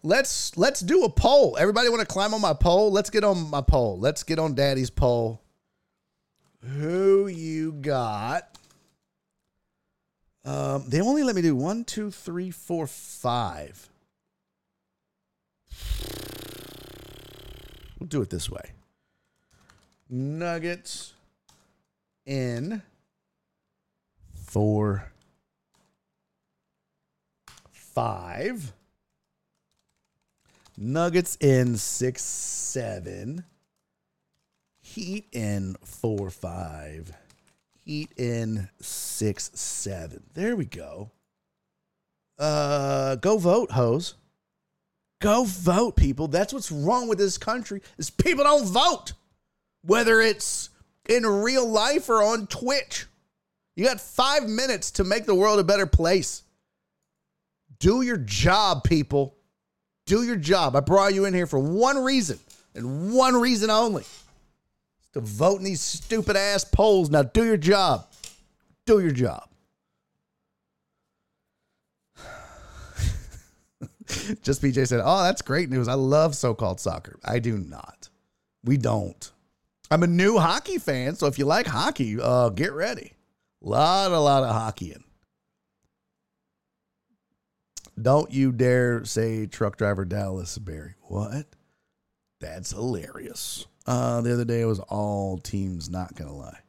[0.04, 1.58] Let's let's do a poll.
[1.58, 2.92] Everybody want to climb on my pole?
[2.92, 3.98] Let's get on my pole.
[4.00, 5.42] Let's get on Daddy's pole.
[6.78, 8.58] Who you got?
[10.46, 13.90] Um, they only let me do one, two, three, four, five.
[18.00, 18.72] We'll do it this way.
[20.10, 21.14] Nuggets
[22.26, 22.82] in
[24.34, 25.12] four,
[27.72, 28.74] five.
[30.76, 33.46] Nuggets in six, seven.
[34.82, 37.14] Heat in four, five.
[37.86, 40.24] Heat in six, seven.
[40.34, 41.12] There we go.
[42.40, 44.16] Uh, go vote, hose.
[45.22, 46.28] Go vote, people.
[46.28, 49.14] That's what's wrong with this country is people don't vote.
[49.84, 50.70] Whether it's
[51.10, 53.06] in real life or on Twitch.
[53.76, 56.44] You got 5 minutes to make the world a better place.
[57.80, 59.36] Do your job, people.
[60.06, 60.76] Do your job.
[60.76, 62.40] I brought you in here for one reason
[62.76, 64.04] and one reason only.
[65.14, 67.10] To vote in these stupid ass polls.
[67.10, 68.08] Now do your job.
[68.86, 69.48] Do your job.
[74.42, 75.88] Just BJ said, Oh, that's great news.
[75.88, 77.20] I love so called soccer.
[77.24, 78.10] I do not.
[78.64, 79.32] We don't.
[79.92, 83.14] I'm a new hockey fan, so if you like hockey, uh, get ready.
[83.62, 85.04] Lot, a lot of hockey in.
[88.02, 90.96] Don't you dare say truck driver Dallas Barry.
[91.04, 91.46] What?
[92.40, 93.68] That's hilarious.
[93.86, 96.60] Uh, the other day it was all teams not gonna lie.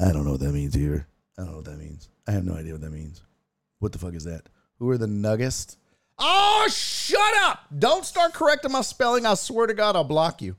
[0.00, 1.06] I don't know what that means either.
[1.38, 2.08] I don't know what that means.
[2.26, 3.22] I have no idea what that means.
[3.78, 4.48] What the fuck is that?
[4.78, 5.76] Who are the Nuggets?
[6.18, 7.60] Oh, shut up!
[7.76, 9.26] Don't start correcting my spelling.
[9.26, 10.56] I swear to God, I'll block you.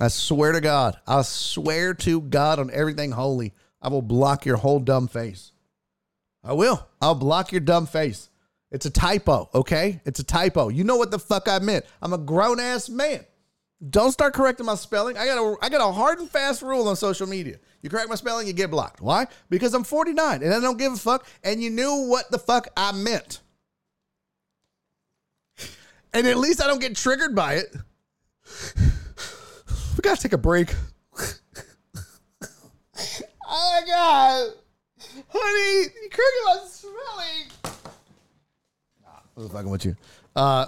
[0.00, 0.98] I swear to God.
[1.06, 3.54] I swear to God on everything holy.
[3.80, 5.52] I will block your whole dumb face.
[6.44, 6.86] I will.
[7.00, 8.28] I'll block your dumb face.
[8.70, 10.00] It's a typo, okay?
[10.04, 10.68] It's a typo.
[10.68, 11.84] You know what the fuck I meant.
[12.02, 13.24] I'm a grown ass man.
[13.90, 15.18] Don't start correcting my spelling.
[15.18, 17.56] I got a I got a hard and fast rule on social media.
[17.82, 19.02] You correct my spelling, you get blocked.
[19.02, 19.26] Why?
[19.50, 21.26] Because I'm 49 and I don't give a fuck.
[21.44, 23.40] And you knew what the fuck I meant.
[26.14, 27.76] And at least I don't get triggered by it.
[29.96, 30.74] We gotta take a break.
[31.18, 31.40] oh
[33.48, 34.52] my god.
[35.28, 36.10] Honey, you
[36.46, 37.74] my spelling.
[39.02, 39.96] Nah, I'm fucking with you.
[40.34, 40.66] Uh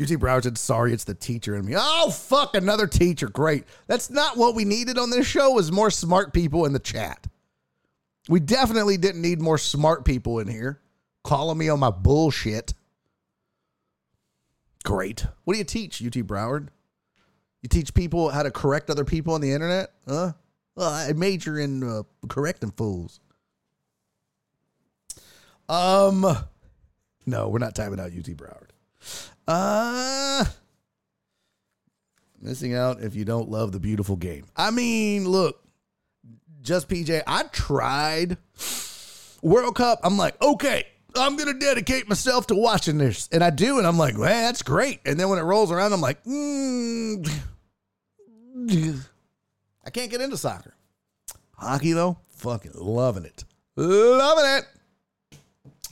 [0.00, 1.74] UT Broward said, sorry, it's the teacher in me.
[1.76, 3.28] Oh, fuck, another teacher.
[3.28, 3.64] Great.
[3.86, 7.26] That's not what we needed on this show was more smart people in the chat.
[8.28, 10.80] We definitely didn't need more smart people in here
[11.24, 12.74] calling me on my bullshit.
[14.84, 15.26] Great.
[15.44, 16.68] What do you teach, UT Broward?
[17.62, 19.92] You teach people how to correct other people on the internet?
[20.08, 20.32] Huh?
[20.74, 23.20] Well, I major in uh, correcting fools.
[25.68, 26.26] Um,
[27.26, 28.70] no, we're not timing out UT Broward.
[29.46, 30.44] Uh
[32.42, 34.44] missing out if you don't love the beautiful game.
[34.56, 35.62] I mean, look,
[36.60, 38.36] just PJ, I tried
[39.42, 40.00] World Cup.
[40.02, 40.84] I'm like, okay,
[41.16, 44.62] I'm gonna dedicate myself to watching this, and I do, and I'm like, man, that's
[44.62, 45.00] great.
[45.06, 47.28] And then when it rolls around, I'm like, mm,
[49.84, 50.74] I can't get into soccer.
[51.56, 53.44] Hockey though, fucking loving it,
[53.76, 54.64] loving it.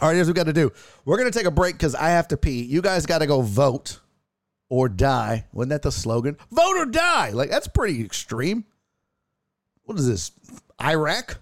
[0.01, 0.73] All right, here's what we got to do.
[1.05, 2.63] We're going to take a break because I have to pee.
[2.63, 4.01] You guys got to go vote
[4.71, 5.47] or die.
[5.53, 6.39] Wasn't that the slogan?
[6.51, 7.31] Vote or die.
[7.31, 8.65] Like, that's pretty extreme.
[9.85, 10.33] What is this?
[10.83, 11.39] Iraq?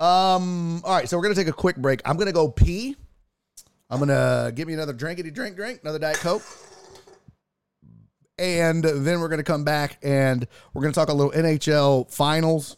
[0.00, 2.02] Um, all right, so we're to take a quick break.
[2.04, 2.96] I'm to go pee.
[3.88, 6.42] I'm to give me another drinkity drink, drink, another Diet Coke.
[8.38, 12.76] And then we're to come back and we're to talk a little NHL finals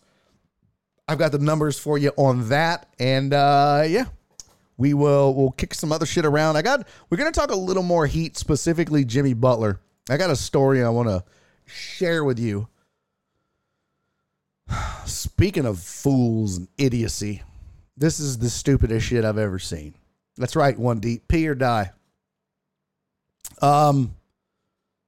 [1.12, 4.06] I've got the numbers for you on that, and uh, yeah,
[4.78, 6.56] we will we'll kick some other shit around.
[6.56, 9.78] I got we're gonna talk a little more Heat, specifically Jimmy Butler.
[10.09, 11.22] I got a story I want to
[11.66, 12.66] share with you.
[15.05, 17.43] Speaking of fools and idiocy,
[17.94, 19.94] this is the stupidest shit I've ever seen.
[20.39, 21.90] That's right, one deep, pee or die.
[23.60, 24.14] Um,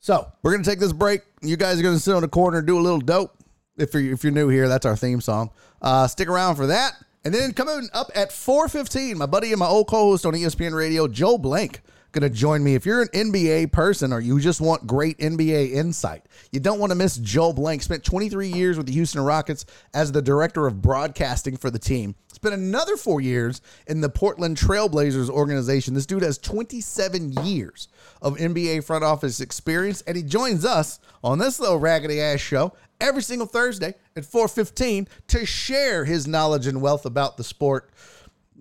[0.00, 1.22] so we're gonna take this break.
[1.40, 3.34] You guys are gonna sit on the corner and do a little dope.
[3.76, 5.50] If you're if you're new here, that's our theme song.
[5.82, 6.92] Uh, stick around for that.
[7.24, 11.08] And then coming up at 4:15, my buddy and my old co-host on ESPN Radio,
[11.08, 11.80] Joel Blank,
[12.14, 12.74] going to join me.
[12.74, 16.92] If you're an NBA person or you just want great NBA insight, you don't want
[16.92, 17.82] to miss Joel Blank.
[17.82, 22.14] Spent 23 years with the Houston Rockets as the director of broadcasting for the team.
[22.32, 25.94] Spent another four years in the Portland Trailblazers organization.
[25.94, 27.88] This dude has 27 years
[28.22, 32.72] of NBA front office experience, and he joins us on this little raggedy ass show
[33.04, 37.90] every single Thursday at 4:15 to share his knowledge and wealth about the sport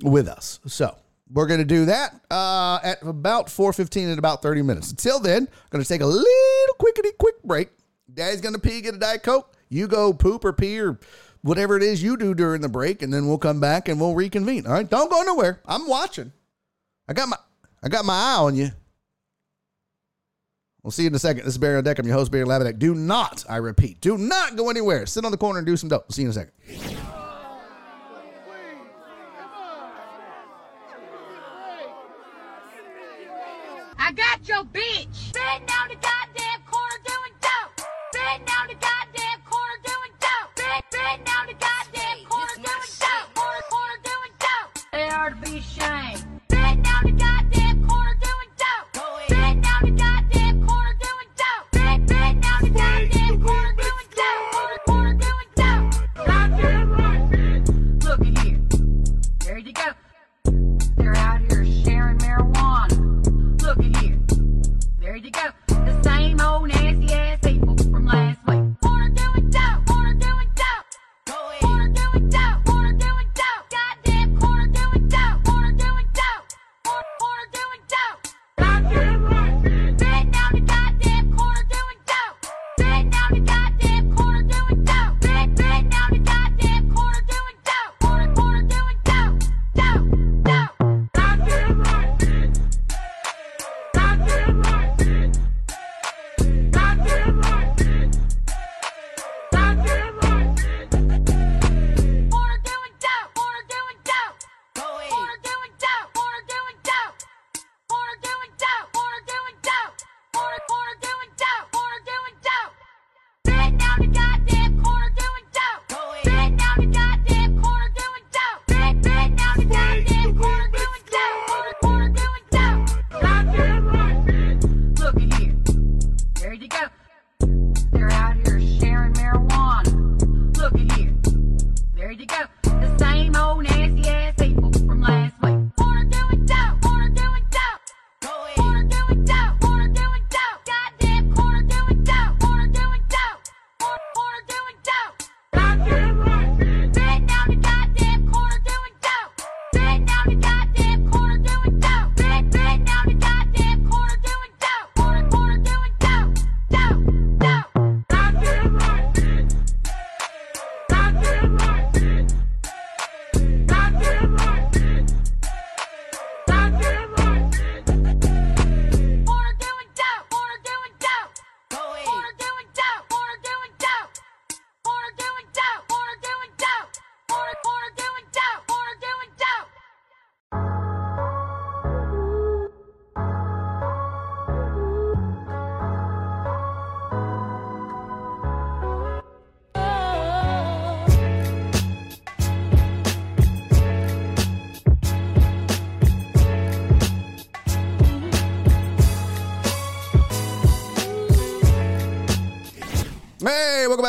[0.02, 0.60] with us.
[0.68, 0.96] So
[1.32, 4.92] we're going to do that uh, at about 4.15 in about 30 minutes.
[4.92, 7.70] Until then, I'm going to take a little quickity quick break.
[8.14, 9.52] Daddy's going to pee, get a Diet Coke.
[9.70, 11.00] You go poop or pee or
[11.42, 14.14] whatever it is you do during the break, and then we'll come back and we'll
[14.14, 14.68] reconvene.
[14.68, 15.62] All right, don't go nowhere.
[15.66, 16.32] I'm watching.
[17.08, 17.38] I got my
[17.82, 18.70] I got my eye on you.
[20.84, 21.46] We'll see you in a second.
[21.46, 21.98] This is Barry on Deck.
[21.98, 22.78] I'm your host, Barry Laminack.
[22.78, 25.06] Do not, I repeat, do not go anywhere.
[25.06, 26.04] Sit on the corner and do some dope.
[26.10, 26.52] We'll see you in a second.
[33.98, 35.08] I got your bitch.
[35.16, 37.88] Sitting down the goddamn corner doing dope.
[38.12, 40.60] Sitting down the goddamn corner doing dope.
[40.92, 42.68] Sitting down the goddamn corner doing
[43.00, 43.34] dope.
[43.34, 44.92] Corner, corner doing dope.
[44.92, 46.42] They are to be ashamed.
[46.52, 47.43] Sitting down the goddamn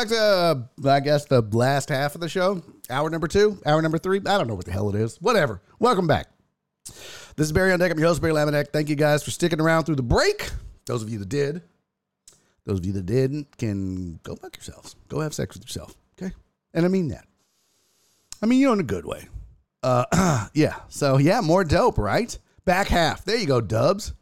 [0.09, 2.61] back to, uh, I guess, the last half of the show.
[2.89, 4.19] Hour number two, hour number three.
[4.19, 5.17] I don't know what the hell it is.
[5.17, 5.61] Whatever.
[5.79, 6.27] Welcome back.
[6.85, 7.91] This is Barry on Deck.
[7.91, 8.71] I'm your host, Barry Laminack.
[8.71, 10.51] Thank you guys for sticking around through the break.
[10.85, 11.63] Those of you that did,
[12.65, 14.95] those of you that didn't can go fuck yourselves.
[15.07, 15.95] Go have sex with yourself.
[16.21, 16.33] Okay?
[16.73, 17.25] And I mean that.
[18.41, 19.27] I mean, you know, in a good way.
[19.81, 20.75] Uh, yeah.
[20.89, 22.37] So, yeah, more dope, right?
[22.65, 23.25] Back half.
[23.25, 24.13] There you go, dubs.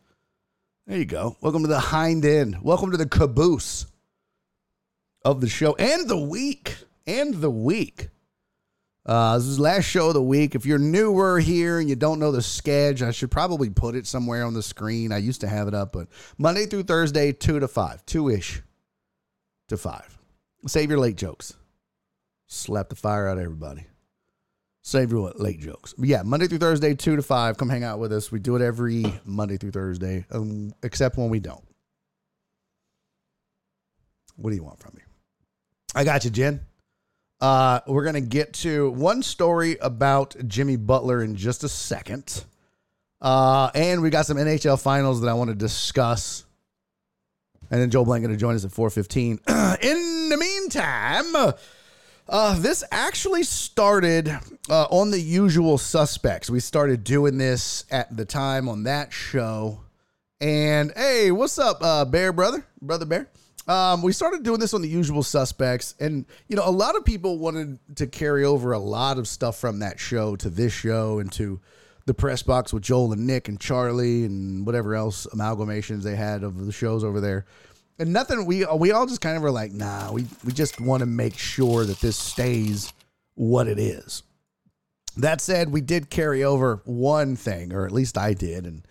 [0.87, 1.35] There you go.
[1.41, 2.61] Welcome to the hind end.
[2.61, 3.85] Welcome to the caboose
[5.23, 6.77] of the show and the week.
[7.05, 8.09] And the week.
[9.05, 10.55] Uh, this is last show of the week.
[10.55, 14.07] If you're newer here and you don't know the schedule, I should probably put it
[14.07, 15.11] somewhere on the screen.
[15.11, 18.61] I used to have it up, but Monday through Thursday, 2 to 5, 2 ish
[19.67, 20.19] to 5.
[20.67, 21.53] Save your late jokes.
[22.47, 23.87] Slap the fire out of everybody.
[24.83, 25.93] Save your late jokes.
[25.97, 27.57] But yeah, Monday through Thursday, 2 to 5.
[27.57, 28.31] Come hang out with us.
[28.31, 31.63] We do it every Monday through Thursday, um, except when we don't.
[34.37, 35.02] What do you want from me?
[35.95, 36.61] I got you, Jen.
[37.39, 42.45] Uh, we're going to get to one story about Jimmy Butler in just a second.
[43.21, 46.45] Uh, and we got some NHL finals that I want to discuss.
[47.69, 49.39] And then Joel Blank going to join us at 415.
[49.81, 51.53] in the meantime,
[52.27, 54.29] uh, this actually started
[54.69, 56.49] uh, on the usual suspects.
[56.49, 59.81] We started doing this at the time on that show.
[60.39, 62.65] And hey, what's up, uh, Bear brother?
[62.81, 63.29] Brother Bear?
[63.67, 67.05] Um, we started doing this on the usual suspects, and you know, a lot of
[67.05, 71.19] people wanted to carry over a lot of stuff from that show to this show
[71.19, 71.61] and to
[72.05, 76.43] the press box with Joel and Nick and Charlie and whatever else amalgamations they had
[76.43, 77.45] of the shows over there.
[77.99, 81.01] And nothing we we all just kind of were like, nah, we we just want
[81.01, 82.91] to make sure that this stays
[83.35, 84.23] what it is.
[85.15, 88.85] That said, we did carry over one thing, or at least I did, and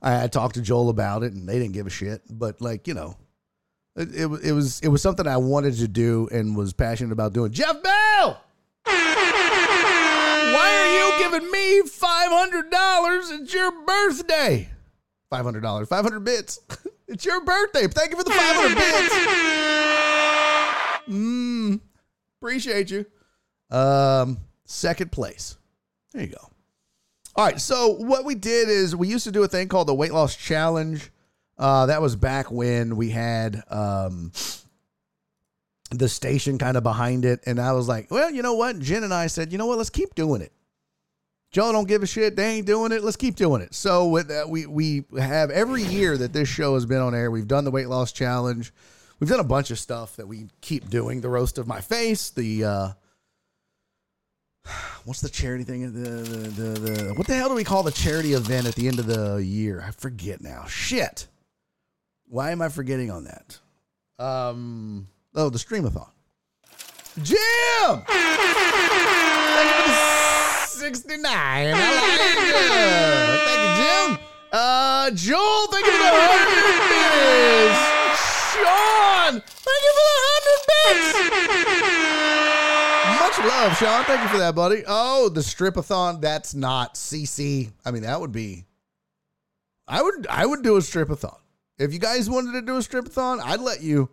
[0.00, 2.22] I, I talked to Joel about it, and they didn't give a shit.
[2.30, 3.16] But like you know,
[3.98, 7.32] it, it, it was it was something I wanted to do and was passionate about
[7.32, 7.50] doing.
[7.50, 8.40] Jeff Bell,
[8.84, 8.94] why
[10.54, 13.30] are you giving me five hundred dollars?
[13.30, 14.68] It's your birthday.
[15.30, 16.60] Five hundred dollars, five hundred bits.
[17.08, 17.88] it's your birthday.
[17.88, 19.14] Thank you for the five hundred bits.
[21.08, 21.80] Mmm,
[22.40, 23.04] appreciate you.
[23.70, 25.56] Um, second place.
[26.12, 26.50] There you go.
[27.34, 27.60] All right.
[27.60, 30.36] So what we did is we used to do a thing called the weight loss
[30.36, 31.10] challenge.
[31.58, 34.30] Uh, that was back when we had um,
[35.90, 37.40] the station kind of behind it.
[37.46, 38.78] And I was like, well, you know what?
[38.78, 39.78] Jen and I said, you know what?
[39.78, 40.52] Let's keep doing it.
[41.50, 42.36] Joe don't give a shit.
[42.36, 43.02] They ain't doing it.
[43.02, 43.74] Let's keep doing it.
[43.74, 47.30] So with that, we we have every year that this show has been on air,
[47.30, 48.72] we've done the weight loss challenge.
[49.18, 51.22] We've done a bunch of stuff that we keep doing.
[51.22, 52.30] The roast of my face.
[52.30, 52.88] The uh,
[55.06, 55.90] what's the charity thing?
[55.90, 58.86] The, the the the what the hell do we call the charity event at the
[58.86, 59.82] end of the year?
[59.86, 60.66] I forget now.
[60.66, 61.27] Shit.
[62.28, 63.58] Why am I forgetting on that?
[64.18, 65.08] Um.
[65.34, 66.08] Oh, the streamathon.
[67.22, 67.38] Jim.
[68.06, 68.08] Thank
[69.68, 69.94] you for the
[70.66, 71.24] 69.
[71.26, 72.38] I like it.
[73.46, 74.18] Thank you, Jim.
[74.52, 77.80] Uh, Joel, thank you for the 100 bits.
[78.54, 81.06] Sean, thank you for the 100 bits.
[83.20, 84.04] Much love, Sean.
[84.04, 84.82] Thank you for that, buddy.
[84.86, 86.20] Oh, the stripathon.
[86.20, 87.70] That's not CC.
[87.84, 88.64] I mean, that would be.
[89.86, 91.36] I would I would do a stripathon.
[91.78, 94.10] If you guys wanted to do a stripathon, I'd let you.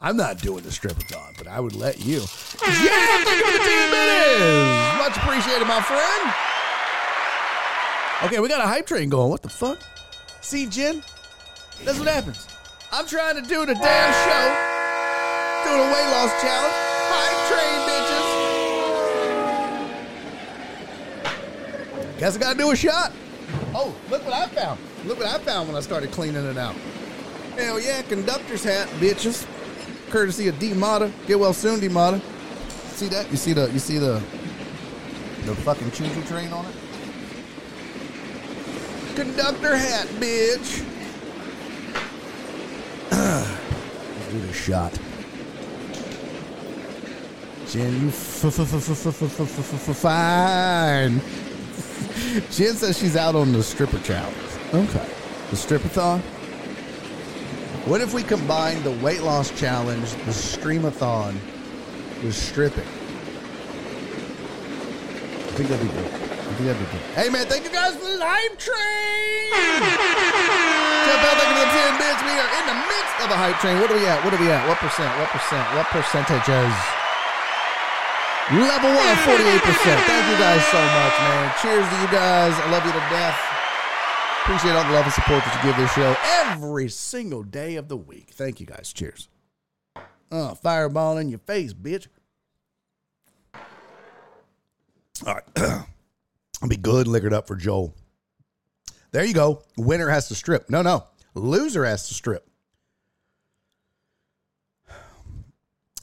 [0.00, 2.22] I'm not doing the stripathon, but I would let you.
[2.58, 2.66] 10.
[4.98, 6.34] Much appreciated, my friend.
[8.24, 9.30] Okay, we got a hype train going.
[9.30, 9.78] What the fuck?
[10.40, 11.04] See, Jen?
[11.84, 12.48] That's what happens.
[12.90, 14.54] I'm trying to do the damn show.
[15.64, 16.74] Doing a weight loss challenge.
[17.14, 17.78] Hype train,
[22.02, 22.18] bitches.
[22.18, 23.12] Guess I gotta do a shot.
[23.72, 24.80] Oh, look what I found.
[25.04, 26.74] Look what I found when I started cleaning it out.
[27.56, 29.46] Hell yeah, conductor's hat, bitches.
[30.10, 31.10] Courtesy of D Mata.
[31.26, 32.20] Get well soon, D Mata.
[32.94, 33.30] See that?
[33.30, 34.22] You see the you see the
[35.44, 36.74] the fucking choo train on it?
[39.16, 40.84] Conductor hat, bitch.
[43.10, 44.98] Let's do this shot.
[47.68, 48.10] Jen, you
[49.94, 51.20] fine.
[52.50, 54.30] Jen says she's out on the stripper chow.
[54.72, 55.04] Okay.
[55.52, 56.24] The stripathon?
[57.84, 61.36] What if we combine the weight loss challenge, the streamathon,
[62.24, 62.88] with stripping?
[65.44, 66.08] I think that'd be good.
[66.08, 67.04] I think that'd be good.
[67.12, 69.52] Hey man, thank you guys for this hype train!
[71.04, 72.20] Jump out, thank the 10 bits.
[72.24, 73.76] We are in the midst of a hype train.
[73.76, 74.24] What are we at?
[74.24, 74.64] What are we at?
[74.64, 75.12] What percent?
[75.20, 75.68] What percent?
[75.76, 76.72] What percentages?
[78.56, 79.36] Level one, 48%.
[80.08, 81.52] Thank you guys so much, man.
[81.60, 82.56] Cheers to you guys.
[82.56, 83.51] I love you to death.
[84.44, 87.86] Appreciate all the love and support that you give this show every single day of
[87.86, 88.30] the week.
[88.32, 88.92] Thank you guys.
[88.92, 89.28] Cheers.
[90.32, 92.08] Uh, fireball in your face, bitch.
[95.24, 95.44] All right.
[96.60, 97.94] I'll be good liquored up for Joel.
[99.12, 99.62] There you go.
[99.76, 100.68] Winner has to strip.
[100.68, 101.04] No, no.
[101.34, 102.48] Loser has to strip.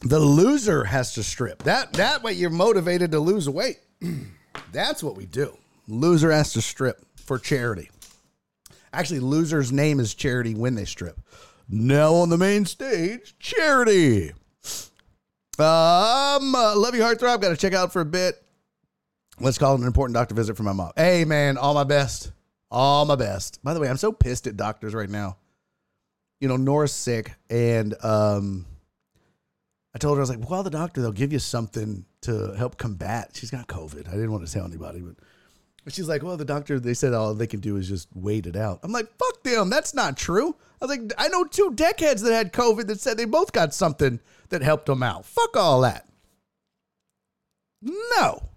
[0.02, 1.64] The loser has to strip.
[1.64, 3.80] That that way you're motivated to lose weight.
[4.72, 5.57] That's what we do.
[5.90, 7.90] Loser has to strip for charity.
[8.94, 11.20] Actually, loser's name is charity when they strip.
[11.68, 14.32] Now on the main stage, charity.
[15.60, 17.41] Um, uh, love you, heartthrob.
[17.41, 18.41] Got to check out for a bit.
[19.40, 20.91] Let's call it an important doctor visit for my mom.
[20.95, 22.32] Hey, man, all my best.
[22.72, 23.64] All my best.
[23.64, 25.38] By the way, I'm so pissed at doctors right now.
[26.40, 28.66] You know, Nora's sick, and um,
[29.94, 32.78] I told her I was like, "Well, the doctor they'll give you something to help
[32.78, 34.07] combat." She's got COVID.
[34.07, 35.16] I didn't want to tell anybody, but
[35.84, 38.45] but she's like, "Well, the doctor they said all they can do is just wait
[38.45, 39.69] it out." I'm like, "Fuck them.
[39.69, 43.18] That's not true." I was like, "I know two deckheads that had COVID that said
[43.18, 44.19] they both got something
[44.49, 45.26] that helped them out.
[45.26, 46.07] Fuck all that."
[47.81, 48.49] No.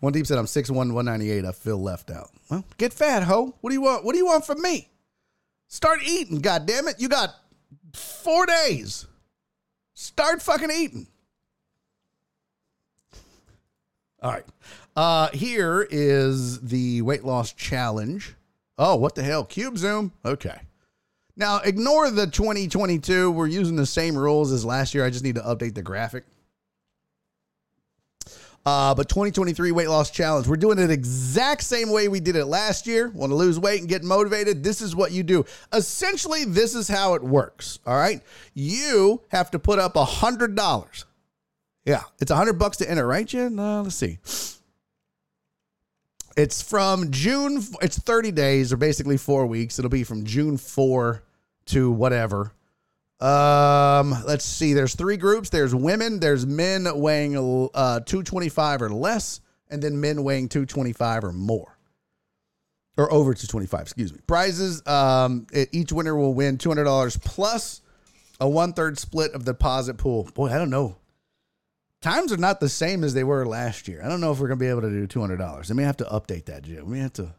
[0.00, 1.44] One deep said, "I'm 6'1", 198.
[1.44, 3.54] I feel left out." Well, get fat, ho.
[3.60, 4.04] What do you want?
[4.04, 4.90] What do you want from me?
[5.66, 7.00] Start eating, God damn it!
[7.00, 7.34] You got
[7.92, 9.06] four days.
[9.94, 11.08] Start fucking eating.
[14.22, 14.44] All right.
[14.98, 18.34] Uh, here is the weight loss challenge.
[18.76, 19.44] Oh, what the hell?
[19.44, 20.10] Cube Zoom?
[20.24, 20.58] Okay.
[21.36, 23.30] Now, ignore the 2022.
[23.30, 25.04] We're using the same rules as last year.
[25.04, 26.24] I just need to update the graphic.
[28.66, 32.46] Uh, but 2023 weight loss challenge, we're doing it exact same way we did it
[32.46, 33.06] last year.
[33.10, 34.64] Want to lose weight and get motivated?
[34.64, 35.44] This is what you do.
[35.72, 37.78] Essentially, this is how it works.
[37.86, 38.20] All right.
[38.52, 41.04] You have to put up a hundred dollars.
[41.84, 43.60] Yeah, it's a hundred bucks to enter, right, Jen?
[43.60, 44.18] Uh, let's see.
[46.38, 47.64] It's from June.
[47.82, 49.76] It's 30 days, or basically four weeks.
[49.76, 51.20] It'll be from June 4
[51.66, 52.52] to whatever.
[53.18, 54.72] Um, let's see.
[54.72, 55.50] There's three groups.
[55.50, 56.20] There's women.
[56.20, 57.36] There's men weighing
[57.74, 61.76] uh 225 or less, and then men weighing 225 or more,
[62.96, 63.80] or over 225.
[63.80, 64.20] Excuse me.
[64.28, 64.86] Prizes.
[64.86, 67.82] Um, each winner will win $200 plus
[68.40, 70.30] a one third split of the deposit pool.
[70.34, 70.98] Boy, I don't know.
[72.00, 74.02] Times are not the same as they were last year.
[74.04, 75.70] I don't know if we're gonna be able to do $200.
[75.70, 76.88] I may have to update that, Jim.
[76.88, 77.34] We have to.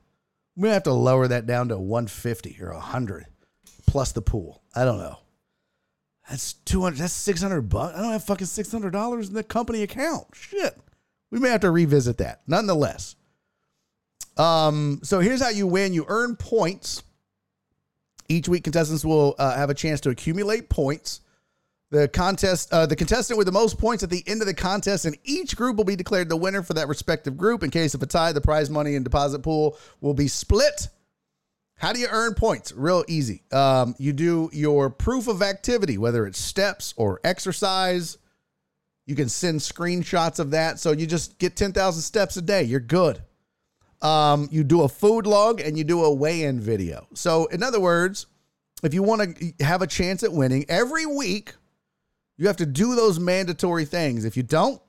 [0.55, 3.27] We have to lower that down to 150 or 100
[3.87, 4.61] plus the pool.
[4.75, 5.19] I don't know.
[6.29, 7.97] That's 200, that's 600 bucks.
[7.97, 10.27] I don't have fucking $600 in the company account.
[10.33, 10.77] Shit.
[11.31, 12.41] We may have to revisit that.
[12.45, 13.15] Nonetheless.
[14.37, 15.93] Um, so here's how you win.
[15.93, 17.03] You earn points.
[18.27, 21.21] Each week, contestants will uh, have a chance to accumulate points.
[21.91, 25.05] The contest, uh, the contestant with the most points at the end of the contest,
[25.05, 27.63] and each group will be declared the winner for that respective group.
[27.63, 30.87] In case of a tie, the prize money and deposit pool will be split.
[31.79, 32.73] How do you earn points?
[32.73, 33.41] Real easy.
[33.51, 38.17] Um, you do your proof of activity, whether it's steps or exercise.
[39.07, 40.79] You can send screenshots of that.
[40.79, 42.63] So you just get 10,000 steps a day.
[42.63, 43.23] You're good.
[44.01, 47.07] Um, you do a food log and you do a weigh in video.
[47.13, 48.27] So, in other words,
[48.83, 51.53] if you want to have a chance at winning every week,
[52.39, 54.23] you have to do those mandatory things.
[54.23, 54.81] If you don't,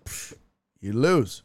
[0.81, 1.43] you lose.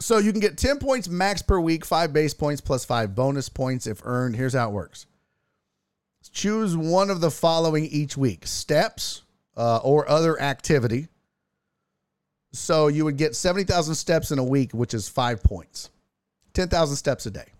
[0.00, 3.48] So you can get 10 points max per week, five base points plus five bonus
[3.48, 4.34] points if earned.
[4.34, 5.06] Here's how it works
[6.32, 9.22] choose one of the following each week steps
[9.56, 11.06] uh, or other activity.
[12.52, 15.90] So you would get 70,000 steps in a week, which is five points,
[16.54, 17.52] 10,000 steps a day,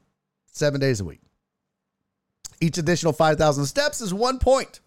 [0.47, 1.21] seven days a week.
[2.61, 4.81] Each additional 5,000 steps is one point.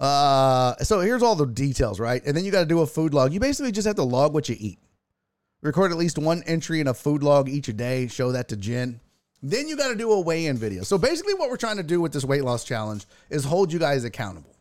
[0.00, 2.22] Uh, so here's all the details, right?
[2.26, 3.32] And then you got to do a food log.
[3.32, 4.78] You basically just have to log what you eat.
[5.62, 8.06] Record at least one entry in a food log each day.
[8.08, 9.00] Show that to Jen.
[9.42, 10.82] Then you got to do a weigh in video.
[10.82, 13.78] So basically, what we're trying to do with this weight loss challenge is hold you
[13.78, 14.54] guys accountable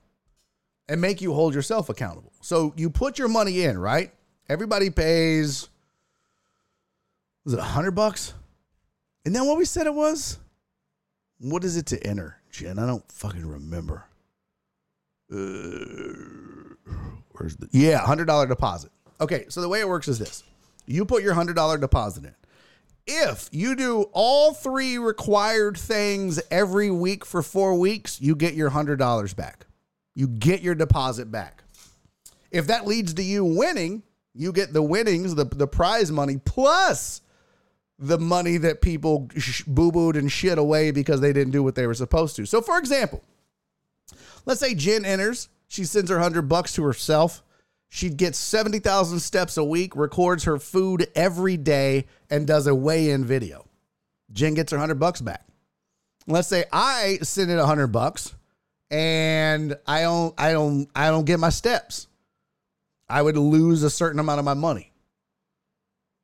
[0.87, 2.31] and make you hold yourself accountable.
[2.41, 4.11] So you put your money in, right?
[4.49, 5.69] Everybody pays,
[7.45, 8.33] was it a hundred bucks?
[9.25, 10.37] Isn't that what we said it was?
[11.39, 12.77] What is it to enter, Jen?
[12.77, 14.05] I don't fucking remember.
[15.33, 16.93] Uh,
[17.31, 18.91] where's the yeah hundred dollar deposit?
[19.19, 20.43] Okay, so the way it works is this:
[20.85, 22.35] you put your hundred dollar deposit in.
[23.05, 28.69] If you do all three required things every week for four weeks, you get your
[28.69, 29.65] hundred dollars back.
[30.15, 31.63] You get your deposit back.
[32.51, 34.03] If that leads to you winning,
[34.35, 37.21] you get the winnings, the, the prize money, plus
[37.99, 41.75] the money that people sh- boo booed and shit away because they didn't do what
[41.75, 42.45] they were supposed to.
[42.45, 43.23] So, for example,
[44.45, 47.43] let's say Jen enters, she sends her 100 bucks to herself.
[47.89, 53.11] She gets 70,000 steps a week, records her food every day, and does a weigh
[53.11, 53.67] in video.
[54.31, 55.45] Jen gets her 100 bucks back.
[56.27, 58.33] Let's say I send in 100 bucks
[58.89, 62.07] and I don't I don't I don't get my steps,
[63.09, 64.91] I would lose a certain amount of my money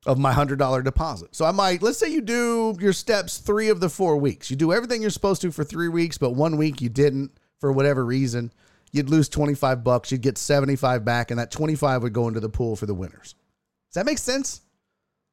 [0.05, 1.35] of my $100 deposit.
[1.35, 4.49] So I might let's say you do your steps 3 of the 4 weeks.
[4.49, 7.71] You do everything you're supposed to for 3 weeks, but one week you didn't for
[7.71, 8.51] whatever reason.
[8.91, 12.49] You'd lose 25 bucks, you'd get 75 back and that 25 would go into the
[12.49, 13.35] pool for the winners.
[13.89, 14.61] Does that make sense?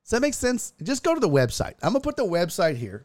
[0.04, 0.72] Does that make sense?
[0.82, 1.74] Just go to the website.
[1.82, 3.04] I'm gonna put the website here.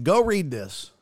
[0.00, 0.92] Go read this,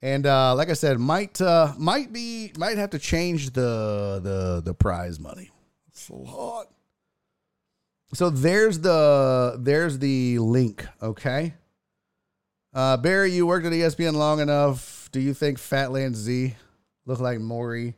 [0.00, 4.62] and uh, like I said, might uh, might be might have to change the the
[4.64, 5.50] the prize money.
[5.88, 6.68] It's a lot.
[8.14, 10.86] So there's the there's the link.
[11.02, 11.52] Okay.
[12.72, 14.97] Uh, Barry, you worked at ESPN long enough.
[15.10, 16.54] Do you think Fatland Z
[17.06, 17.94] look like Maury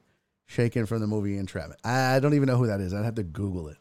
[0.48, 1.80] Chaykin from the movie Entrapment?
[1.84, 2.94] I don't even know who that is.
[2.94, 3.76] I'd have to Google it.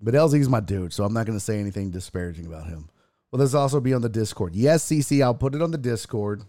[0.00, 2.88] But LZ's my dude, so I'm not going to say anything disparaging about him.
[3.30, 4.54] Will this also be on the Discord?
[4.54, 6.42] Yes, CC, I'll put it on the Discord.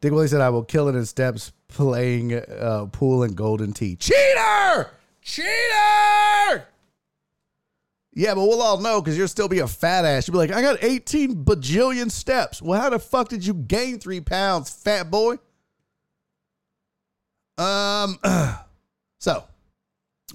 [0.00, 3.96] Dick Willie said, I will kill it in steps playing uh, pool and Golden Tee.
[3.96, 4.90] Cheater!
[5.20, 6.66] Cheater!
[8.20, 10.28] Yeah, but we'll all know because you'll still be a fat ass.
[10.28, 12.60] You'll be like, I got 18 bajillion steps.
[12.60, 15.36] Well, how the fuck did you gain three pounds, fat boy?
[17.56, 18.18] Um,
[19.20, 19.44] so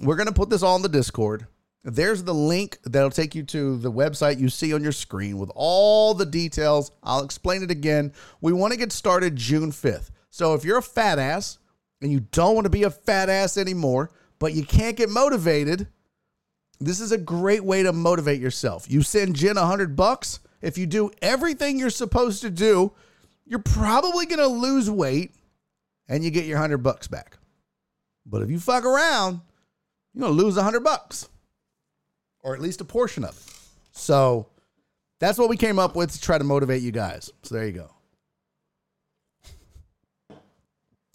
[0.00, 1.46] we're to put this all in the Discord.
[1.84, 5.52] There's the link that'll take you to the website you see on your screen with
[5.54, 6.90] all the details.
[7.04, 8.12] I'll explain it again.
[8.40, 10.10] We want to get started June 5th.
[10.28, 11.60] So if you're a fat ass
[12.02, 14.10] and you don't want to be a fat ass anymore,
[14.40, 15.86] but you can't get motivated,
[16.80, 18.90] this is a great way to motivate yourself.
[18.90, 20.40] You send Jen a hundred bucks.
[20.60, 22.92] If you do everything you're supposed to do,
[23.44, 25.34] you're probably going to lose weight
[26.08, 27.38] and you get your hundred bucks back.
[28.24, 29.40] But if you fuck around,
[30.12, 31.28] you're going to lose a hundred bucks
[32.42, 33.52] or at least a portion of it.
[33.92, 34.48] So
[35.18, 37.30] that's what we came up with to try to motivate you guys.
[37.42, 37.90] So there you go.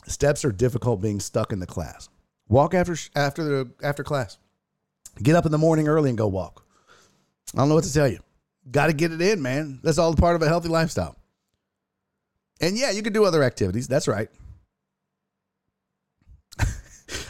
[0.07, 2.09] Steps are difficult being stuck in the class.
[2.49, 4.37] Walk after after the after class.
[5.21, 6.65] Get up in the morning early and go walk.
[7.53, 8.19] I don't know what to tell you.
[8.69, 9.79] Got to get it in, man.
[9.83, 11.15] That's all part of a healthy lifestyle.
[12.61, 13.87] And yeah, you can do other activities.
[13.87, 14.29] That's right.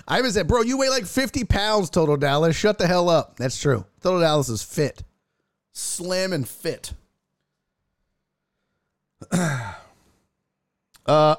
[0.08, 2.56] I even said, bro, you weigh like 50 pounds, Total Dallas.
[2.56, 3.38] Shut the hell up.
[3.38, 3.86] That's true.
[4.02, 5.04] Total Dallas is fit,
[5.72, 6.94] slim and fit.
[9.32, 9.76] uh,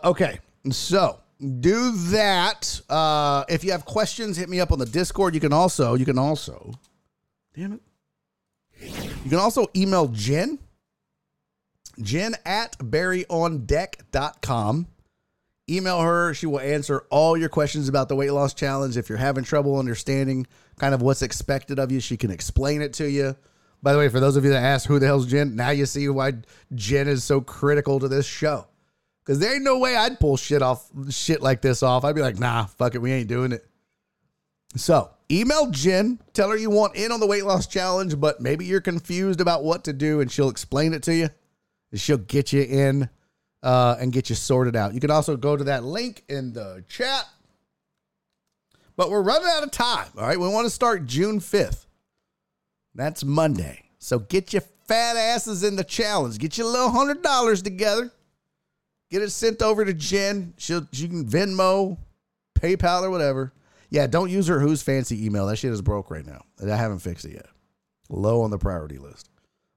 [0.05, 0.41] okay.
[0.71, 2.81] So do that.
[2.89, 5.35] Uh, if you have questions, hit me up on the Discord.
[5.35, 6.73] You can also, you can also,
[7.55, 7.81] damn it.
[9.25, 10.59] You can also email Jen,
[12.01, 14.89] Jen at barryondeck.com.
[15.71, 16.35] Email her.
[16.35, 18.97] She will answer all your questions about the weight loss challenge.
[18.97, 20.49] If you're having trouble understanding
[20.79, 23.37] kind of what's expected of you, she can explain it to you.
[23.83, 25.87] By the way, for those of you that ask who the hell's Jen, now you
[25.87, 26.33] see why
[26.75, 28.67] Jen is so critical to this show.
[29.25, 32.05] Because there ain't no way I'd pull shit off shit like this off.
[32.05, 33.65] I'd be like, nah, fuck it, we ain't doing it.
[34.75, 38.65] So email Jen, tell her you want in on the weight loss challenge, but maybe
[38.65, 41.29] you're confused about what to do, and she'll explain it to you.
[41.95, 43.11] She'll get you in
[43.63, 44.95] uh, and get you sorted out.
[44.95, 47.29] You can also go to that link in the chat.
[48.97, 50.09] But we're running out of time.
[50.17, 50.39] All right.
[50.39, 51.87] We want to start June 5th.
[52.95, 53.85] That's Monday.
[53.99, 56.39] So get your fat asses in the challenge.
[56.39, 58.13] Get your little hundred dollars together.
[59.13, 60.55] Get it sent over to Jen.
[60.57, 61.99] She'll she can Venmo,
[62.59, 63.53] PayPal, or whatever.
[63.91, 65.45] Yeah, don't use her who's fancy email.
[65.45, 66.47] That shit is broke right now.
[66.63, 67.45] I haven't fixed it yet.
[68.09, 69.29] Low on the priority list.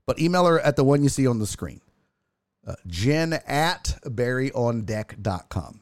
[0.06, 1.82] But email her at the one you see on the screen.
[2.66, 5.82] Uh, Jen at barryondeck.com.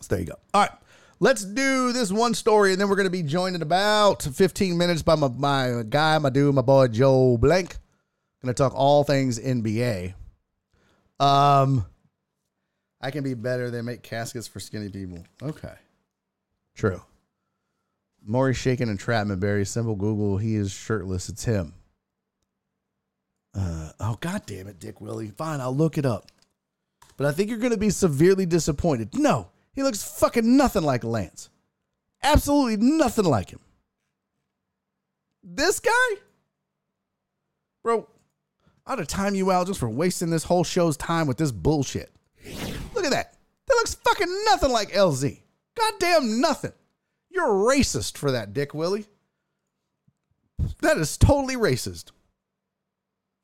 [0.00, 0.34] So there you go.
[0.52, 0.72] All right.
[1.20, 4.76] Let's do this one story, and then we're going to be joined in about 15
[4.76, 7.76] minutes by my, my guy, my dude, my boy Joel Blank.
[8.42, 10.14] Going to talk all things NBA.
[11.20, 11.86] Um,
[13.04, 13.70] I can be better.
[13.70, 15.26] They make caskets for skinny people.
[15.42, 15.74] Okay.
[16.74, 17.02] True.
[18.24, 19.66] Maury Chaykin entrapment, Barry.
[19.66, 20.38] Simple Google.
[20.38, 21.28] He is shirtless.
[21.28, 21.74] It's him.
[23.54, 25.28] Uh, oh, god damn it, Dick Willie.
[25.28, 26.30] Fine, I'll look it up.
[27.18, 29.10] But I think you're going to be severely disappointed.
[29.12, 31.50] No, he looks fucking nothing like Lance.
[32.22, 33.60] Absolutely nothing like him.
[35.42, 35.90] This guy?
[37.82, 38.08] Bro,
[38.86, 42.13] I'd have time you out just for wasting this whole show's time with this bullshit.
[43.04, 43.36] Look at that.
[43.66, 45.38] That looks fucking nothing like LZ.
[45.76, 46.72] Goddamn nothing.
[47.28, 49.04] You're racist for that, Dick Willie.
[50.80, 52.12] That is totally racist.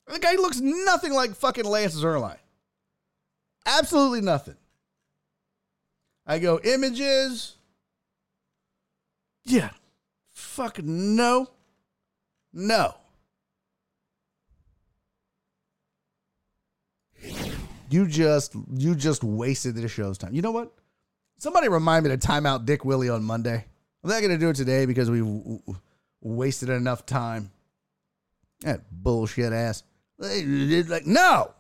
[0.06, 2.38] The guy looks nothing like fucking Lance Zerline.
[3.66, 4.56] Absolutely nothing.
[6.26, 7.56] I go images.
[9.44, 9.70] Yeah.
[10.30, 11.48] Fucking no.
[12.54, 12.94] No.
[17.90, 20.34] You just you just wasted this show's time.
[20.34, 20.72] You know what?
[21.38, 23.64] Somebody remind me to time out Dick Willie on Monday.
[24.04, 25.60] I'm not gonna do it today because we w-
[26.20, 27.50] wasted enough time.
[28.60, 29.82] That bullshit ass.
[30.18, 31.52] Like no.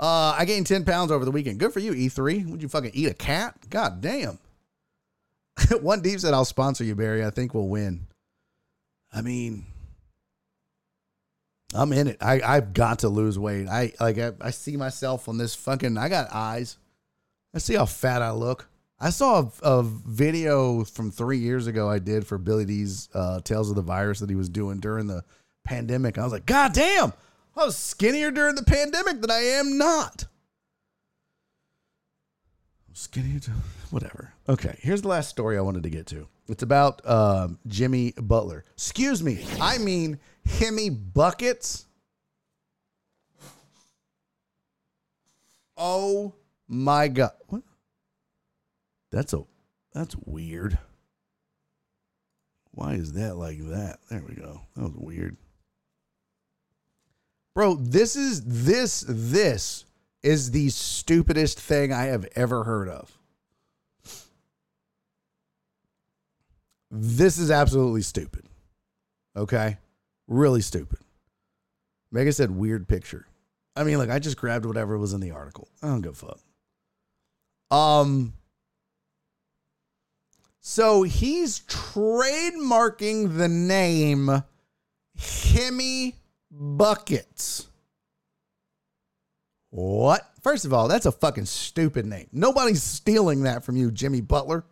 [0.00, 1.60] Uh, I gained 10 pounds over the weekend.
[1.60, 2.50] Good for you, E3.
[2.50, 3.54] Would you fucking eat a cat?
[3.70, 4.40] God damn.
[5.80, 7.24] One Deep said, I'll sponsor you, Barry.
[7.24, 8.08] I think we'll win.
[9.12, 9.66] I mean,
[11.74, 12.18] I'm in it.
[12.20, 13.68] I, I've got to lose weight.
[13.68, 16.76] I like I, I see myself on this fucking I got eyes.
[17.54, 18.68] I see how fat I look.
[18.98, 23.40] I saw a, a video from three years ago I did for Billy D's uh,
[23.40, 25.24] Tales of the Virus that he was doing during the
[25.64, 26.18] pandemic.
[26.18, 27.12] I was like, God damn,
[27.56, 30.24] I was skinnier during the pandemic than I am not.
[32.88, 33.40] I'm skinnier,
[33.90, 34.34] whatever.
[34.48, 36.28] Okay, here's the last story I wanted to get to.
[36.48, 38.64] It's about um, Jimmy Butler.
[38.74, 41.86] Excuse me, I mean Himmy Buckets.
[45.76, 46.34] Oh
[46.68, 47.32] my god!
[47.48, 47.62] What?
[49.10, 49.42] That's a
[49.92, 50.78] that's weird.
[52.70, 53.98] Why is that like that?
[54.10, 54.62] There we go.
[54.76, 55.36] That was weird.
[57.54, 59.84] Bro, this is this this
[60.22, 63.18] is the stupidest thing I have ever heard of.
[66.90, 68.44] This is absolutely stupid.
[69.36, 69.78] Okay?
[70.28, 70.98] Really stupid.
[72.10, 73.26] Mega said weird picture.
[73.74, 75.68] I mean, like I just grabbed whatever was in the article.
[75.82, 76.40] I don't give a fuck.
[77.76, 78.34] Um
[80.60, 84.44] so he's trademarking the name
[85.18, 86.14] Himmy
[86.50, 87.66] Buckets.
[89.70, 90.28] What?
[90.42, 92.28] First of all, that's a fucking stupid name.
[92.30, 94.64] Nobody's stealing that from you, Jimmy Butler.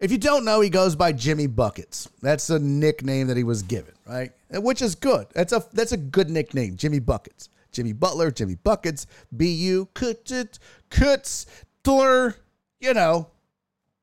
[0.00, 2.08] If you don't know, he goes by Jimmy Buckets.
[2.22, 4.32] That's a nickname that he was given, right?
[4.50, 5.26] Which is good.
[5.34, 7.50] That's a that's a good nickname, Jimmy Buckets.
[7.70, 9.06] Jimmy Butler, Jimmy Buckets,
[9.36, 9.88] B.U.
[9.94, 10.58] Kutz,
[10.90, 12.34] Kutzler,
[12.80, 13.28] you know,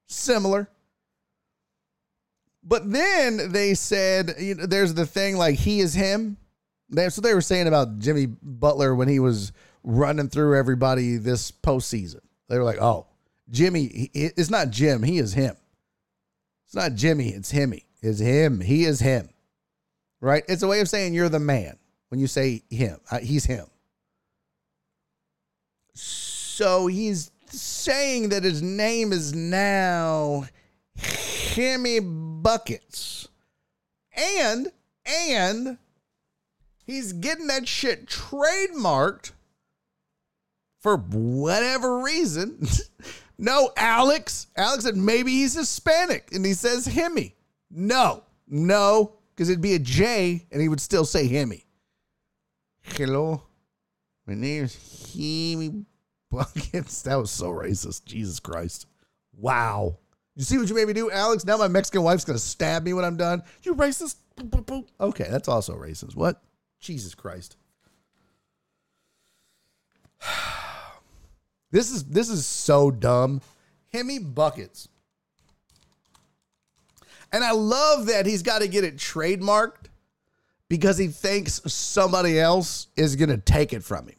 [0.07, 0.69] similar.
[2.63, 6.37] But then they said, you know, there's the thing like he is him.
[6.89, 9.51] That's what they were saying about Jimmy Butler when he was
[9.83, 12.21] running through everybody this postseason.
[12.47, 13.07] They were like, oh,
[13.49, 15.55] Jimmy, it's not Jim, he is him.
[16.68, 17.85] It's not Jimmy, it's Himmy.
[18.02, 18.60] It's him.
[18.60, 19.30] He is him.
[20.19, 20.44] Right?
[20.48, 21.77] It's a way of saying you're the man
[22.10, 22.99] when you say him.
[23.10, 23.68] Uh, he's him.
[25.94, 30.45] So he's saying that his name is now
[30.98, 33.30] Himmy Buckets.
[34.14, 34.72] And,
[35.06, 35.77] and
[36.85, 39.31] he's getting that shit trademarked
[40.80, 42.68] for whatever reason.
[43.38, 44.47] no, Alex.
[44.55, 47.34] Alex said maybe he's Hispanic and he says Himmy.
[47.69, 51.64] No, no, because it'd be a J and he would still say Himmy.
[52.81, 53.43] Hello,
[54.26, 55.85] my name's Himmy
[56.31, 57.01] Buckets.
[57.03, 58.05] That was so racist.
[58.05, 58.88] Jesus Christ.
[59.35, 59.99] Wow.
[60.35, 61.45] You see what you made me do, Alex?
[61.45, 63.43] Now my Mexican wife's going to stab me when I'm done.
[63.64, 64.15] You racist.
[64.99, 66.15] Okay, that's also racist.
[66.15, 66.41] What?
[66.80, 67.57] Jesus Christ.
[71.72, 73.41] This is this is so dumb.
[73.94, 74.88] Himmy buckets.
[77.31, 79.88] And I love that he's got to get it trademarked
[80.69, 84.15] because he thinks somebody else is going to take it from him.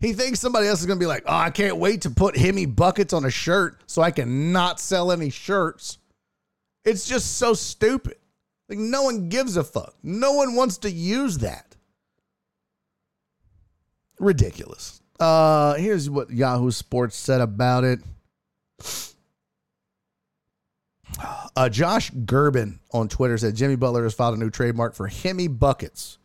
[0.00, 2.34] He thinks somebody else is going to be like, "Oh, I can't wait to put
[2.34, 5.98] Himmy buckets on a shirt so I can not sell any shirts."
[6.84, 8.16] It's just so stupid.
[8.68, 9.94] Like no one gives a fuck.
[10.02, 11.74] No one wants to use that.
[14.20, 15.00] Ridiculous.
[15.18, 18.00] Uh, here's what Yahoo Sports said about it.
[21.56, 25.58] Uh, Josh Gerben on Twitter said Jimmy Butler has filed a new trademark for Himmy
[25.58, 26.18] buckets.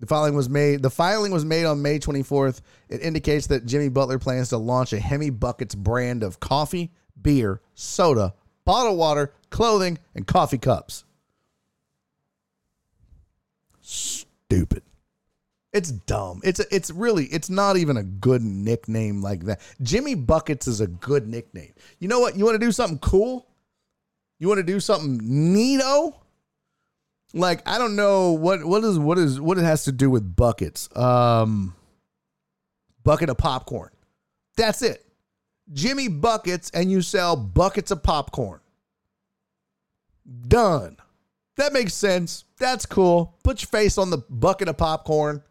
[0.00, 0.82] The filing was made.
[0.82, 2.62] The filing was made on May 24th.
[2.88, 7.60] It indicates that Jimmy Butler plans to launch a Himmy buckets brand of coffee, beer,
[7.74, 8.34] soda,
[8.64, 11.04] bottled water, clothing, and coffee cups.
[13.80, 14.82] Stupid.
[15.72, 16.40] It's dumb.
[16.42, 19.60] It's it's really it's not even a good nickname like that.
[19.82, 21.72] Jimmy Buckets is a good nickname.
[22.00, 22.36] You know what?
[22.36, 23.46] You want to do something cool?
[24.40, 26.14] You want to do something neato?
[27.32, 30.34] Like I don't know what what is what is what it has to do with
[30.34, 30.88] buckets.
[30.96, 31.74] Um
[33.04, 33.90] bucket of popcorn.
[34.56, 35.06] That's it.
[35.72, 38.58] Jimmy Buckets and you sell buckets of popcorn.
[40.48, 40.96] Done.
[41.56, 42.44] That makes sense.
[42.58, 43.36] That's cool.
[43.44, 45.42] Put your face on the bucket of popcorn.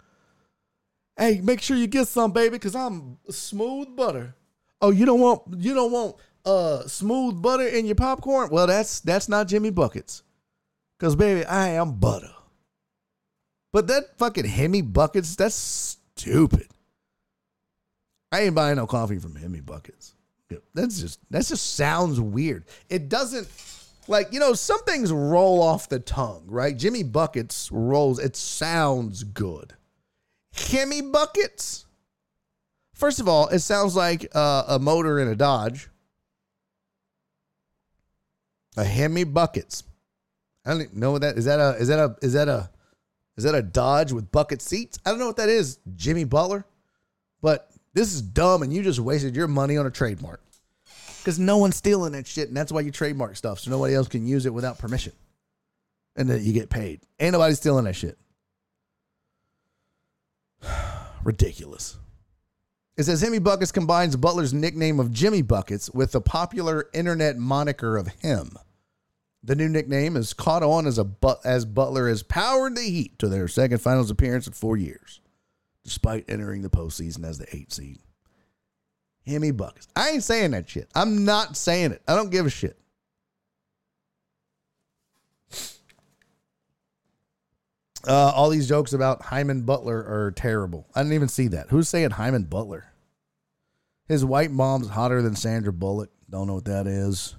[1.20, 4.36] Hey, make sure you get some, baby, because I'm smooth butter.
[4.82, 6.16] Oh, you don't want you don't want
[6.46, 8.50] uh smooth butter in your popcorn?
[8.50, 10.24] Well, that's that's not Jimmy Buckets.
[10.98, 12.32] Cause baby, I am butter.
[13.74, 16.68] But that fucking Himmy buckets, that's stupid.
[18.32, 20.16] I ain't buying no coffee from Himmy Buckets.
[20.74, 22.64] That's just that just sounds weird.
[22.90, 23.50] It doesn't
[24.08, 26.78] like you know some things roll off the tongue, right?
[26.78, 28.20] Jimmy Buckets rolls.
[28.20, 29.74] It sounds good.
[30.68, 31.86] Himmy Buckets.
[32.94, 35.90] First of all, it sounds like uh, a motor in a Dodge.
[38.76, 39.84] A Hemi Buckets.
[40.66, 41.46] I don't know what that is.
[41.46, 42.70] That a is that a is that a
[43.38, 45.00] is that a Dodge with bucket seats?
[45.06, 46.66] I don't know what that is, Jimmy Butler.
[47.42, 50.42] But this is dumb, and you just wasted your money on a trademark
[51.20, 54.08] because no one's stealing that shit, and that's why you trademark stuff so nobody else
[54.10, 55.14] can use it without permission,
[56.18, 57.00] and that you get paid.
[57.20, 58.18] Ain't nobody stealing that shit.
[61.24, 61.98] Ridiculous.
[62.98, 67.96] It says Himmy Buckets combines Butler's nickname of Jimmy Buckets with the popular internet moniker
[67.96, 68.58] of him.
[69.42, 73.18] The new nickname has caught on as a but as Butler has powered the Heat
[73.20, 75.22] to their second finals appearance in four years,
[75.86, 78.00] despite entering the postseason as the eight seed.
[79.26, 79.88] Himmy Buckets.
[79.96, 80.90] I ain't saying that shit.
[80.94, 82.02] I'm not saying it.
[82.06, 82.78] I don't give a shit.
[88.08, 90.88] Uh, all these jokes about Hyman Butler are terrible.
[90.96, 91.70] I didn't even see that.
[91.70, 92.86] Who's saying Hyman Butler?
[94.08, 96.10] His white mom's hotter than Sandra Bullock.
[96.30, 97.36] Don't know what that is.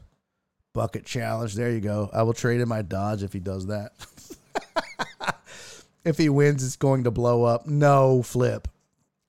[0.72, 1.54] Bucket challenge.
[1.54, 2.10] There you go.
[2.12, 3.92] I will trade in my Dodge if he does that.
[6.04, 7.66] if he wins, it's going to blow up.
[7.66, 8.68] No flip.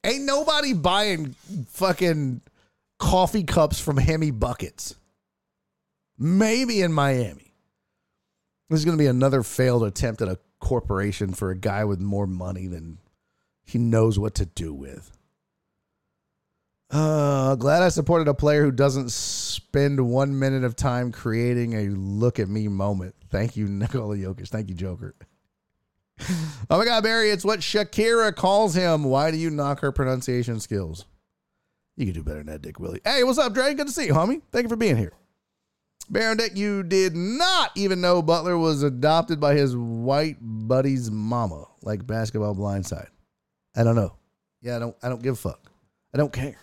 [0.03, 1.35] Ain't nobody buying
[1.67, 2.41] fucking
[2.99, 4.95] coffee cups from Himmy buckets.
[6.17, 7.53] Maybe in Miami.
[8.69, 11.99] This is going to be another failed attempt at a corporation for a guy with
[11.99, 12.99] more money than
[13.65, 15.11] he knows what to do with.
[16.89, 21.89] Uh, glad I supported a player who doesn't spend one minute of time creating a
[21.89, 23.15] look at me moment.
[23.29, 24.49] Thank you, Nikola Jokic.
[24.49, 25.15] Thank you, Joker.
[26.69, 29.05] oh my God, Barry, it's what Shakira calls him.
[29.05, 31.05] Why do you knock her pronunciation skills?
[31.95, 33.01] You can do better than that, Dick Willie.
[33.05, 33.73] Hey, what's up, Dre?
[33.73, 34.41] Good to see you, homie.
[34.51, 35.13] Thank you for being here.
[36.10, 41.65] Baron Dick, you did not even know Butler was adopted by his white buddy's mama,
[41.82, 43.07] like basketball blindside.
[43.76, 44.15] I don't know.
[44.61, 45.72] Yeah, I don't I don't give a fuck.
[46.14, 46.57] I don't care.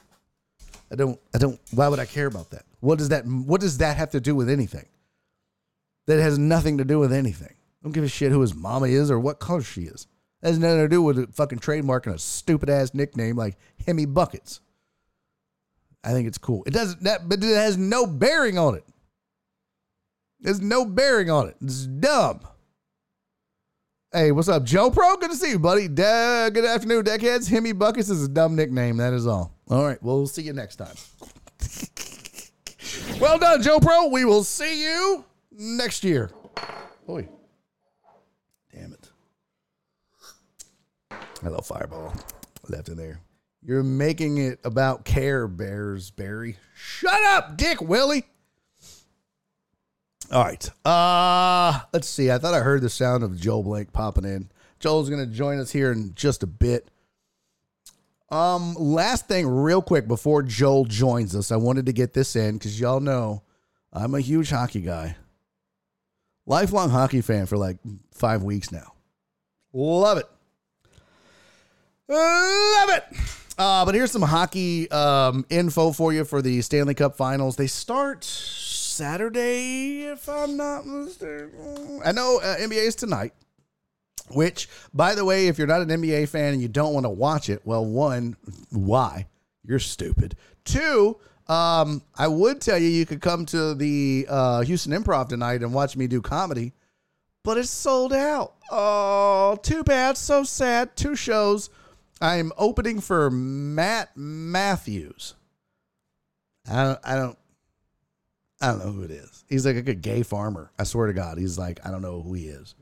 [0.91, 2.65] I don't I don't why would I care about that?
[2.81, 4.87] What does that what does that have to do with anything?
[6.07, 7.53] That has nothing to do with anything.
[7.53, 10.07] I don't give a shit who his mama is or what color she is.
[10.41, 14.13] That has nothing to do with a fucking trademarking a stupid ass nickname like Himmy
[14.13, 14.61] Buckets.
[16.05, 16.63] I think it's cool.
[16.67, 18.85] It doesn't that but it has no bearing on it.
[20.41, 21.57] There's no bearing on it.
[21.63, 22.41] It's dumb.
[24.13, 25.17] Hey, what's up, Joe Pro?
[25.17, 25.87] Good to see you, buddy.
[25.87, 27.51] Good afternoon, deckheads.
[27.51, 28.97] Himmy Buckets is a dumb nickname.
[28.97, 29.53] That is all.
[29.69, 30.03] All right.
[30.03, 30.95] Well, see you next time.
[33.21, 34.09] well done, Joe Pro.
[34.09, 36.31] We will see you next year.
[37.07, 37.29] Boy.
[38.73, 39.11] Damn it.
[41.43, 42.15] Hello, Fireball.
[42.69, 43.21] Left in there.
[43.63, 46.57] You're making it about Care Bears, Barry.
[46.75, 48.25] Shut up, Dick Willie.
[50.31, 50.71] All right.
[50.85, 52.31] Uh let's see.
[52.31, 54.51] I thought I heard the sound of Joel Blank popping in.
[54.81, 56.91] Joel's gonna join us here in just a bit.
[58.31, 62.59] Um, last thing, real quick, before Joel joins us, I wanted to get this in
[62.59, 63.43] because y'all know
[63.93, 65.17] I'm a huge hockey guy.
[66.47, 67.79] Lifelong hockey fan for like
[68.13, 68.93] five weeks now.
[69.73, 70.27] Love it.
[72.09, 73.05] Love it.
[73.59, 77.57] Uh, but here's some hockey um, info for you for the Stanley Cup Finals.
[77.57, 78.25] They start
[78.99, 82.01] Saturday, if I'm not mistaken.
[82.05, 83.33] I know uh, NBA is tonight.
[84.31, 87.11] Which, by the way, if you're not an NBA fan and you don't want to
[87.11, 88.37] watch it, well, one,
[88.71, 89.29] why?
[89.65, 90.35] You're stupid.
[90.65, 91.17] Two,
[91.47, 95.73] um, I would tell you you could come to the uh, Houston Improv tonight and
[95.73, 96.73] watch me do comedy,
[97.45, 98.55] but it's sold out.
[98.69, 100.19] Oh, too bad.
[100.19, 100.97] So sad.
[100.97, 101.71] Two shows.
[102.21, 105.37] I'm opening for Matt Matthews.
[106.69, 107.39] I don't, I don't,
[108.61, 109.45] I don't know who it is.
[109.49, 110.73] He's like a gay farmer.
[110.79, 112.75] I swear to God, he's like I don't know who he is.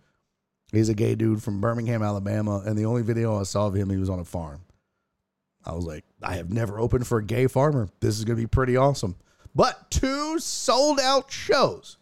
[0.73, 3.89] He's a gay dude from Birmingham, Alabama, and the only video I saw of him,
[3.89, 4.63] he was on a farm.
[5.65, 7.89] I was like, I have never opened for a gay farmer.
[8.01, 9.17] This is going to be pretty awesome.
[9.55, 11.99] But two sold out shows.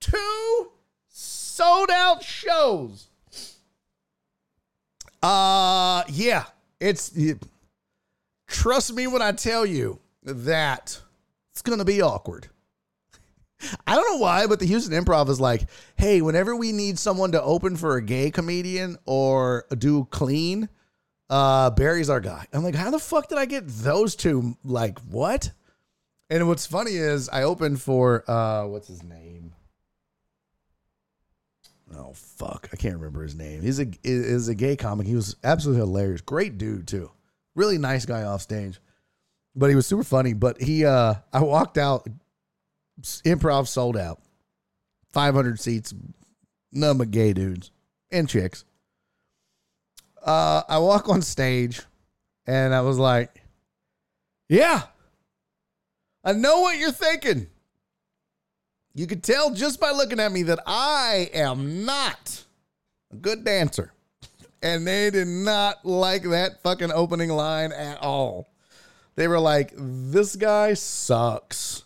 [0.00, 0.70] Two
[1.08, 3.08] sold out shows.
[5.22, 6.46] Uh yeah,
[6.80, 7.38] it's it,
[8.48, 11.00] trust me when I tell you that
[11.52, 12.48] it's going to be awkward.
[13.86, 17.32] I don't know why, but the Houston Improv is like, hey, whenever we need someone
[17.32, 20.68] to open for a gay comedian or do clean,
[21.30, 22.46] uh, Barry's our guy.
[22.52, 24.56] I'm like, how the fuck did I get those two?
[24.64, 25.50] Like, what?
[26.28, 29.52] And what's funny is I opened for uh, what's his name?
[31.94, 33.60] Oh fuck, I can't remember his name.
[33.60, 35.06] He's a is a gay comic.
[35.06, 36.22] He was absolutely hilarious.
[36.22, 37.10] Great dude too.
[37.54, 38.80] Really nice guy off stage.
[39.54, 40.32] But he was super funny.
[40.32, 42.08] But he uh I walked out
[43.24, 44.20] improv sold out.
[45.12, 45.94] 500 seats,
[46.72, 47.70] but gay dudes
[48.10, 48.64] and chicks.
[50.24, 51.82] Uh I walk on stage
[52.46, 53.42] and I was like,
[54.48, 54.82] "Yeah.
[56.24, 57.48] I know what you're thinking."
[58.94, 62.44] You could tell just by looking at me that I am not
[63.12, 63.92] a good dancer.
[64.64, 68.48] And they did not like that fucking opening line at all.
[69.16, 71.81] They were like, this guy sucks.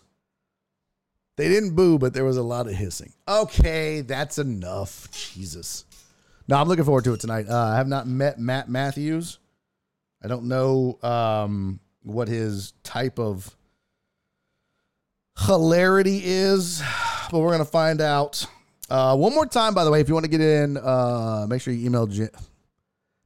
[1.37, 3.13] They didn't boo, but there was a lot of hissing.
[3.27, 5.09] Okay, that's enough.
[5.11, 5.85] Jesus.
[6.47, 7.45] No, I'm looking forward to it tonight.
[7.47, 9.37] Uh, I have not met Matt Matthews.
[10.23, 13.55] I don't know um, what his type of
[15.45, 16.81] hilarity is,
[17.31, 18.45] but we're gonna find out.
[18.89, 21.61] Uh, one more time, by the way, if you want to get in, uh, make
[21.61, 22.29] sure you email Jen.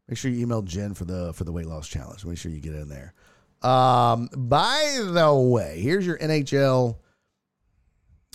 [0.10, 2.26] Make sure you email Jen for the for the weight loss challenge.
[2.26, 3.14] Make sure you get in there.
[3.62, 6.98] Um, by the way, here's your NHL.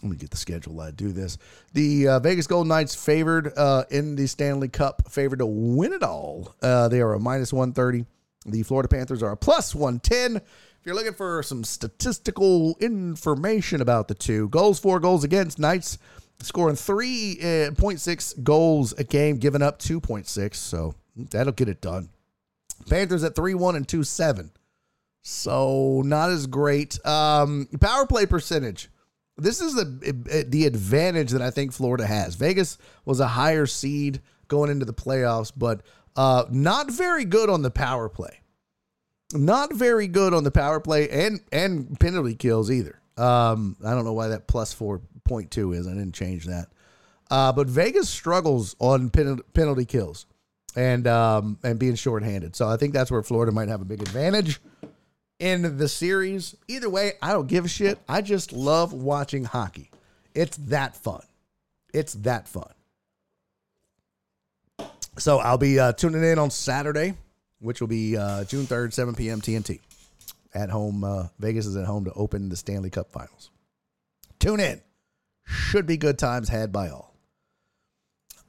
[0.03, 0.81] Let me get the schedule.
[0.81, 1.39] I do this.
[1.73, 6.03] The uh, Vegas Golden Knights favored uh, in the Stanley Cup, favored to win it
[6.03, 6.55] all.
[6.61, 8.05] Uh, they are a minus one thirty.
[8.45, 10.37] The Florida Panthers are a plus one ten.
[10.37, 10.43] If
[10.85, 15.99] you're looking for some statistical information about the two, goals for, goals against, Knights
[16.41, 20.55] scoring 3.6 goals a game, giving up 2.6.
[20.55, 22.11] So that'll get it done.
[22.89, 24.51] Panthers at 3 1 and 2 7.
[25.23, 27.05] So not as great.
[27.05, 28.89] Um, power play percentage.
[29.39, 32.35] This is the the advantage that I think Florida has.
[32.35, 35.83] Vegas was a higher seed going into the playoffs, but
[36.17, 38.41] uh, not very good on the power play
[39.33, 43.01] not very good on the power play and and penalty kills either.
[43.17, 45.87] Um, I don't know why that plus four point two is.
[45.87, 46.69] I didn't change that.
[47.31, 50.27] Uh, but Vegas struggles on pen, penalty kills
[50.77, 52.55] and um, and being shorthanded.
[52.55, 54.61] So I think that's where Florida might have a big advantage
[55.39, 56.57] in the series.
[56.69, 57.99] Either way, I don't give a shit.
[58.09, 59.91] I just love watching hockey.
[60.35, 61.23] It's that fun.
[61.93, 62.73] It's that fun.
[65.19, 67.15] So I'll be uh, tuning in on Saturday
[67.61, 69.41] which will be uh, June 3rd, 7 p.m.
[69.41, 69.81] TNT.
[70.55, 73.51] At home, uh, Vegas is at home to open the Stanley Cup finals.
[74.39, 74.81] Tune in.
[75.45, 77.15] Should be good times had by all.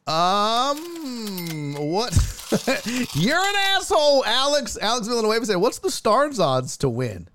[0.07, 2.13] Um, what?
[3.13, 4.77] You're an asshole, Alex.
[4.81, 7.27] Alex Villanueva said, What's the Stars odds to win?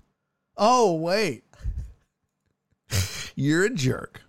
[0.57, 1.43] Oh, wait.
[3.35, 4.21] You're a jerk.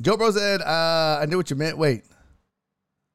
[0.00, 1.78] Joe Bro said, uh, I knew what you meant.
[1.78, 2.04] Wait.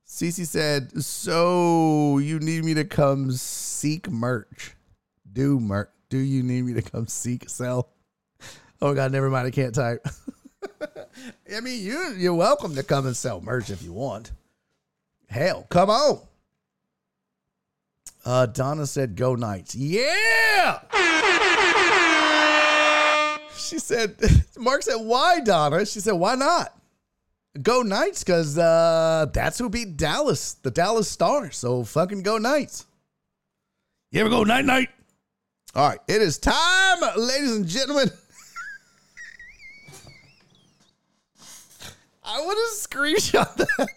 [0.07, 4.73] Cece said, "So you need me to come seek merch?
[5.31, 5.89] Do merch?
[6.09, 7.89] Do you need me to come seek sell?
[8.81, 9.47] Oh God, never mind.
[9.47, 10.07] I can't type.
[11.55, 14.31] I mean, you you're welcome to come and sell merch if you want.
[15.29, 16.19] Hell, come on."
[18.25, 20.79] Uh, Donna said, "Go Knights." Yeah.
[23.67, 24.15] She said,
[24.57, 25.85] Mark said, why, Donna?
[25.85, 26.73] She said, why not?
[27.61, 31.57] Go Knights because uh, that's who beat Dallas, the Dallas Stars.
[31.57, 32.85] So fucking go Knights.
[34.11, 34.89] You ever go night night?
[35.75, 38.09] All right, it is time, ladies and gentlemen.
[42.29, 43.87] I want to screenshot that.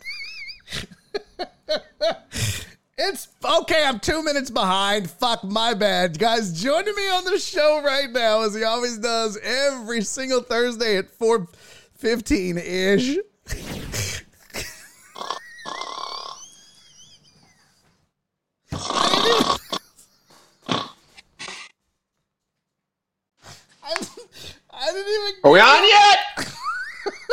[2.96, 3.84] it's okay.
[3.84, 5.10] I'm two minutes behind.
[5.10, 6.62] Fuck my bad, guys.
[6.62, 11.10] Joining me on the show right now, as he always does every single Thursday at
[11.10, 11.48] four
[11.96, 13.18] fifteen ish.
[24.72, 25.34] I didn't even.
[25.42, 26.54] Are we on yet?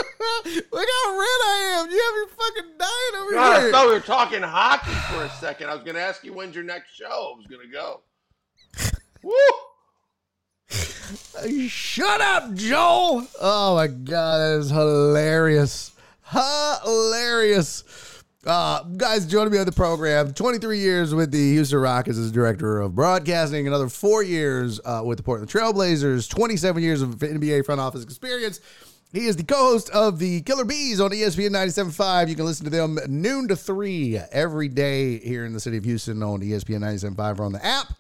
[0.46, 1.92] Look how red I am.
[1.92, 5.30] You have your fucking dying over God, I thought we were talking hockey for a
[5.40, 5.70] second.
[5.70, 7.34] I was going to ask you when's your next show.
[7.34, 8.02] I was going to go.
[9.24, 9.34] Woo!
[11.70, 13.28] Shut up, Joel.
[13.40, 15.92] Oh my god, that is hilarious.
[16.32, 17.84] Hilarious.
[18.46, 22.80] Uh, guys, joining me on the program, 23 years with the Houston Rockets as director
[22.80, 27.82] of broadcasting, another four years uh, with the Portland Trailblazers, 27 years of NBA front
[27.82, 28.62] office experience.
[29.14, 32.30] He is the co-host of the Killer Bees on ESPN 97.5.
[32.30, 35.86] You can listen to them noon to 3 every day here in the city of
[35.86, 37.94] Houston on ESPN 97.5 or on the app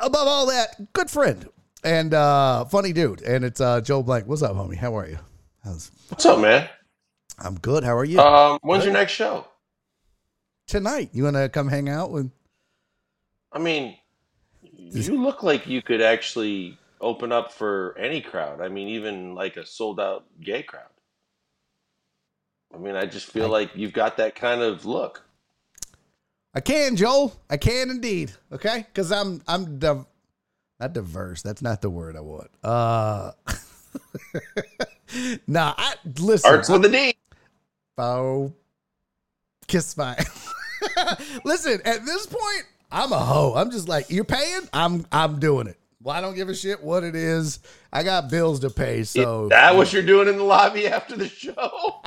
[0.00, 1.48] above all that, good friend
[1.84, 3.22] and uh, funny dude.
[3.22, 4.26] And it's uh, Joel Blank.
[4.26, 4.76] What's up, homie?
[4.76, 5.18] How are you?
[5.64, 6.68] How's, What's up, man?
[7.38, 7.84] I'm good.
[7.84, 8.18] How are you?
[8.20, 9.46] Um, when's your next show?
[10.66, 12.30] Tonight, you want to come hang out with?
[13.52, 13.96] I mean,
[14.62, 18.60] you look like you could actually open up for any crowd.
[18.60, 20.82] I mean, even like a sold out gay crowd.
[22.74, 25.24] I mean, I just feel like you've got that kind of look.
[26.54, 27.34] I can, Joel.
[27.48, 28.32] I can indeed.
[28.52, 30.06] Okay, because I'm I'm div-
[30.80, 31.42] not diverse.
[31.42, 32.50] That's not the word I want.
[32.62, 33.32] Uh,
[35.46, 35.74] nah.
[35.76, 36.50] I listen.
[36.50, 37.14] Arts with a D.
[37.96, 38.52] Oh,
[39.66, 40.14] kiss my.
[41.44, 41.80] listen.
[41.84, 43.54] At this point, I'm a hoe.
[43.54, 44.68] I'm just like you're paying.
[44.72, 45.78] I'm I'm doing it.
[46.00, 47.58] Well, I don't give a shit what it is.
[47.92, 49.02] I got bills to pay.
[49.02, 52.00] So Is that what you're doing in the lobby after the show?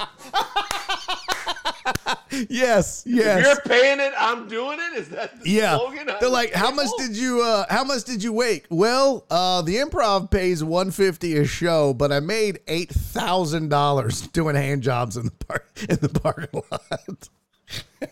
[2.50, 3.46] yes, If yes.
[3.46, 4.98] you're paying it, I'm doing it.
[4.98, 5.78] Is that the Yeah.
[5.78, 6.08] slogan?
[6.08, 8.66] They're the like, how much did you uh how much did you wake?
[8.70, 14.56] Well, uh the improv pays 150 a show, but I made eight thousand dollars doing
[14.56, 16.82] hand jobs in the park in the parking lot.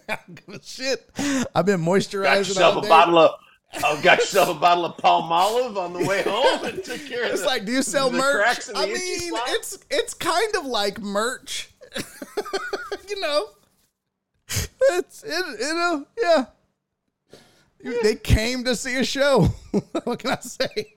[0.10, 1.10] I don't give a shit.
[1.56, 3.32] I've been got moisturizing yourself all a bottle of
[3.84, 7.26] oh, got yourself a bottle of palm olive on the way home and took care
[7.26, 8.36] of It's the, like, do you sell merch?
[8.36, 11.70] cracks in the I mean, it's it's kind of like merch.
[13.08, 13.50] you know.
[14.92, 16.46] It's it, you know, yeah.
[18.04, 19.50] They came to see a show.
[20.04, 20.94] what can I say?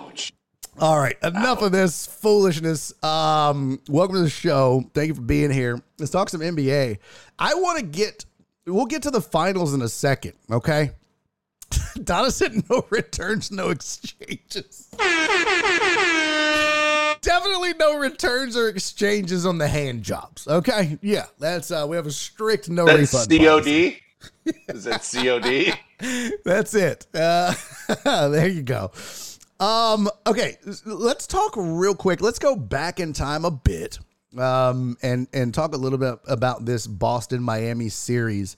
[0.00, 0.32] Ouch.
[0.78, 2.92] All right, enough of this foolishness.
[3.02, 4.88] Um, welcome to the show.
[4.94, 5.82] Thank you for being here.
[5.98, 6.98] Let's talk some NBA.
[7.38, 8.24] I want to get.
[8.66, 10.32] We'll get to the finals in a second.
[10.50, 10.90] Okay.
[12.04, 14.88] Donna said no returns, no exchanges.
[17.20, 20.46] Definitely no returns or exchanges on the hand jobs.
[20.46, 20.98] Okay.
[21.02, 23.30] Yeah, that's uh we have a strict no That's refund.
[23.30, 23.96] COD.
[24.68, 25.78] Is that COD?
[26.44, 27.06] That's it.
[27.14, 27.54] Uh,
[28.28, 28.90] there you go.
[29.58, 32.20] Um, okay, let's talk real quick.
[32.20, 33.98] Let's go back in time a bit.
[34.36, 38.56] Um, and and talk a little bit about this Boston Miami series.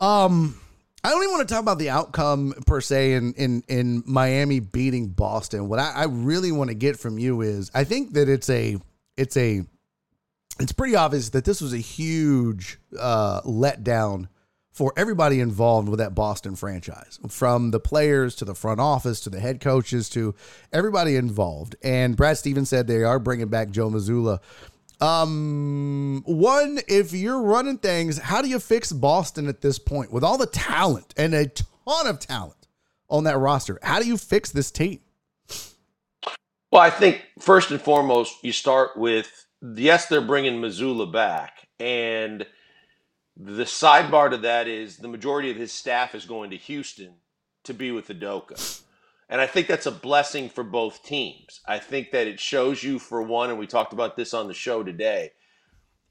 [0.00, 0.58] Um,
[1.04, 4.60] I don't even want to talk about the outcome per se in in in Miami
[4.60, 5.68] beating Boston.
[5.68, 8.76] What I, I really want to get from you is I think that it's a
[9.16, 9.62] it's a
[10.60, 14.28] it's pretty obvious that this was a huge uh, letdown
[14.72, 19.30] for everybody involved with that Boston franchise, from the players to the front office to
[19.30, 20.34] the head coaches to
[20.72, 21.76] everybody involved.
[21.82, 24.40] And Brad Stevens said they are bringing back Joe Mazzulla.
[25.00, 30.24] Um, one, if you're running things, how do you fix Boston at this point with
[30.24, 32.68] all the talent and a ton of talent
[33.10, 33.78] on that roster?
[33.82, 35.00] How do you fix this team?
[36.70, 42.46] Well, I think first and foremost, you start with yes, they're bringing Mazzulla back, and
[43.44, 47.14] the sidebar to that is the majority of his staff is going to Houston
[47.64, 48.82] to be with Udoka.
[49.28, 51.60] And I think that's a blessing for both teams.
[51.66, 54.54] I think that it shows you, for one, and we talked about this on the
[54.54, 55.32] show today,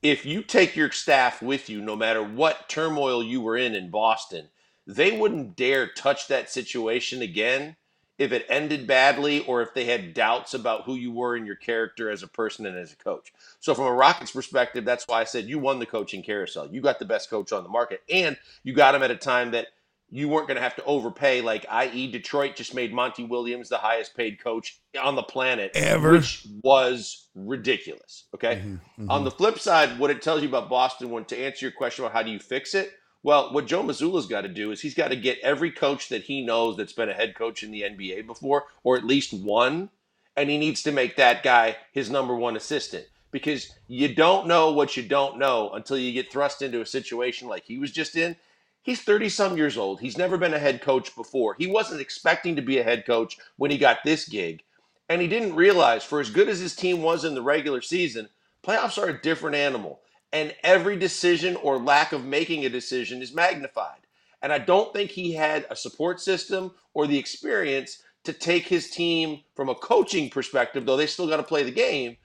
[0.01, 3.91] if you take your staff with you, no matter what turmoil you were in in
[3.91, 4.49] Boston,
[4.85, 7.77] they wouldn't dare touch that situation again
[8.21, 11.55] if it ended badly or if they had doubts about who you were and your
[11.55, 13.33] character as a person and as a coach.
[13.59, 16.67] So, from a Rockets perspective, that's why I said you won the coaching carousel.
[16.67, 19.51] You got the best coach on the market, and you got him at a time
[19.51, 19.69] that
[20.11, 21.41] you weren't going to have to overpay.
[21.41, 26.11] Like, i.e., Detroit just made Monty Williams the highest paid coach on the planet Ever.
[26.11, 28.25] which was ridiculous.
[28.35, 28.57] Okay.
[28.63, 31.71] Mm-hmm, On the flip side, what it tells you about Boston, when to answer your
[31.71, 32.91] question about how do you fix it,
[33.23, 36.23] well, what Joe Mazzulla's got to do is he's got to get every coach that
[36.23, 39.89] he knows that's been a head coach in the NBA before, or at least one,
[40.35, 44.71] and he needs to make that guy his number one assistant because you don't know
[44.71, 48.15] what you don't know until you get thrust into a situation like he was just
[48.15, 48.35] in.
[48.83, 49.99] He's 30 some years old.
[49.99, 51.55] He's never been a head coach before.
[51.57, 54.63] He wasn't expecting to be a head coach when he got this gig.
[55.07, 58.29] And he didn't realize, for as good as his team was in the regular season,
[58.63, 59.99] playoffs are a different animal.
[60.33, 63.99] And every decision or lack of making a decision is magnified.
[64.41, 68.89] And I don't think he had a support system or the experience to take his
[68.89, 72.17] team from a coaching perspective, though they still got to play the game,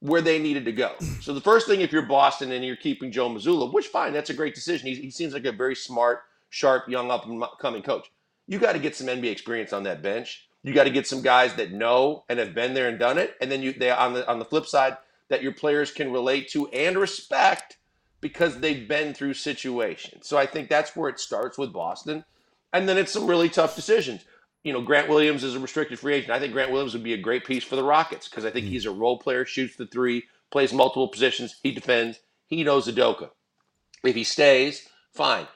[0.00, 0.94] where they needed to go.
[1.20, 4.30] So the first thing, if you're Boston and you're keeping Joe Mazzulla, which fine, that's
[4.30, 4.88] a great decision.
[4.88, 8.10] He, he seems like a very smart, sharp, young, up and coming coach.
[8.46, 10.48] You got to get some NBA experience on that bench.
[10.62, 13.34] You got to get some guys that know and have been there and done it.
[13.40, 14.96] And then you, they on the on the flip side,
[15.34, 17.76] that your players can relate to and respect
[18.20, 20.28] because they've been through situations.
[20.28, 22.24] So I think that's where it starts with Boston.
[22.72, 24.24] And then it's some really tough decisions.
[24.62, 26.30] You know, Grant Williams is a restricted free agent.
[26.30, 28.66] I think Grant Williams would be a great piece for the Rockets because I think
[28.66, 28.68] mm.
[28.68, 33.30] he's a role player, shoots the three, plays multiple positions, he defends, he knows Udoka.
[34.04, 35.48] If he stays, fine.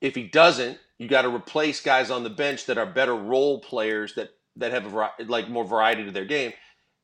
[0.00, 3.60] If he doesn't, you got to replace guys on the bench that are better role
[3.60, 6.54] players that that have a, like more variety to their game.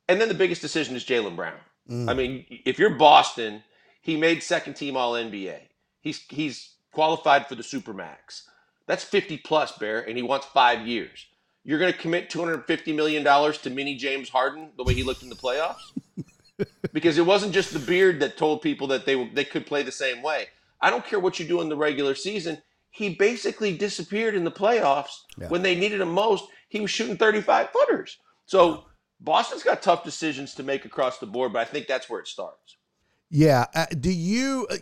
[0.09, 1.59] And then the biggest decision is Jaylen Brown.
[1.93, 2.09] Mm.
[2.11, 3.63] I mean, if you're Boston,
[4.01, 5.59] he made second team All NBA.
[6.01, 8.43] He's he's qualified for the Supermax.
[8.87, 11.27] That's 50 plus, Bear, and he wants five years.
[11.65, 15.23] You're going to commit 250 million dollars to Mini James Harden the way he looked
[15.23, 15.93] in the playoffs,
[16.93, 19.93] because it wasn't just the beard that told people that they they could play the
[19.93, 20.47] same way.
[20.81, 22.59] I don't care what you do in the regular season.
[22.91, 25.49] He basically disappeared in the playoffs Yeah.
[25.49, 26.45] when they needed him most.
[26.69, 28.19] He was shooting 35 footers.
[28.47, 28.85] So
[29.25, 32.27] Boston's got tough decisions to make across the board, but I think that's where it
[32.29, 32.77] starts.
[33.31, 33.67] Yeah.
[33.75, 34.77] Uh, do you uh,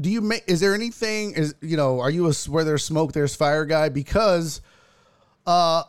[0.00, 0.44] do you make?
[0.48, 1.34] Is there anything?
[1.34, 2.00] Is you know?
[2.00, 3.90] Are you a where there's smoke, there's fire guy?
[3.90, 4.60] Because
[5.46, 5.84] uh,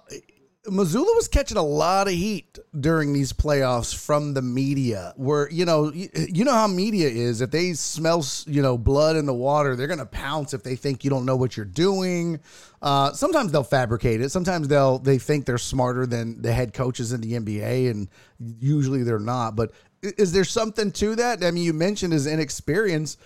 [0.66, 5.14] Mazzulla was catching a lot of heat during these playoffs from the media.
[5.18, 7.42] Where you know you, you know how media is.
[7.42, 11.04] If they smell you know blood in the water, they're gonna pounce if they think
[11.04, 12.40] you don't know what you're doing.
[12.82, 14.30] Uh, sometimes they'll fabricate it.
[14.30, 18.08] Sometimes they'll they think they're smarter than the head coaches in the NBA, and
[18.40, 19.58] usually they're not.
[19.58, 21.44] But is there something to that?
[21.44, 23.18] I mean, you mentioned his inexperience.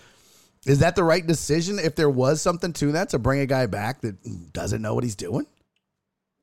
[0.66, 1.78] Is that the right decision?
[1.78, 5.04] If there was something to that, to bring a guy back that doesn't know what
[5.04, 5.46] he's doing?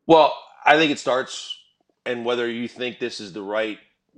[0.08, 0.34] Well,
[0.66, 1.60] I think it starts,
[2.06, 3.78] and whether you think this is the right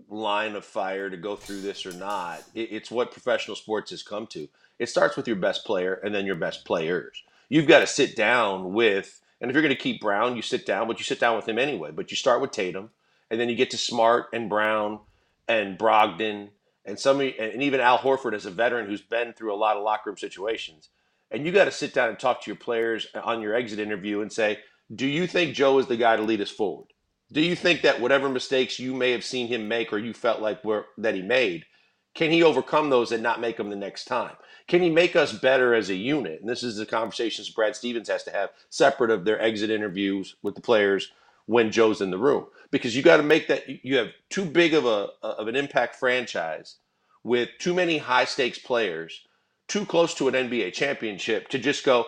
[0.10, 4.02] line of fire to go through this or not, it, it's what professional sports has
[4.02, 4.48] come to.
[4.80, 7.22] It starts with your best player and then your best players.
[7.50, 10.66] You've got to sit down with, and if you're going to keep Brown, you sit
[10.66, 11.92] down, but you sit down with him anyway.
[11.92, 12.92] But you start with Tatum,
[13.30, 15.00] and then you get to Smart and Brown
[15.48, 16.50] and Brogdon
[16.86, 19.84] and some, and even Al Horford as a veteran who's been through a lot of
[19.84, 20.90] locker room situations.
[21.30, 24.22] And you got to sit down and talk to your players on your exit interview
[24.22, 24.60] and say,
[24.94, 26.88] do you think Joe is the guy to lead us forward?
[27.32, 30.42] Do you think that whatever mistakes you may have seen him make or you felt
[30.42, 31.66] like were that he made,
[32.16, 34.36] can he overcome those and not make them the next time?
[34.68, 36.40] Can he make us better as a unit?
[36.42, 40.36] And this is the conversations Brad Stevens has to have separate of their exit interviews
[40.42, 41.12] with the players
[41.46, 42.48] when Joe's in the room.
[42.72, 45.96] Because you got to make that you have too big of a of an impact
[45.96, 46.78] franchise
[47.24, 49.26] with too many high stakes players,
[49.68, 52.08] too close to an NBA championship to just go,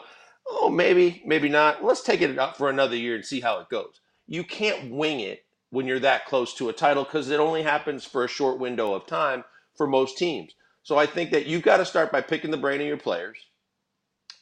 [0.49, 1.84] oh, maybe, maybe not.
[1.84, 4.01] Let's take it up for another year and see how it goes.
[4.27, 8.05] You can't wing it when you're that close to a title because it only happens
[8.05, 9.43] for a short window of time
[9.76, 10.53] for most teams.
[10.84, 13.38] So I think that you've got to start by picking the brain of your players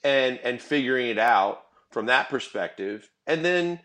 [0.03, 3.09] and and figuring it out from that perspective.
[3.25, 3.79] And then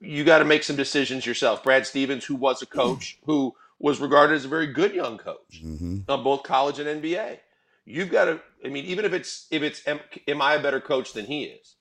[0.00, 1.62] you got to make some decisions yourself.
[1.64, 5.62] Brad Stevens, who was a coach, who was regarded as a very good young coach
[5.64, 6.00] Mm-hmm.
[6.10, 7.38] on both college and NBA.
[7.86, 8.40] You've got to.
[8.64, 11.44] I mean, even if it's if it's am, am I a better coach than he
[11.44, 11.76] is?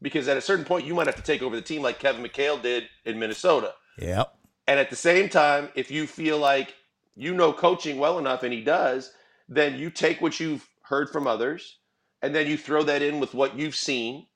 [0.00, 2.24] Because at a certain point, you might have to take over the team like Kevin
[2.24, 3.74] McHale did in Minnesota.
[3.98, 4.34] Yep.
[4.66, 6.74] And at the same time, if you feel like
[7.14, 9.12] you know coaching well enough, and he does,
[9.48, 11.76] then you take what you've heard from others,
[12.22, 14.26] and then you throw that in with what you've seen,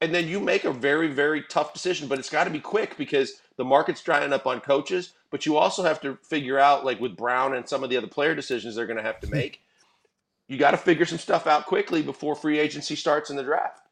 [0.00, 2.08] and then you make a very very tough decision.
[2.08, 5.12] But it's got to be quick because the market's drying up on coaches.
[5.30, 8.08] But you also have to figure out, like with Brown and some of the other
[8.08, 9.60] player decisions they're going to have to make
[10.48, 13.82] you got to figure some stuff out quickly before free agency starts in the draft.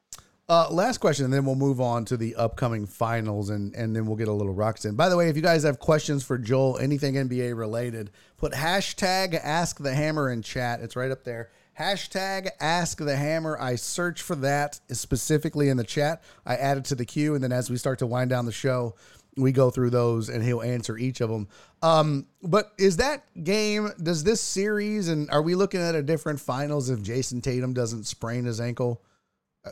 [0.49, 4.07] Uh, last question, and then we'll move on to the upcoming finals, and and then
[4.07, 4.95] we'll get a little rocks in.
[4.95, 9.35] By the way, if you guys have questions for Joel, anything NBA related, put hashtag
[9.43, 10.81] Ask the Hammer in chat.
[10.81, 11.51] It's right up there.
[11.81, 13.59] Hashtag Ask the Hammer.
[13.61, 16.23] I search for that specifically in the chat.
[16.47, 18.53] I add it to the queue, and then as we start to wind down the
[18.53, 18.95] show,
[19.37, 21.49] we go through those, and he'll answer each of them.
[21.83, 23.91] Um, but is that game?
[24.03, 28.05] Does this series, and are we looking at a different finals if Jayson Tatum doesn't
[28.05, 29.03] sprain his ankle?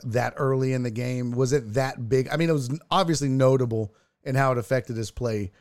[0.02, 1.32] that early in the game?
[1.32, 2.28] Was it that big?
[2.28, 5.52] I mean, it was obviously notable in how it affected his play.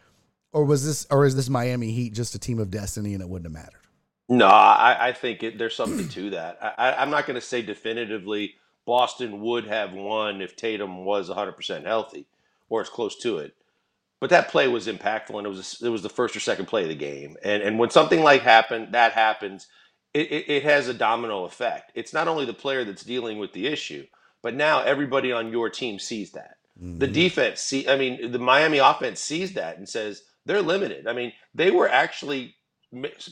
[0.52, 3.30] Or was this, or is this Miami Heat just a team of destiny and it
[3.30, 3.82] wouldn't have mattered?
[4.30, 6.58] No, I, I think it, there's something to that.
[6.62, 8.56] I, I- I'm not going to say definitively
[8.86, 12.26] Boston would have won if Tatum was 100% healthy
[12.70, 13.56] or as close to it.
[14.24, 16.84] But that play was impactful, and it was it was the first or second play
[16.84, 17.36] of the game.
[17.44, 19.68] And and when something like happened, that happens,
[20.14, 21.92] it, it, it has a domino effect.
[21.94, 24.06] It's not only the player that's dealing with the issue,
[24.42, 26.56] but now everybody on your team sees that.
[26.78, 27.14] The mm-hmm.
[27.14, 31.06] defense see, I mean, the Miami offense sees that and says they're limited.
[31.06, 32.56] I mean, they were actually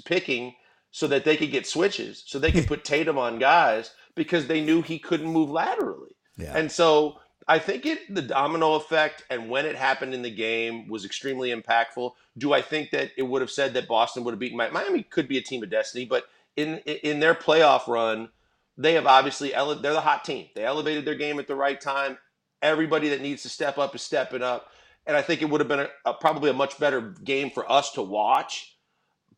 [0.03, 0.55] picking
[0.91, 4.59] so that they could get switches, so they could put Tatum on guys because they
[4.59, 6.17] knew he couldn't move laterally.
[6.37, 6.57] Yeah.
[6.57, 10.87] And so I think it the domino effect and when it happened in the game
[10.87, 12.13] was extremely impactful.
[12.37, 14.73] Do I think that it would have said that Boston would have beaten Miami?
[14.73, 15.03] Miami?
[15.03, 18.29] Could be a team of destiny, but in in their playoff run,
[18.77, 20.47] they have obviously ele- they're the hot team.
[20.55, 22.19] They elevated their game at the right time.
[22.61, 24.69] Everybody that needs to step up is stepping up,
[25.05, 27.69] and I think it would have been a, a, probably a much better game for
[27.69, 28.77] us to watch.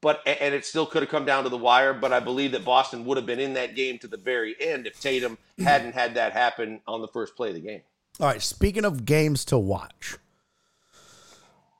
[0.02, 1.95] But and it still could have come down to the wire.
[1.95, 4.85] But I believe that Boston would have been in that game to the very end
[4.85, 5.64] if Tatum mm-hmm.
[5.64, 7.81] hadn't had that happen on the first play of the game.
[8.19, 8.41] All right.
[8.41, 10.18] Speaking of games to watch,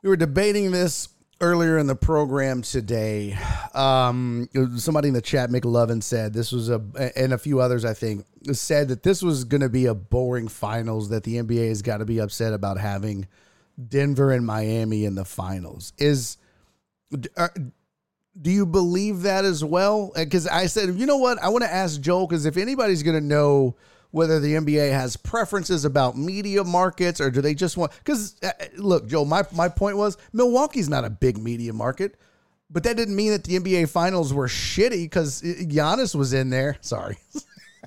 [0.02, 3.38] we were debating this earlier in the program today.
[3.76, 6.82] Um, somebody in the chat, McLovin, said this was a,
[7.16, 10.48] and a few others, I think, said that this was going to be a boring
[10.48, 11.10] finals.
[11.10, 13.28] That the NBA has got to be upset about having
[13.88, 15.94] Denver and Miami in the finals.
[16.00, 16.38] Is
[17.38, 17.54] are,
[18.42, 20.12] Do you believe that as well?
[20.16, 21.38] Because I said, you know what?
[21.44, 23.76] I want to ask Joel because if anybody's going to know
[24.14, 27.92] whether the NBA has preferences about media markets or do they just want?
[27.98, 32.16] Because uh, look, Joe, my my point was Milwaukee's not a big media market,
[32.70, 36.78] but that didn't mean that the NBA finals were shitty because Giannis was in there.
[36.82, 37.18] Sorry.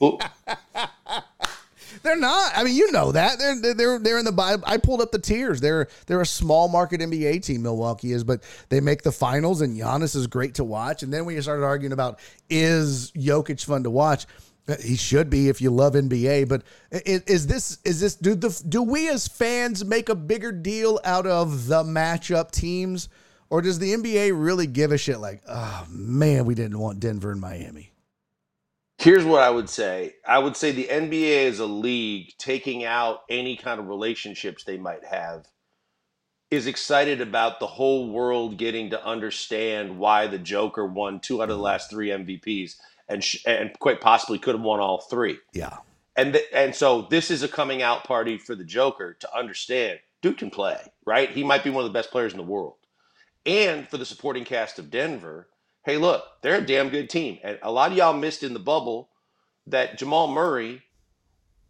[0.00, 0.20] Well,
[2.02, 2.52] They're not.
[2.54, 4.62] I mean, you know that they're they're they're in the.
[4.66, 5.60] I pulled up the tiers.
[5.60, 7.62] They're they're a small market NBA team.
[7.62, 11.02] Milwaukee is, but they make the finals, and Giannis is great to watch.
[11.02, 12.20] And then we started arguing about
[12.50, 14.26] is Jokic fun to watch.
[14.80, 16.48] He should be if you love NBA.
[16.48, 20.98] But is this is this do the do we as fans make a bigger deal
[21.04, 23.08] out of the matchup teams,
[23.48, 25.20] or does the NBA really give a shit?
[25.20, 27.92] Like, oh man, we didn't want Denver and Miami.
[28.98, 30.14] Here's what I would say.
[30.26, 34.78] I would say the NBA as a league, taking out any kind of relationships they
[34.78, 35.46] might have,
[36.50, 41.50] is excited about the whole world getting to understand why the Joker won two out
[41.50, 42.76] of the last three MVPs,
[43.08, 45.38] and sh- and quite possibly could have won all three.
[45.52, 45.78] Yeah,
[46.16, 50.00] And th- and so this is a coming out party for the Joker to understand
[50.22, 51.30] dude can play, right?
[51.30, 52.74] He might be one of the best players in the world.
[53.44, 55.48] And for the supporting cast of Denver,
[55.84, 57.38] hey, look, they're a damn good team.
[57.44, 59.10] And a lot of y'all missed in the bubble
[59.68, 60.82] that Jamal Murray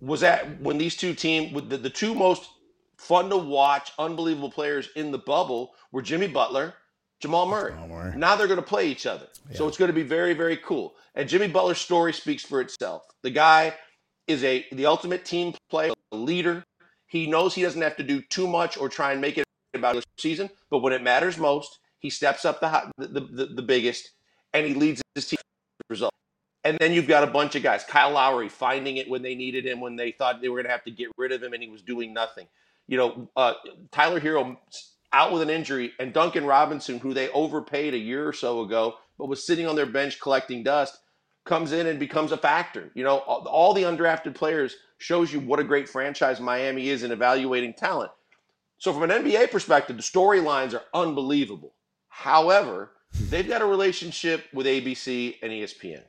[0.00, 2.48] was at when these two teams, the, the two most
[2.96, 6.74] fun to watch, unbelievable players in the bubble were Jimmy Butler,
[7.20, 7.72] Jamal Murray.
[7.72, 8.16] Jamal Murray.
[8.16, 9.26] Now they're going to play each other.
[9.52, 10.94] So it's going to be very, very cool.
[11.14, 13.06] And Jimmy Butler's story speaks for itself.
[13.22, 13.74] The guy
[14.26, 16.64] is a the ultimate team player, a leader.
[17.06, 19.94] He knows he doesn't have to do too much or try and make it about
[19.94, 23.62] the season, but when it matters most, he steps up the hot, the, the, the
[23.62, 24.10] biggest
[24.52, 26.14] and he leads his team to result.
[26.64, 27.84] And then you've got a bunch of guys.
[27.84, 30.72] Kyle Lowry finding it when they needed him, when they thought they were going to
[30.72, 32.48] have to get rid of him, and he was doing nothing.
[32.88, 33.54] You know, uh,
[33.92, 34.56] Tyler Herro
[35.12, 38.94] out with an injury, and Duncan Robinson, who they overpaid a year or so ago,
[39.18, 40.98] but was sitting on their bench collecting dust,
[41.44, 42.90] comes in and becomes a factor.
[42.94, 47.12] You know, all, the undrafted players shows you what a great franchise Miami is in
[47.12, 48.10] evaluating talent.
[48.78, 51.74] So, from an NBA perspective, the storylines are unbelievable.
[52.08, 52.92] However,
[53.30, 56.02] they've got a relationship with ABC and ESPN.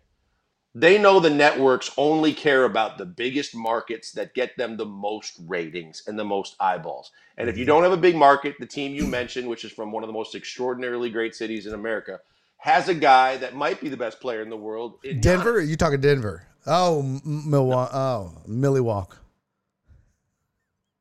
[0.79, 5.39] They know the networks only care about the biggest markets that get them the most
[5.47, 7.09] ratings and the most eyeballs.
[7.35, 9.91] And if you don't have a big market, the team you mentioned, which is from
[9.91, 12.19] one of the most extraordinarily great cities in America,
[12.57, 14.99] has a guy that might be the best player in the world.
[15.03, 15.59] in Denver?
[15.59, 16.43] You talking Denver?
[16.67, 17.91] Oh, Milwaukee.
[17.95, 19.17] Oh, Milwaukee.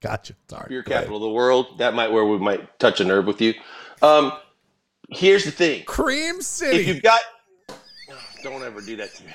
[0.01, 0.36] Gotcha.
[0.48, 0.69] Sorry.
[0.70, 1.81] beer capital of the world.
[1.81, 3.53] That might where we might touch a nerve with you.
[4.01, 4.32] Um,
[5.11, 6.78] here's the thing: Cream City.
[6.78, 7.20] if you've got,
[8.43, 9.32] don't ever do that to me.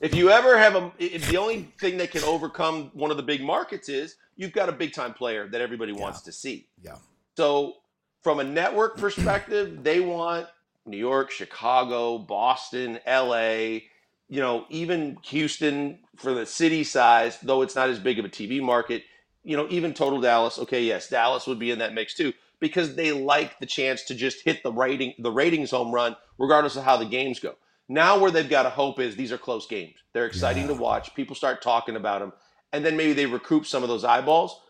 [0.00, 3.42] If you ever have a, the only thing that can overcome one of the big
[3.42, 6.66] markets is you've got a big time player that everybody wants to see.
[6.82, 6.96] yeah.
[7.36, 7.74] So,
[8.22, 10.46] from a network perspective, they want
[10.86, 13.80] New York, Chicago, Boston, LA,
[14.28, 18.28] you know, even Houston for the city size, though it's not as big of a
[18.28, 19.04] TV market,
[19.42, 20.58] you know, even total Dallas.
[20.58, 24.14] Okay, yes, Dallas would be in that mix too because they like the chance to
[24.14, 27.54] just hit the rating the ratings home run regardless of how the games go.
[27.90, 29.96] Now where they've got to hope is these are close games.
[30.12, 31.12] They're exciting to watch.
[31.16, 32.32] People start talking about them
[32.72, 34.60] and then maybe they recoup some of those eyeballs.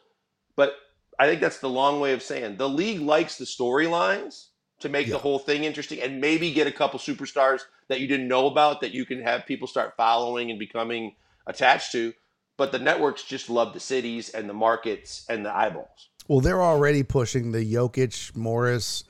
[0.56, 0.72] But
[1.18, 4.46] I think that's the long way of saying the league likes the storylines
[4.80, 5.12] to make Yeah.
[5.12, 8.80] the whole thing interesting and maybe get a couple superstars that you didn't know about
[8.80, 11.14] that you can have people start following and becoming
[11.46, 12.14] attached to.
[12.56, 16.08] But the networks just love the cities and the markets and the eyeballs.
[16.26, 19.04] Well, they're already pushing the Jokic, Morris,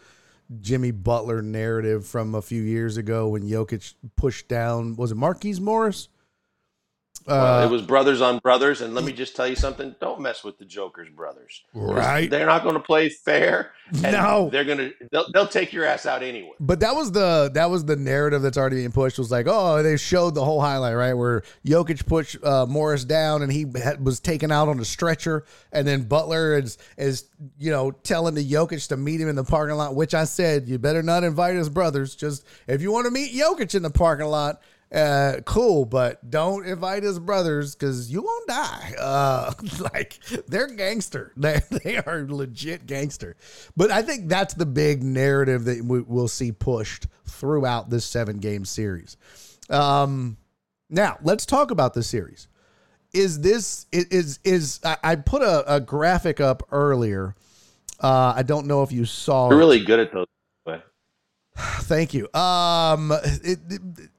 [0.60, 4.96] Jimmy Butler narrative from a few years ago when Jokic pushed down.
[4.96, 6.08] Was it Marquise Morris?
[7.26, 10.20] Well, Uh, it was brothers on brothers, and let me just tell you something: don't
[10.20, 11.62] mess with the Joker's brothers.
[11.74, 12.30] 'Cause Right.
[12.30, 13.72] They're not going to play fair.
[13.92, 14.48] and No.
[14.52, 14.92] they're going to.
[15.10, 16.52] They'll, they'll take your ass out anyway.
[16.60, 19.18] But that was the that was the narrative that's already being pushed.
[19.18, 23.42] Was like, oh, they showed the whole highlight right where Jokic pushed uh, Morris down
[23.42, 27.24] and he had, was taken out on a stretcher, and then Butler is is
[27.58, 29.94] you know telling the Jokic to meet him in the parking lot.
[29.94, 32.14] Which I said, you better not invite his brothers.
[32.14, 34.60] Just if you want to meet Jokic in the parking lot.
[34.92, 38.92] Uh, cool, but don't invite his brothers because you won't die.
[38.98, 39.52] Uh,
[39.94, 41.32] like they're gangster.
[41.36, 43.36] They they are legit gangster.
[43.76, 48.38] But I think that's the big narrative that we, we'll see pushed throughout this seven
[48.38, 49.16] game series.
[49.68, 50.36] Um,
[50.88, 52.48] now let's talk about the series.
[53.12, 57.36] Is this i- is is I, I put a, a graphic up earlier.
[58.00, 59.50] Uh, I don't know if you saw.
[59.50, 59.54] It.
[59.54, 60.26] really good at those.
[61.56, 62.32] Thank you.
[62.32, 64.09] Um, it, it-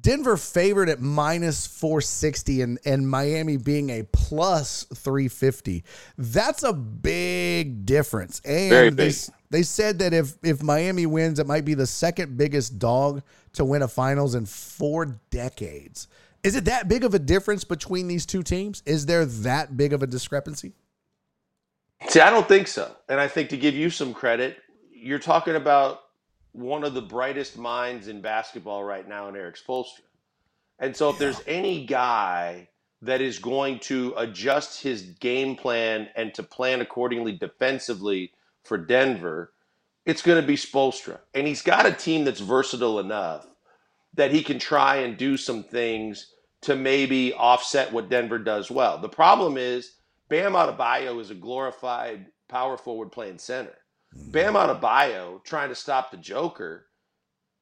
[0.00, 5.84] Denver favored at minus 460 and, and Miami being a plus 350.
[6.18, 8.40] That's a big difference.
[8.44, 9.12] And Very they,
[9.50, 13.64] they said that if, if Miami wins, it might be the second biggest dog to
[13.64, 16.08] win a finals in four decades.
[16.42, 18.82] Is it that big of a difference between these two teams?
[18.84, 20.72] Is there that big of a discrepancy?
[22.08, 22.94] See, I don't think so.
[23.08, 24.58] And I think to give you some credit,
[24.92, 26.03] you're talking about
[26.54, 30.02] one of the brightest minds in basketball right now in Erik Spoelstra.
[30.78, 32.68] And so if there's any guy
[33.02, 39.52] that is going to adjust his game plan and to plan accordingly defensively for Denver,
[40.06, 41.18] it's going to be Spoelstra.
[41.34, 43.46] And he's got a team that's versatile enough
[44.14, 48.96] that he can try and do some things to maybe offset what Denver does well.
[48.98, 49.96] The problem is
[50.28, 53.74] Bam Adebayo is a glorified power forward playing center.
[54.16, 56.86] Bam Adebayo trying to stop the Joker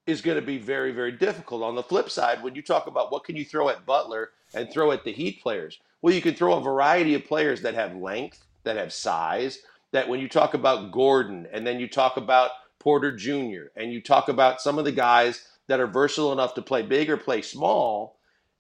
[0.07, 1.63] is going to be very, very difficult.
[1.63, 4.71] On the flip side, when you talk about what can you throw at Butler and
[4.71, 7.97] throw at the Heat players, well, you can throw a variety of players that have
[7.97, 9.59] length, that have size.
[9.93, 14.01] That when you talk about Gordon, and then you talk about Porter Jr., and you
[14.01, 17.43] talk about some of the guys that are versatile enough to play big or play
[17.43, 18.19] small,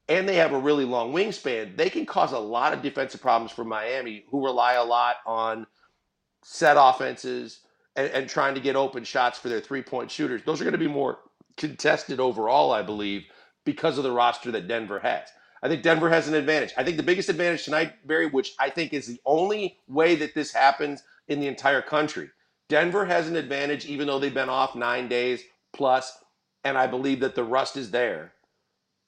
[0.08, 3.52] and they have a really long wingspan, they can cause a lot of defensive problems
[3.52, 5.66] for Miami, who rely a lot on
[6.42, 7.60] set offenses
[7.96, 10.42] and, and trying to get open shots for their three point shooters.
[10.44, 11.18] Those are going to be more
[11.56, 13.24] contested overall, I believe,
[13.64, 15.28] because of the roster that Denver has.
[15.62, 16.72] I think Denver has an advantage.
[16.76, 20.34] I think the biggest advantage tonight, Barry, which I think is the only way that
[20.34, 22.30] this happens in the entire country.
[22.68, 26.18] Denver has an advantage, even though they've been off nine days plus,
[26.64, 28.32] and I believe that the rust is there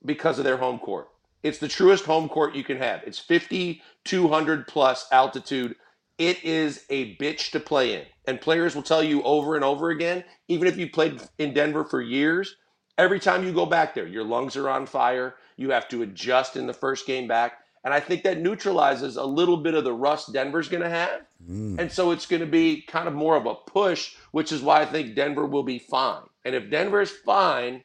[0.05, 1.09] because of their home court.
[1.43, 3.03] It's the truest home court you can have.
[3.07, 5.77] It's 5,200 plus altitude.
[6.19, 8.07] It is a bitch to play in.
[8.27, 11.85] And players will tell you over and over again, even if you played in Denver
[11.85, 12.57] for years,
[12.97, 15.37] every time you go back there, your lungs are on fire.
[15.57, 17.59] You have to adjust in the first game back.
[17.85, 21.27] And I think that neutralizes a little bit of the rust Denver's going to have.
[21.47, 21.79] Mm.
[21.79, 24.81] And so it's going to be kind of more of a push, which is why
[24.81, 26.23] I think Denver will be fine.
[26.47, 27.85] And if Denver is fine,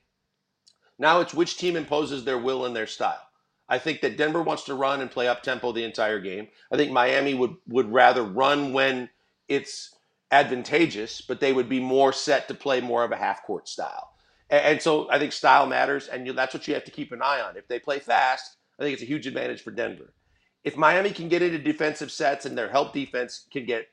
[0.98, 3.22] now it's which team imposes their will and their style.
[3.68, 6.48] I think that Denver wants to run and play up tempo the entire game.
[6.72, 9.10] I think Miami would would rather run when
[9.48, 9.96] it's
[10.32, 14.10] advantageous, but they would be more set to play more of a half court style.
[14.50, 17.12] And, and so I think style matters, and you, that's what you have to keep
[17.12, 17.58] an eye on.
[17.58, 20.14] If they play fast, I think it's a huge advantage for Denver.
[20.64, 23.88] If Miami can get into defensive sets and their help defense can get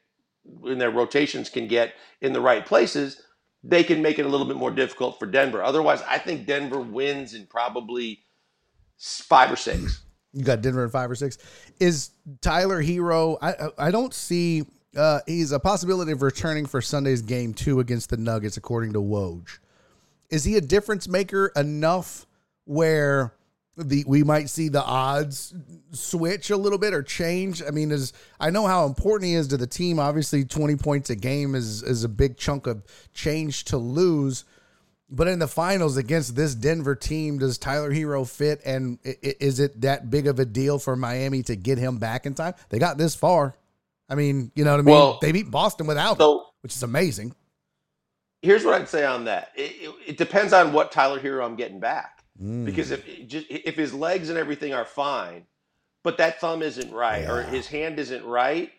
[0.65, 3.23] in their rotations can get in the right places,
[3.65, 5.63] they can make it a little bit more difficult for Denver.
[5.63, 8.21] Otherwise, I think Denver wins in probably
[8.99, 10.03] five or six.
[10.33, 11.39] You got Denver in five or six.
[11.81, 12.11] Is
[12.43, 13.39] Tyler Herro?
[13.43, 14.65] I- I don't see.
[14.97, 19.01] Uh, he's a possibility of returning for Sunday's game two against the Nuggets, according to
[19.01, 19.59] Woj.
[20.31, 22.27] Is he a difference maker enough
[22.65, 23.33] where
[23.77, 25.55] the we might see the odds
[25.93, 27.63] switch a little bit or change?
[27.63, 29.99] I mean, is I know how important he is to the team.
[29.99, 34.45] Obviously, twenty points a game is is a big chunk of change to lose.
[35.09, 38.61] But in the finals against this Denver team, does Tyler Herro fit?
[38.65, 42.35] And is it that big of a deal for Miami to get him back in
[42.35, 42.55] time?
[42.71, 43.55] They got this far.
[44.09, 44.95] I mean, you know what I mean?
[44.95, 47.35] Well, they beat Boston without him, So which is amazing.
[48.43, 49.53] here's what I'd say on that.
[49.57, 52.25] It, it, it depends on what Tyler Herro I'm getting back.
[52.41, 52.65] Mm.
[52.65, 55.47] Because if if his legs and everything are fine,
[56.03, 58.73] but that thumb isn't right or his hand isn't right,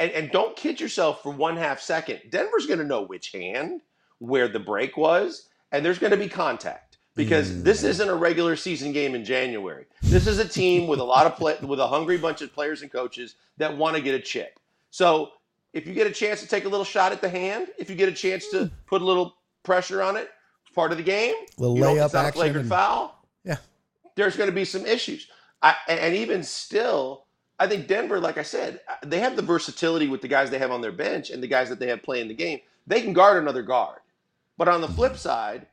[0.00, 2.20] and and don't kid yourself for one half second.
[2.30, 3.82] Denver's going to know which hand,
[4.18, 7.88] where the break was, and there's going to be contact because this mm.
[7.88, 9.86] isn't a regular season game in January.
[10.02, 12.82] This is a team with a lot of play, with a hungry bunch of players
[12.82, 14.58] and coaches that want to get a chip.
[14.94, 15.32] So
[15.72, 17.96] if you get a chance to take a little shot at the hand, if you
[17.96, 18.74] get a chance to hmm.
[18.86, 20.30] put a little pressure on it,
[20.64, 21.34] it's part of the game.
[21.58, 23.26] Little You layup action flagrant and- foul.
[23.42, 23.56] Yeah.
[24.14, 25.26] There's going to be some issues.
[25.60, 27.24] I, and and even still,
[27.58, 30.60] I think Denver, like I said, uh, they have the versatility with the guys they
[30.60, 32.60] have on their bench and the guys that they have playing the game.
[32.86, 33.98] They can guard another guard.
[34.56, 35.66] But on the flip side,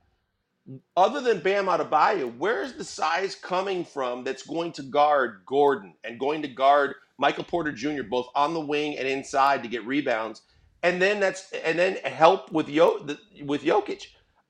[0.98, 5.94] other than Bam Adebayo, where is the size coming from that's going to guard Gordon
[6.04, 8.04] and going to guard Michael Porter Jr.
[8.04, 10.42] both on the wing and inside to get rebounds,
[10.84, 13.06] and then that's and then help with Yo
[13.44, 14.08] with Jokic?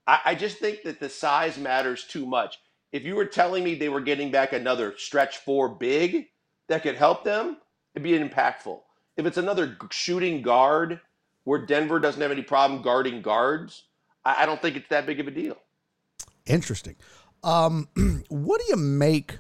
[0.08, 2.58] I, I just think that the size matters too much.
[2.92, 6.28] If you were telling me they were getting back another stretch four big
[6.68, 7.58] that could help them,
[7.96, 8.80] it'd be impactful.
[9.18, 11.00] If it's another shooting guard
[11.44, 13.84] where Denver doesn't have any problem guarding guards,
[14.26, 15.58] I, I don't think it's that big of a deal.
[16.46, 16.96] Interesting.
[17.44, 17.88] Um,
[18.30, 19.40] what do you make?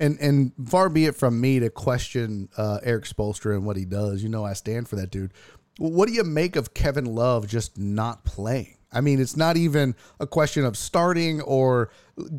[0.00, 3.84] And and far be it from me to question uh, Erik Spoelstra and what he
[3.84, 4.22] does.
[4.22, 5.32] You know, I stand for that dude.
[5.78, 8.78] What do you make of Kevin Love just not playing?
[8.90, 11.90] I mean, it's not even a question of starting or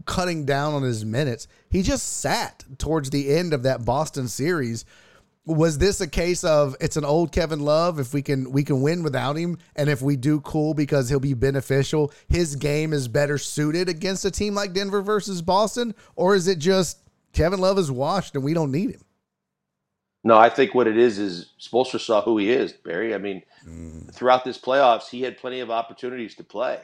[0.06, 1.48] cutting down on his minutes.
[1.70, 4.86] He just sat towards the end of that Boston series.
[5.46, 8.00] Was this a case of it's an old Kevin Love?
[8.00, 11.20] If we can we can win without him, and if we do, cool because he'll
[11.20, 12.12] be beneficial.
[12.28, 16.60] His game is better suited against a team like Denver versus Boston, or is it
[16.60, 19.01] just Kevin Love is washed and we don't need him?
[20.24, 23.16] No, I think what it is is Spoelstra saw who he is, Barry.
[23.16, 24.14] I mean, mm.
[24.14, 26.82] throughout this playoffs, he had plenty of opportunities to play.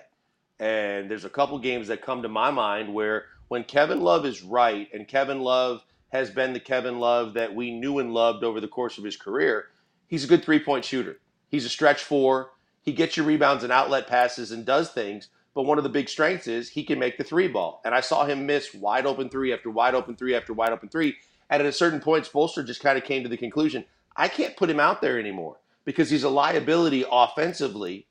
[0.60, 4.42] And there's a couple games that come to my mind where when Kevin Love is
[4.42, 8.62] right and Kevin Love has been the Kevin Love that we knew and loved over
[8.62, 9.66] the course of his career,
[10.08, 11.20] he's a good three point shooter.
[11.50, 12.52] He's a stretch four.
[12.82, 15.28] He gets your rebounds and outlet passes and does things.
[15.56, 17.82] But one of the big strengths is he can make the three ball.
[17.86, 20.90] And I saw him miss wide open three after wide open three after wide open
[20.90, 21.16] three.
[21.50, 23.86] And at a certain point, Spoelstra just kind of came to the conclusion
[24.18, 28.08] I can't put him out there anymore because he's a liability offensively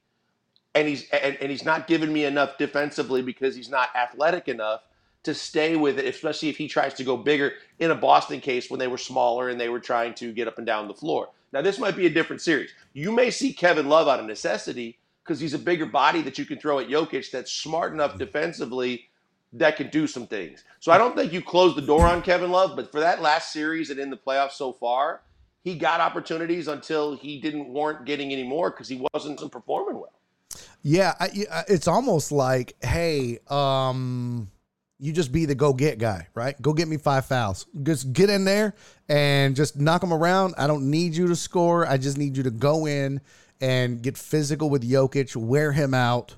[0.75, 4.83] and he's and, and he's not giving me enough defensively because he's not athletic enough
[5.23, 8.71] to stay with it, especially if he tries to go bigger in a Boston case
[8.71, 11.31] when they were smaller and they were trying to get up and down the floor.
[11.53, 12.71] Now this might be a different series.
[12.93, 16.45] You may see Kevin Love out of necessity because he's a bigger body that you
[16.45, 19.09] can throw at Jokic that's smart enough defensively
[19.55, 20.65] that can do some things.
[20.81, 23.53] So I don't think you close the door on Kevin Love, but for that last
[23.53, 25.23] series and in the playoffs so far,
[25.63, 30.13] he got opportunities until he didn't warrant getting any more because he wasn't performing well.
[30.83, 34.51] Yeah, I, I- it's almost like, hey, um,
[34.99, 36.61] you just be the go get guy, right?
[36.61, 37.67] Go get me five fouls.
[37.83, 38.75] Just get in there
[39.09, 40.55] and just knock them around.
[40.59, 41.87] I don't need you to score.
[41.87, 43.21] I just need you to go in
[43.65, 46.37] and get physical with Jokic, wear him out.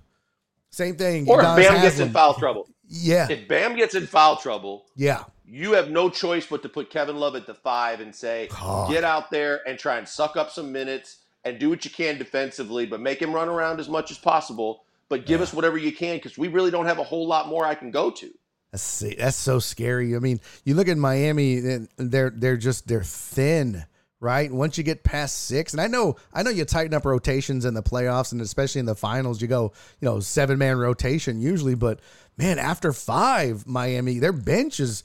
[0.70, 1.28] Same thing.
[1.28, 2.68] Or if Bam gets in foul trouble.
[2.88, 5.24] Yeah, If Bam gets in foul trouble, yeah.
[5.44, 8.88] you have no choice but to put Kevin Love at the five and say, God.
[8.88, 12.16] get out there and try and suck up some minutes and do what you can
[12.16, 14.84] defensively, but make him run around as much as possible.
[15.08, 17.64] But give us whatever you can because we really don't have a whole lot more
[17.64, 18.30] I can go to.
[18.70, 20.14] That's that's so scary.
[20.14, 21.60] I mean, you look at Miami,
[21.96, 23.84] they're they're just they're thin,
[24.20, 24.50] right?
[24.52, 27.74] Once you get past six, and I know I know you tighten up rotations in
[27.74, 31.74] the playoffs, and especially in the finals, you go you know seven man rotation usually,
[31.74, 32.00] but
[32.36, 35.02] man, after five, Miami, their bench is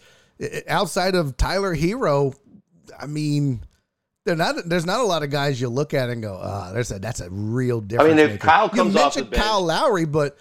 [0.67, 2.35] outside of Tyler Herro.
[2.99, 3.61] I mean.
[4.23, 6.91] They're not, there's not a lot of guys you look at and go, ah, there's
[6.91, 8.13] a, that's a real difference.
[8.13, 10.37] I mean, if maker." Kyle You comes off the mentioned bench- Kyle Lowry, but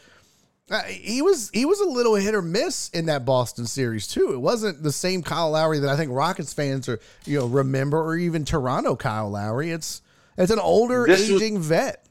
[0.70, 4.32] uh, he was he was a little hit or miss in that Boston series too.
[4.32, 8.00] It wasn't the same Kyle Lowry that I think Rockets fans are you know remember,
[8.00, 9.70] or even Toronto Kyle Lowry.
[9.70, 10.02] It's
[10.38, 12.06] it's an older, This was- aging vet.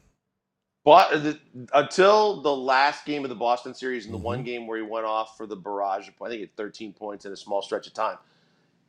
[0.82, 1.38] But the,
[1.74, 4.24] until the last game of the Boston series and the Mm-hmm.
[4.24, 7.32] one game where he went off for the barrage, I think it's 13 points in
[7.32, 8.16] a small stretch of time,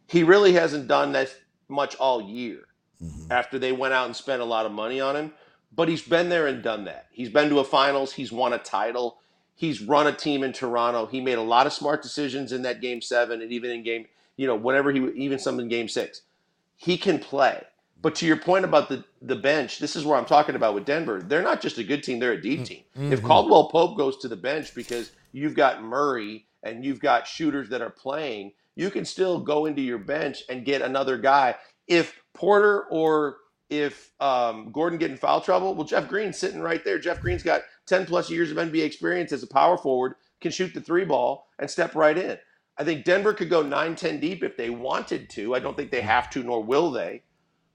[0.08, 1.33] he really hasn't done that
[1.67, 2.61] much all year
[3.03, 3.32] Mm-hmm.
[3.32, 5.33] after they went out and spent a lot of money on him.
[5.75, 7.08] But he's been there and done that.
[7.11, 9.17] He's been to a finals, he's won a title,
[9.61, 11.06] he's run a team in Toronto.
[11.06, 14.07] He made a lot of smart decisions in that game seven and even in game,
[14.35, 16.23] you know, whenever he, even some in game six.
[16.77, 17.61] He can play.
[18.01, 20.85] But to your point about the, the bench, this is where I'm talking about with
[20.85, 21.22] Denver.
[21.22, 22.81] They're not just a good team, they're a deep team.
[23.14, 27.69] If Caldwell Pope goes to the bench because you've got Murray and you've got shooters
[27.69, 31.53] that are playing, you can still go into your bench and get another guy.
[31.88, 33.38] If Porter or
[33.69, 36.98] if um, Gordon get in foul trouble, well, Jeff Green's sitting right there.
[36.98, 37.61] Jeff Green's got
[37.92, 41.50] 10 plus years of NBA experience as a power forward, can shoot the three ball
[41.60, 42.38] and step right in.
[42.78, 45.53] I think Denver could go 9 10 deep if they wanted to.
[45.53, 47.24] I don't think they have to, nor will they.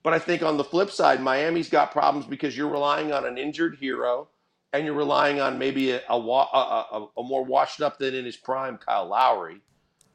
[0.03, 3.37] But I think on the flip side, Miami's got problems because you're relying on an
[3.37, 4.29] injured Herro
[4.73, 8.37] and you're relying on maybe a, a, a, a, more washed up than in his
[8.37, 9.61] prime Kyle Lowry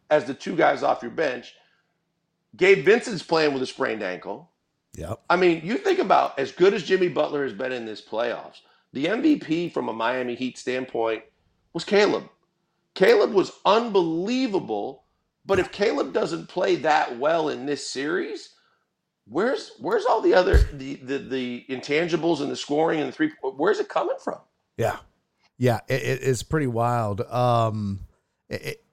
[0.10, 1.54] as the two guys off your bench.
[2.58, 4.50] Gabe Vincent's playing with a sprained ankle.
[4.96, 5.22] Yep.
[5.30, 8.62] I mean, you think about as good as Jimmy Butler has been in this playoffs,
[8.94, 11.24] the MVP from a Miami Heat standpoint
[11.74, 12.24] was Caleb.
[12.94, 15.04] Caleb was unbelievable,
[15.46, 18.50] but if Caleb doesn't play that well in this series,
[19.28, 23.32] where's where's all the other the the, the intangibles and the scoring and the three
[23.42, 24.40] where's it coming from?
[24.78, 24.98] Yeah,
[25.58, 27.22] yeah, it, it- it's pretty wild.
[27.22, 28.02] Um,
[28.50, 28.84] it, it-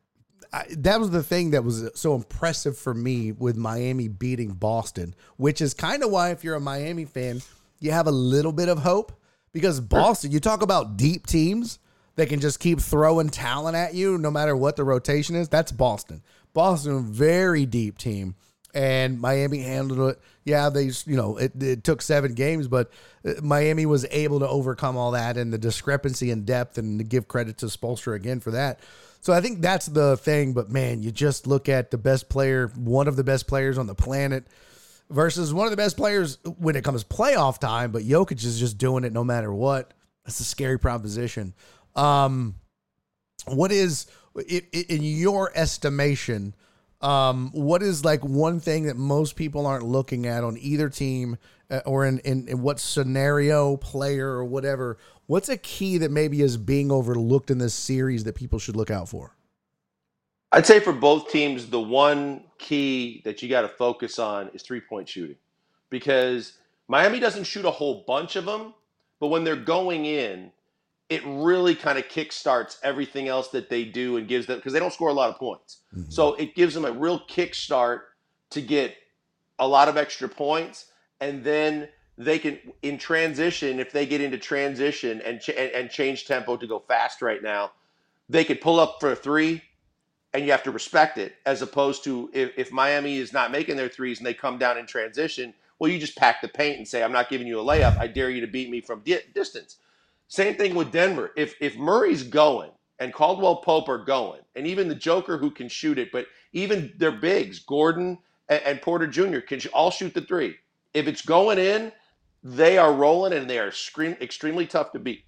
[0.51, 5.15] I, that was the thing that was so impressive for me with Miami beating Boston,
[5.37, 7.43] which is kind of why if you're a Miami fan,
[7.81, 9.13] you have a little bit of hope
[9.61, 10.33] because Boston.
[10.33, 11.79] You talk about deep teams
[12.17, 15.49] that can just keep throwing talent at you no matter what the rotation is.
[15.49, 16.23] That's Boston.
[16.53, 18.35] Boston, very deep team
[18.75, 20.21] and Miami handled it.
[20.45, 22.91] Yeah, they you know it, it took seven games, but
[23.25, 27.05] uh, Miami was able to overcome all that and the discrepancy in depth, and to
[27.05, 28.81] give credit to Spoelstra again for that.
[29.21, 30.53] So I think that's the thing.
[30.53, 33.87] But man, you just look at the best player, one of the best players on
[33.87, 34.47] the planet,
[35.11, 37.93] versus one of the best players when it comes playoff time.
[37.93, 39.95] But Jokic is just doing it no matter what.
[40.25, 41.55] That's a scary proposition.
[41.97, 42.55] Um,
[43.47, 44.07] what is
[44.49, 46.55] in your estimation?
[47.01, 51.39] Um, what is like one thing that most people aren't looking at on either team,
[51.71, 54.99] uh, or in, in in what scenario, player, or whatever?
[55.27, 58.91] What's a key that maybe is being overlooked in this series that people should look
[58.91, 59.37] out for?
[60.51, 64.63] I'd say for both teams, the one key that you got to focus on is
[64.63, 65.37] three point shooting
[65.91, 66.55] because
[66.89, 68.75] Miami doesn't shoot a whole bunch of them,
[69.21, 70.51] but when they're going in,
[71.09, 74.79] it really kind of kickstarts everything else that they do and gives them because they
[74.79, 75.79] don't score a lot of points.
[75.97, 76.11] Mm-hmm.
[76.11, 78.01] So it gives them a real kickstart
[78.51, 78.97] to get
[79.59, 80.87] a lot of extra points,
[81.21, 86.27] and then they can in transition if they get into transition and ch- and change
[86.27, 87.73] tempo to go fast right now,
[88.29, 89.63] they could pull up for a three,
[90.39, 93.77] and you have to respect it as opposed to if, if Miami is not making
[93.77, 96.87] their threes and they come down in transition, well you just pack the paint and
[96.87, 97.99] say I'm not giving you a layup.
[97.99, 99.79] I dare you to beat me from di- distance.
[100.29, 101.33] Same thing with Denver.
[101.37, 105.69] If if Murray's going and Caldwell Pope are going, and even the Joker who can
[105.69, 108.19] shoot it, but even their bigs, Gordon
[108.49, 109.41] and, and Porter Jr.
[109.41, 110.55] can sh- all shoot the three.
[110.95, 111.91] If it's going in,
[112.45, 113.73] they are rolling and they are
[114.21, 115.25] extremely tough to beat.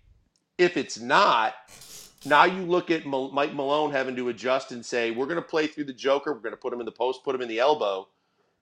[0.56, 1.55] If it's not,
[2.24, 5.42] now you look at Mal- Mike Malone having to adjust and say, we're going to
[5.42, 6.32] play through the Joker.
[6.32, 8.08] We're going to put him in the post, put him in the elbow,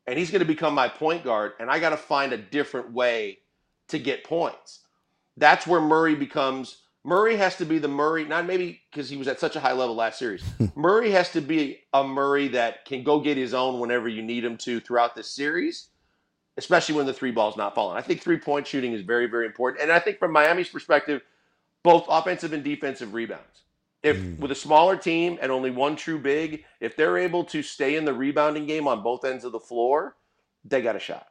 [0.07, 1.53] and he's going to become my point guard.
[1.59, 3.41] And I got to find a different way
[3.89, 4.81] to get points.
[5.37, 6.83] That's where Murray becomes.
[7.05, 9.73] Murray has to be the Murray, not maybe because he was at such a high
[9.73, 10.45] level last series.
[10.77, 14.45] Murray has to be a Murray that can go get his own whenever you need
[14.45, 15.89] him to throughout this series,
[16.57, 17.97] especially when the three ball's not falling.
[17.97, 19.83] I think three point shooting is very, very important.
[19.83, 21.23] And I think from Miami's perspective,
[21.83, 23.45] both offensive and defensive rebounds.
[24.03, 27.97] If with a smaller team and only one true big, if they're able to stay
[27.97, 30.15] in the rebounding game on both ends of the floor,
[30.65, 31.27] they got a shot.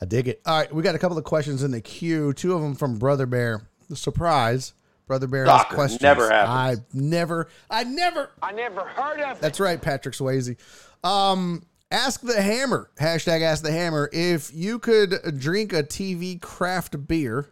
[0.00, 0.40] I dig it.
[0.46, 2.32] All right, we got a couple of questions in the queue.
[2.32, 3.68] Two of them from Brother Bear.
[3.90, 4.72] The surprise,
[5.06, 6.00] Brother Bear has Soccer questions.
[6.00, 6.80] never happens.
[6.94, 8.30] I never, I never.
[8.42, 9.40] I never heard of it.
[9.42, 10.56] That's right, Patrick Swayze.
[11.04, 12.88] Um, ask the Hammer.
[12.98, 14.08] Hashtag Ask the Hammer.
[14.12, 17.50] If you could drink a TV craft beer,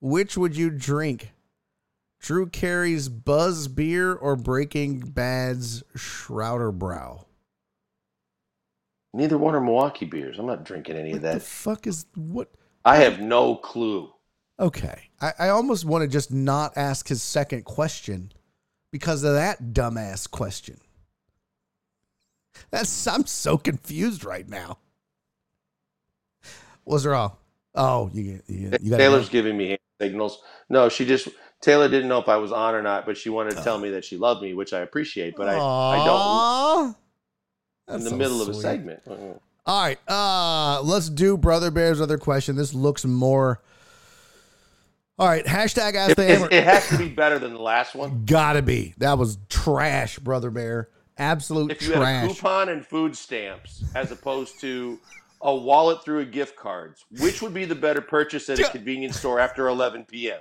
[0.00, 1.32] which would you drink?
[2.20, 7.24] Drew Carey's Buzz Beer or Breaking Bad's Schraderbräu?
[9.14, 10.38] Neither one are Milwaukee beers.
[10.38, 11.42] I'm not drinking any of What the that.
[11.42, 12.50] fuck is what?
[12.84, 14.12] I have no clue.
[14.60, 15.10] Okay.
[15.20, 18.32] I, I almost want to just not ask his second question
[18.90, 20.78] because of that dumbass question.
[22.70, 24.78] That's I'm so confused right now.
[26.84, 27.36] What's wrong?
[27.78, 30.42] Oh, you you, you got Taylor's giving me hand signals.
[30.68, 31.28] No, she just
[31.60, 33.90] Taylor didn't know if I was on or not, but she wanted to tell me
[33.90, 38.48] that she loved me, which I appreciate, but I, I don't in the middle of
[38.48, 39.00] a segment.
[39.08, 39.34] Uh-uh.
[39.66, 42.56] All right, uh, let's do Brother Bear's other question.
[42.56, 43.60] This looks more.
[45.18, 46.48] All right, hashtag Ask It, the it, Hammer.
[46.50, 48.22] it has to be better than the last one.
[48.26, 48.94] Gotta be.
[48.98, 50.88] That was trash, Brother Bear.
[51.18, 52.28] Absolute If you had a trash.
[52.36, 54.98] coupon and food stamps as opposed to
[55.40, 59.18] a wallet through a gift cards, which would be the better purchase at a convenience
[59.18, 60.40] store after 11 p.m.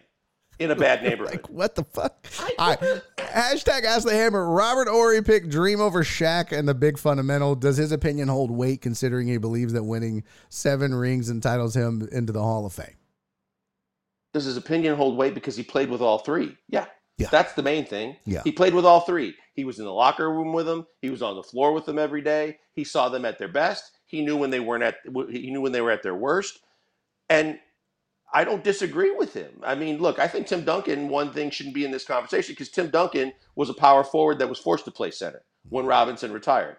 [0.60, 1.36] in a bad neighborhood?
[1.36, 2.26] Like, what the fuck?
[2.58, 3.02] All right.
[3.18, 4.50] Hashtag Ask the Hammer.
[4.50, 7.56] Robert Horry picked Dream over Shaq and the big fundamental.
[7.56, 12.34] Does his opinion hold weight considering he believes that winning seven rings entitles him into
[12.34, 12.96] the Hall of Fame?
[14.34, 16.58] Does his opinion hold weight because he played with all three?
[16.70, 16.86] Yeah.
[17.18, 17.30] Yeah.
[17.32, 18.18] That's the main thing.
[18.26, 18.42] Yeah.
[18.44, 19.34] He played with all three.
[19.56, 20.86] He was in the locker room with them.
[21.02, 22.60] He was on the floor with them every day.
[22.74, 23.97] He saw them at their best.
[24.08, 24.96] He knew when they weren't at
[25.30, 26.60] he knew when they were at their worst.
[27.30, 27.60] And
[28.34, 29.62] I don't disagree with him.
[29.64, 32.70] I mean, look, I think Tim Duncan one thing shouldn't be in this conversation because
[32.70, 35.90] Tim Duncan was a power forward that was forced to play center when mm-hmm.
[35.90, 36.78] Robinson retired.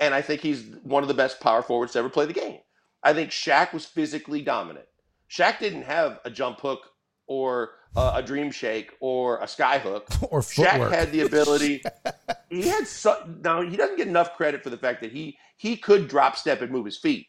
[0.00, 2.58] And I think he's one of the best power forwards to ever play the game.
[3.02, 4.86] I think Shaq was physically dominant.
[5.30, 6.90] Shaq didn't have a jump hook
[7.28, 10.08] or uh, a dream shake or a sky hook.
[10.30, 10.92] Or Shaq footwork.
[10.92, 11.82] had the ability.
[12.50, 15.76] he had so, now he doesn't get enough credit for the fact that he he
[15.76, 17.28] could drop step and move his feet,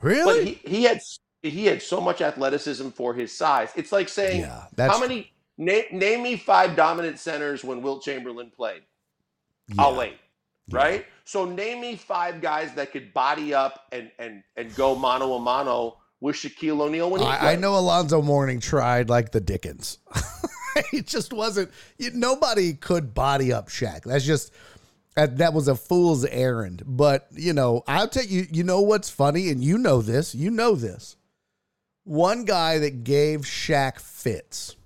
[0.00, 0.24] Really?
[0.24, 1.00] but he, he had
[1.42, 3.70] he had so much athleticism for his size.
[3.76, 4.64] It's like saying yeah.
[4.78, 8.82] How many name name me five dominant centers when Wilt Chamberlain played.
[9.68, 9.82] yeah.
[9.82, 10.16] I'll wait.
[10.70, 11.04] Right?
[11.26, 15.38] So name me five guys that could body up and and and go mano a
[15.38, 19.98] mano with Shaquille O'Neal I, I know Alonzo Mourning tried like the Dickens.
[20.92, 21.70] it just wasn't.
[21.98, 24.04] You, nobody could body up Shaq.
[24.04, 24.50] That's just
[25.16, 26.82] that, that was a fool's errand.
[26.86, 28.46] But you know, I'll tell you.
[28.50, 30.34] You know what's funny, and you know this.
[30.34, 31.16] You know this.
[32.04, 34.76] One guy that gave Shaq fits.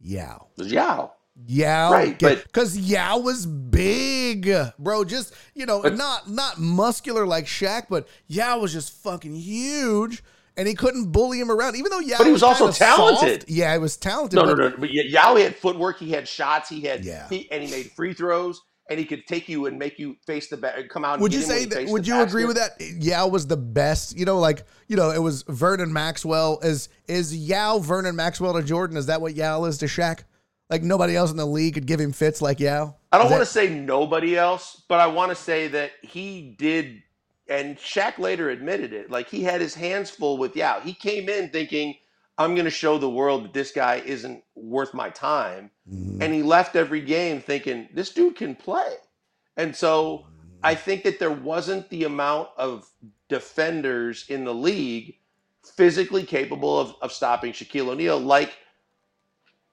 [0.00, 0.48] Yao.
[0.56, 1.12] Yao.
[1.46, 5.04] Yao, Right, but- because Yao was big, bro.
[5.04, 10.24] Just you know, not not muscular like Shaq, but Yao was just fucking huge.
[10.56, 13.42] And he couldn't bully him around, even though Yao But he was also talented.
[13.42, 13.50] soft.
[13.50, 14.36] Yeah, he was talented.
[14.36, 14.76] No, no, but no.
[14.78, 15.98] But Yao had footwork.
[15.98, 16.68] He had shots.
[16.68, 17.28] He had Yeah.
[17.28, 18.60] he, and he made free throws.
[18.88, 21.12] And he could take you and make you face the back, come out.
[21.14, 21.86] And Would you say that?
[21.90, 22.72] Would you agree with that?
[22.80, 24.18] Yao was the best.
[24.18, 26.58] You know, like you know, it was Vernon Maxwell.
[26.60, 28.96] Is is Yao Vernon Maxwell to Jordan?
[28.96, 30.24] Is that what Yao is to Shaq?
[30.70, 32.96] Like nobody else in the league could give him fits like Yao.
[33.12, 37.00] I don't want to say nobody else, but I want to say that he did,
[37.50, 39.10] and Shaq later admitted it.
[39.10, 40.80] Like he had his hands full with Yao.
[40.80, 41.96] He came in thinking,
[42.38, 46.22] "I'm going to show the world that this guy isn't worth my time," Mhm.
[46.22, 48.96] and he left every game thinking, "This dude can play."
[49.56, 50.26] And so
[50.62, 52.88] I think that there wasn't the amount of
[53.28, 55.16] defenders in the league
[55.76, 58.52] physically capable of, of stopping Shaquille O'Neal like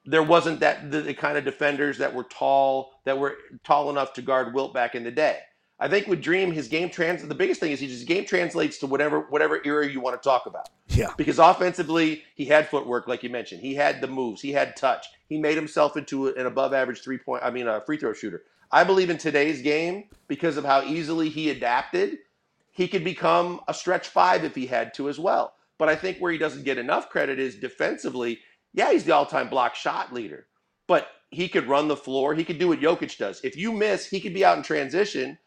[0.04, 4.14] there wasn't that the, the kind of defenders that were tall that were tall enough
[4.14, 5.40] to guard Wilt back in the day.
[5.80, 8.86] I think with Dream, his game trans the biggest thing is his game translates to
[8.86, 10.68] whatever whatever era you want to talk about.
[10.88, 11.12] Yeah.
[11.16, 13.60] Because offensively, he had footwork, like you mentioned.
[13.60, 14.40] He had the moves.
[14.40, 15.06] He had touch.
[15.28, 17.44] He made himself into an above average three point.
[17.44, 18.42] I mean, a free throw shooter.
[18.72, 22.18] I believe in today's game because of how easily he adapted.
[22.70, 25.54] He could become a stretch five if he had to as well.
[25.78, 28.40] But I think where he doesn't get enough credit is defensively.
[28.74, 30.46] Yeah, he's the all-time block shot leader,
[30.86, 32.34] but he could run the floor.
[32.34, 33.40] He could do what Jokic does.
[33.42, 35.38] If you miss, he could be out in transition,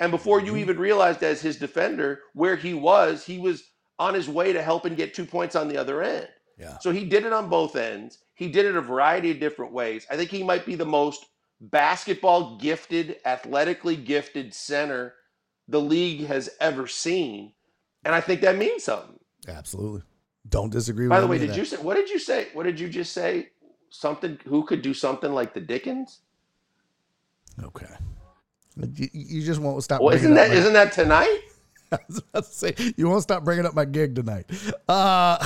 [0.00, 0.60] and before you mm-hmm.
[0.60, 3.64] even realized as his defender where he was, he was
[3.98, 6.28] on his way to helping get two points on the other end.
[6.58, 6.78] Yeah.
[6.78, 8.18] So he did it on both ends.
[8.34, 10.06] He did it a variety of different ways.
[10.10, 11.26] I think he might be the most
[11.60, 15.14] basketball gifted, athletically gifted center
[15.66, 17.52] the league has ever seen.
[18.04, 19.18] And I think that means something.
[19.46, 20.02] Absolutely.
[20.48, 21.06] Don't disagree.
[21.06, 21.16] With that.
[21.16, 22.48] By the way, did you say what did you say?
[22.54, 23.50] What did you just say?
[23.90, 26.20] Something who could do something like the Dickens?
[27.62, 27.86] Okay.
[28.94, 30.00] You, you just won't stop.
[30.00, 31.40] Well, isn't that my- isn't that tonight?
[31.92, 34.46] I was about to say you won't stop bringing up my gig tonight.
[34.88, 35.38] Uh,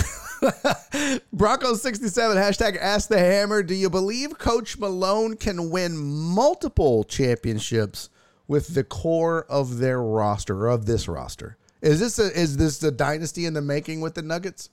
[1.33, 3.63] Bronco sixty seven hashtag Ask the Hammer.
[3.63, 8.11] Do you believe Coach Malone can win multiple championships
[8.49, 11.57] with the core of their roster or of this roster?
[11.81, 14.71] Is this a, is this a dynasty in the making with the Nuggets?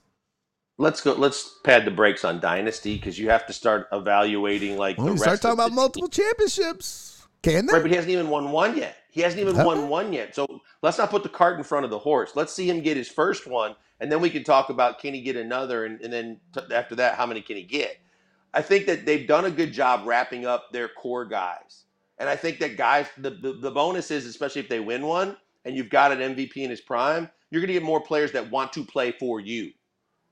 [0.78, 1.12] Let's go.
[1.12, 5.12] Let's pad the brakes on Dynasty because you have to start evaluating like Well, the
[5.12, 7.09] rest start talking of about the multiple championships.
[7.42, 7.72] Can they?
[7.72, 8.96] Right, but he hasn't even won one yet.
[9.10, 10.34] He hasn't even won one yet.
[10.34, 12.32] So let's not put the cart in front of the horse.
[12.34, 15.22] Let's see him get his first one, and then we can talk about can he
[15.22, 17.98] get another, and, and then t- after that, how many can he get?
[18.52, 21.84] I think that they've done a good job wrapping up their core guys,
[22.18, 23.06] and I think that guys.
[23.16, 26.56] The, the the bonus is, especially if they win one, and you've got an MVP
[26.56, 29.72] in his prime, you're going to get more players that want to play for you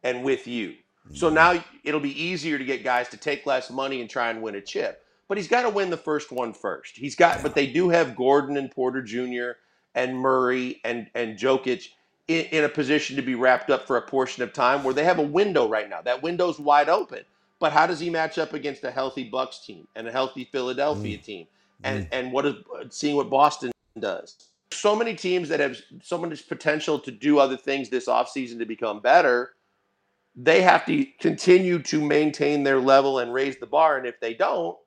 [0.02, 0.74] and with you.
[1.12, 1.34] So mm.
[1.34, 4.54] now it'll be easier to get guys to take less money and try and win
[4.54, 5.02] a chip.
[5.28, 6.96] But he's got to win the first one first.
[6.96, 9.58] He's got, but they do have Gordon and Porter Jr.
[9.94, 11.88] and Murray and and Jokic
[12.28, 15.04] in, in a position to be wrapped up for a portion of time where they
[15.04, 16.00] have a window right now.
[16.00, 17.24] That window's wide open.
[17.60, 21.18] But how does he match up against a healthy Bucks team and a healthy Philadelphia
[21.18, 21.22] mm.
[21.22, 21.44] team?
[21.44, 21.48] Mm.
[21.84, 22.54] And and what is
[22.90, 24.48] seeing what Boston does?
[24.70, 28.66] So many teams that have so much potential to do other things this offseason to
[28.66, 29.54] become better
[30.40, 33.98] they have to continue to maintain their level and raise the bar.
[33.98, 34.78] And if they don't,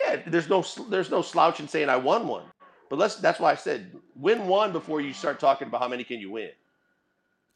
[0.00, 2.44] yeah, there's no there's no slouch in saying I won one.
[2.90, 6.04] But let's that's why I said win one before you start talking about how many
[6.04, 6.50] can you win.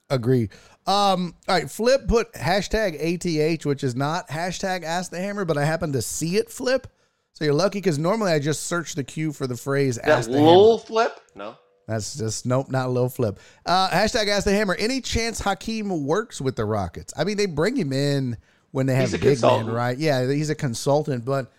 [0.09, 0.49] Agree.
[0.87, 5.59] Um, all right, Flip put hashtag ATH, which is not hashtag Ask the Hammer, but
[5.59, 6.87] I happen to see it, Flip.
[7.33, 10.31] So you're lucky because normally I just search the queue for the phrase That Ask
[10.31, 10.79] the Hammer.
[10.79, 11.21] flip?
[11.35, 11.57] No.
[11.89, 13.39] That's just nope, not a little flip.
[13.67, 14.77] Uh, hashtag Ask the Hammer.
[14.79, 17.13] Any chance Hakeem works with the Rockets?
[17.17, 18.37] I mean, they bring him in
[18.71, 19.71] when they have He's a big man, consultant.
[19.73, 19.99] right?
[19.99, 21.53] Yeah, he's a consultant, but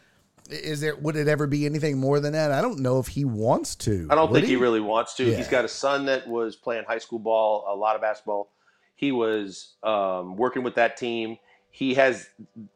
[0.50, 2.52] is there would it ever be anything more than that?
[2.52, 4.08] I don't know if he wants to.
[4.10, 4.56] I don't think he?
[4.56, 5.26] really wants to.
[5.26, 5.38] Yeah.
[5.38, 8.52] He's got a son that was playing high school ball, a lot of basketball.
[8.96, 11.38] He was um, working with that team.
[11.70, 12.28] He has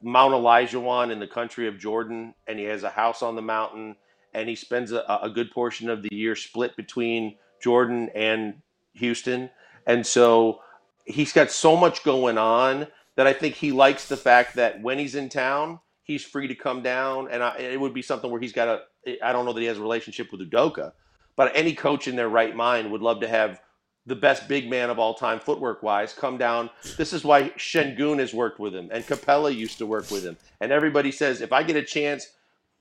[0.01, 3.41] Mount Elijah one in the country of Jordan, and he has a house on the
[3.41, 3.95] mountain.
[4.33, 8.61] And he spends a, a good portion of the year split between Jordan and
[8.93, 9.49] Houston.
[9.85, 10.61] And so
[11.05, 14.99] he's got so much going on that I think he likes the fact that when
[14.99, 17.29] he's in town, he's free to come down.
[17.31, 18.67] And I, it would be something where he's got
[19.05, 20.93] a, I don't know that he has a relationship with Udoka,
[21.35, 23.61] but any coach in their right mind would love to have
[24.07, 26.69] the best big man of all time, footwork wise, come down.
[26.97, 30.37] This is why Sengun has worked with him, and Capela used to work with him.
[30.59, 32.27] And everybody says, if I get a chance,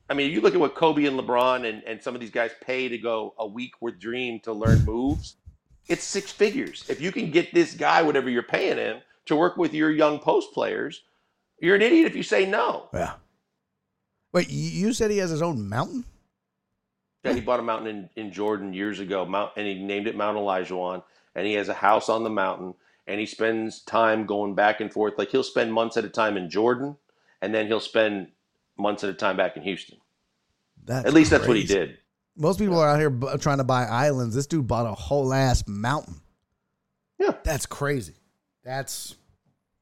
[0.09, 2.53] I mean, you look at what Kobe and LeBron and, and some of these guys
[2.63, 5.37] pay to go a week with Dream to learn moves.
[5.89, 6.85] It's six figures.
[6.89, 10.19] If you can get this guy, whatever you're paying him, to work with your young
[10.19, 11.03] post players,
[11.61, 12.89] you're an idiot if you say no.
[12.93, 13.15] Yeah.
[14.33, 16.05] Wait, you said he has his own mountain?
[17.25, 20.17] Yeah, he bought a mountain in, in Jordan years ago, Mount, and he named it
[20.17, 21.03] Mount Elijah On,
[21.35, 22.75] and he has a house on the mountain,
[23.07, 25.15] and he spends time going back and forth.
[25.19, 26.97] Like he'll spend months at a time in Jordan,
[27.43, 28.29] and then he'll spend
[28.79, 29.99] months at a time back in Houston.
[30.85, 31.99] That's At least that's what he did.
[32.37, 34.35] Most people are out here bu- trying to buy islands.
[34.35, 36.23] This dude bought a whole ass mountain.
[37.19, 37.35] Yeah.
[37.45, 38.15] That's crazy.
[38.65, 39.15] That's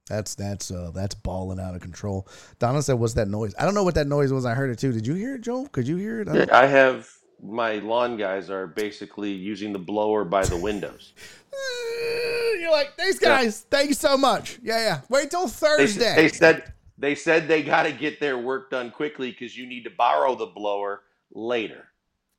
[0.08, 2.26] that's that's uh that's balling out of control.
[2.58, 4.44] Donna said, "What's that noise?" I don't know what that noise was.
[4.46, 4.92] I heard it too.
[4.92, 5.66] Did you hear it, Joe?
[5.70, 6.28] Could you hear it?
[6.28, 7.10] I don't- I have
[7.42, 11.12] my lawn guys are basically using the blower by the windows.
[12.58, 13.60] You're like, thanks, guys.
[13.70, 14.58] Thank you so much.
[14.62, 15.00] Yeah, yeah.
[15.08, 16.14] Wait till They, Thursday.
[16.16, 19.84] they said they said they got to get their work done quickly because you need
[19.84, 21.84] to borrow the blower later.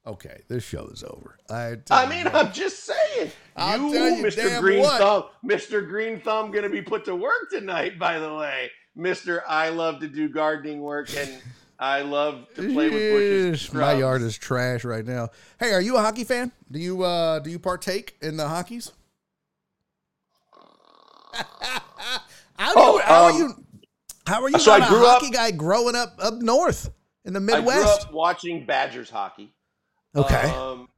[0.06, 1.38] okay, this show is over.
[1.49, 3.31] I, I mean, I'm just saying.
[3.60, 4.60] I'll you, tell you Mr.
[4.60, 5.00] Green what.
[5.00, 5.88] Thumb, Mr.
[5.88, 7.98] Green Thumb, going to be put to work tonight.
[8.00, 9.42] By the way, Mr.
[9.48, 11.42] I love to do gardening work and
[11.80, 13.74] I love to play with bushes.
[13.74, 15.30] My yard is trash right now.
[15.60, 16.52] Hey, are you a hockey fan?
[16.72, 18.92] Do you uh do you partake in the hockeys?
[21.34, 23.66] how, do Oh, how are um, you?
[24.28, 26.90] How are you so not I a grew up- hockey guy growing up up north
[27.26, 28.08] in the I grew Midwest?
[28.08, 29.54] up watching Badgers hockey.
[30.16, 30.50] Okay.
[30.52, 30.90] Um,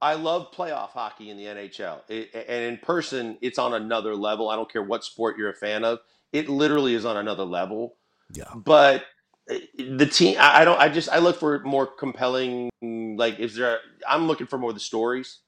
[0.00, 2.00] I love playoff hockey in the NHL.
[2.08, 4.48] It, and in person, it's on another level.
[4.48, 5.98] I don't care what sport you're a fan of.
[6.32, 7.96] It literally is on another level.
[8.32, 8.52] yeah.
[8.54, 9.04] But
[9.50, 13.56] uh, the team, I I don't, I just, I look for more compelling, like, is
[13.56, 15.40] there, I'm looking for more of the stories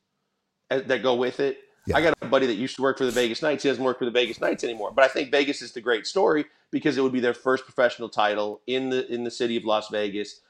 [0.70, 1.58] uh, that go with it.
[1.86, 1.96] Yeah.
[1.96, 3.62] I got a buddy that used to work for the Vegas Knights.
[3.62, 4.92] He doesn't work for the Vegas Knights anymore.
[4.92, 8.08] But I think Vegas is the great story because it would be their first professional
[8.08, 10.40] title in the in the city of Las Vegas,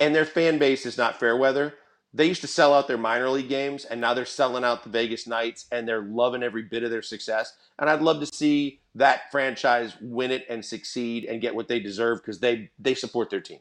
[0.00, 1.74] and their fan base is not fair weather.
[2.14, 4.90] They used to sell out their minor league games, and now they're selling out the
[4.90, 7.54] Vegas Knights, and they're loving every bit of their success.
[7.78, 11.80] And I'd love to see that franchise win it and succeed and get what they
[11.80, 13.60] deserve because they they support their team.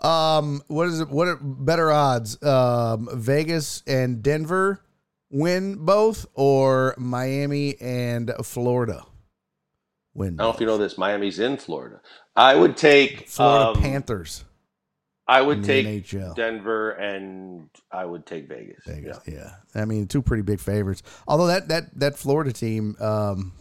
[0.00, 1.08] Um, what is it?
[1.08, 2.42] What are better odds?
[2.42, 4.84] Um, Vegas and Denver
[5.30, 9.06] win both, or Miami and Florida
[10.14, 10.40] win?
[10.40, 10.98] I don't know if you know this.
[10.98, 12.00] Miami's in Florida.
[12.34, 14.44] I would take Florida um, Panthers.
[15.28, 16.34] I would take NHL.
[16.34, 18.82] Denver, and I would take Vegas.
[18.86, 19.34] Vegas, Yeah.
[19.74, 19.80] yeah.
[19.80, 21.02] I mean, two pretty big favorites.
[21.28, 23.52] Although that that that Florida team, um,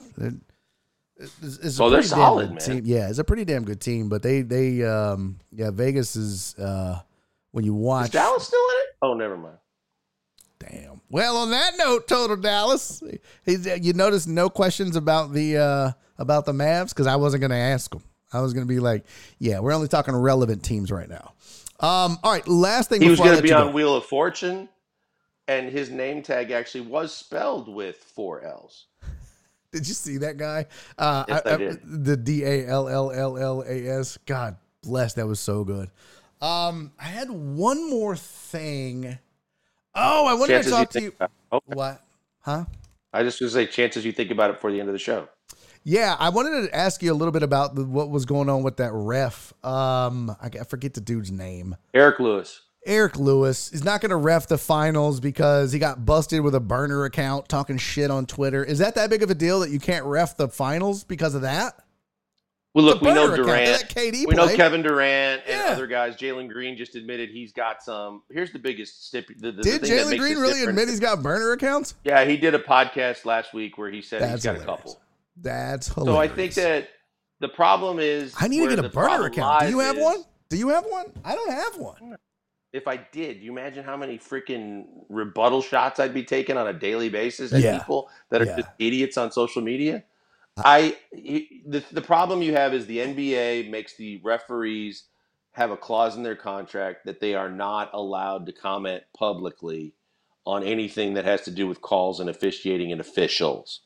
[1.18, 2.78] is, is a Oh, they're pretty damn solid, good man.
[2.78, 2.82] Team.
[2.86, 4.10] Yeah, it's a pretty damn good team.
[4.10, 7.00] But they they um yeah, Vegas is uh
[7.52, 8.12] when you Is watch.
[8.12, 8.96] Dallas still in it?
[9.04, 9.58] Oh, never mind.
[10.60, 11.02] Damn.
[11.10, 13.02] Well, on that note, total Dallas,
[13.46, 17.56] you notice no questions about the uh about the Mavs because I wasn't going to
[17.58, 18.04] ask them.
[18.34, 19.06] I was going to be like,
[19.40, 21.34] yeah, we're only talking relevant teams right now.
[21.80, 23.72] Um, all right, last thing He was going to be on go.
[23.72, 24.70] Wheel of Fortune,
[25.48, 28.86] and his name tag actually was spelled with four L's.
[29.72, 30.68] Did you see that guy?
[30.98, 31.80] Uh, Yes, I did.
[31.84, 34.18] The D A L L L L A S.
[34.26, 35.90] God bless, that was so good.
[36.42, 39.18] Um, I had one more thing.
[39.96, 41.14] Oh, I wanted Chances to you talk to you.
[41.16, 41.32] about.
[41.54, 41.76] Okay.
[41.76, 42.06] What?
[42.42, 42.66] Huh?
[43.14, 45.28] I just was say chances you think about it before the end of the show.
[45.84, 48.62] Yeah, I wanted to ask you a little bit about the, what was going on
[48.64, 49.52] with that ref.
[49.66, 51.76] Um, I, I forget the dude's name.
[51.94, 52.62] Eric Lewis.
[52.86, 56.60] Eric Lewis is not going to ref the finals because he got busted with a
[56.60, 58.64] burner account talking shit on Twitter.
[58.64, 61.42] Is that that big of a deal that you can't ref the finals because of
[61.44, 61.76] that?
[62.74, 63.90] Well, look, we know burner account.
[63.94, 64.16] They Durant.
[64.16, 64.56] KD We know.
[64.56, 65.74] Kevin Durant and Yeah.
[65.74, 66.16] other guys.
[66.16, 68.24] Jalen Green just admitted he's got some.
[68.32, 69.28] Here's the biggest stip.
[69.28, 71.96] The, the, Did Jalen Green really different- admit he's got burner accounts?
[72.06, 74.64] Yeah, he did a podcast last week where he said That's he's got hilarious.
[74.64, 75.02] a couple.
[75.42, 76.16] That's hilarious.
[76.16, 76.20] So.
[76.22, 76.90] I think that
[77.40, 78.34] the problem is.
[78.40, 79.62] I need to get a burner account.
[79.62, 80.24] Do you have is- one?
[80.50, 81.08] Do you have one?
[81.24, 82.18] I don't have one.
[82.74, 86.74] If I did, you imagine how many freaking rebuttal shots I'd be taking on a
[86.74, 87.80] daily basis at Yeah.
[87.80, 88.58] people that are Yeah.
[88.58, 90.04] just idiots on social media.
[90.58, 95.06] I the the problem you have is the NBA makes the referees
[95.54, 99.94] have a clause in their contract that they are not allowed to comment publicly
[100.46, 103.82] on anything that has to do with calls and officiating and officials.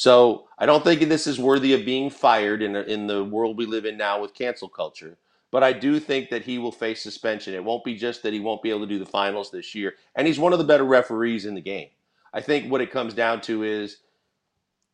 [0.00, 3.66] So I don't think this is worthy of being fired in in the world we
[3.66, 5.18] live in now with cancel culture.
[5.50, 7.52] But I do think that he will face suspension.
[7.52, 9.96] It won't be just that he won't be able to do the finals this year,
[10.16, 11.88] and he's one of the better referees in the game.
[12.32, 13.98] I think what it comes down to is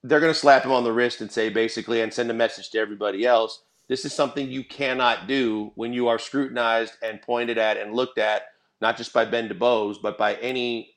[0.02, 2.70] they're going to slap him on the wrist and say basically and send a message
[2.70, 7.58] to everybody else this is something you cannot do when you are scrutinized and pointed
[7.58, 8.42] at and looked at
[8.80, 10.96] not just by ben dubose but by any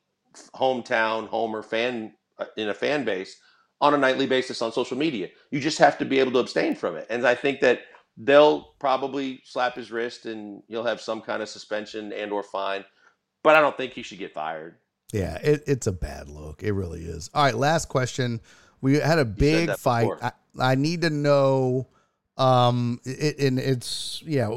[0.55, 3.37] hometown homer fan uh, in a fan base
[3.81, 6.75] on a nightly basis on social media you just have to be able to abstain
[6.75, 7.81] from it and i think that
[8.17, 12.83] they'll probably slap his wrist and he'll have some kind of suspension and or fine
[13.43, 14.75] but i don't think he should get fired
[15.11, 16.61] Yeah, it, it's a bad look.
[16.61, 17.29] It really is.
[17.33, 18.41] All right, last question.
[18.81, 20.09] We had a big fight.
[20.21, 21.87] I, I need to know,
[22.37, 24.49] um, it, and it's yeah,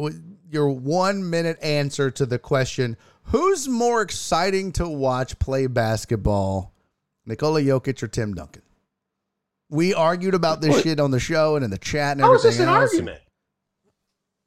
[0.50, 6.74] your one minute answer to the question: Who's more exciting to watch play basketball,
[7.24, 8.62] Nikola Jokic or Tim Duncan?
[9.72, 10.82] We argued about this What?
[10.82, 12.90] shit on the show and in the chat and How is everything this an else.
[12.92, 13.20] argument?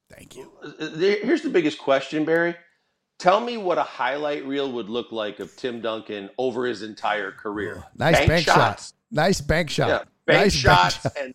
[0.08, 0.52] Thank you.
[0.78, 2.54] Here's the biggest question, Barry.
[3.18, 7.32] Tell me what a highlight reel would look like of Tim Duncan over his entire
[7.32, 7.82] career.
[7.96, 8.54] Nice bank, shot.
[8.54, 8.94] shots.
[9.10, 9.88] Nice bank shot.
[9.88, 11.12] Yeah, bank nice shots shot.
[11.18, 11.34] and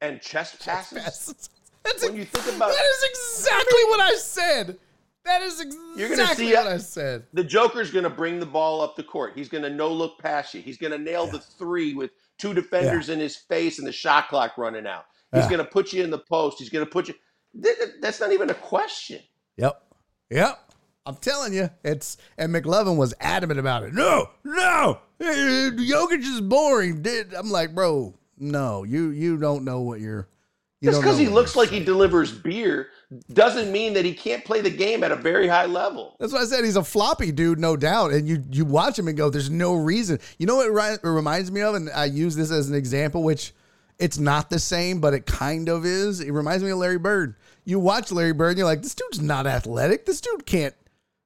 [0.00, 0.98] and chest passes.
[1.02, 1.50] Passes.
[1.84, 4.78] That's When you think about that is exactly what I said.
[5.24, 5.64] That is
[5.96, 7.24] You're exactly gonna see what a- I said.
[7.32, 9.32] the Joker's going to bring the ball up the court.
[9.36, 10.60] He's going to no look past you.
[10.62, 12.10] He's going to nail the three with
[12.42, 15.04] two defenders in his face and the shot clock running out.
[15.32, 15.50] He's Yeah.
[15.50, 16.58] going to put you in the post.
[16.58, 17.14] He's going to put you.
[17.62, 19.20] Th- th- That's not even a question.
[19.56, 19.82] Yep.
[20.30, 20.58] Yep.
[21.06, 23.92] I'm telling you, it's and McLovin was adamant about it.
[23.92, 27.02] No, no, eh, Jokic is boring.
[27.02, 30.28] Did I'm like, bro, no, you you don't know what you're.
[30.80, 32.88] You Just because he looks like he delivers beer
[33.32, 36.16] doesn't mean that he can't play the game at a very high level.
[36.18, 36.64] That's what I said.
[36.64, 38.12] He's a floppy dude, no doubt.
[38.12, 41.50] And you you watch him and go, "There's no reason." You know what it, reminds
[41.50, 43.52] me of, and I use this as an example, which
[43.98, 46.20] it's not the same, but it kind of is.
[46.20, 47.36] It reminds me of Larry Bird.
[47.64, 50.06] You watch Larry Bird, and you're like, "This dude's not athletic.
[50.06, 50.74] This dude can't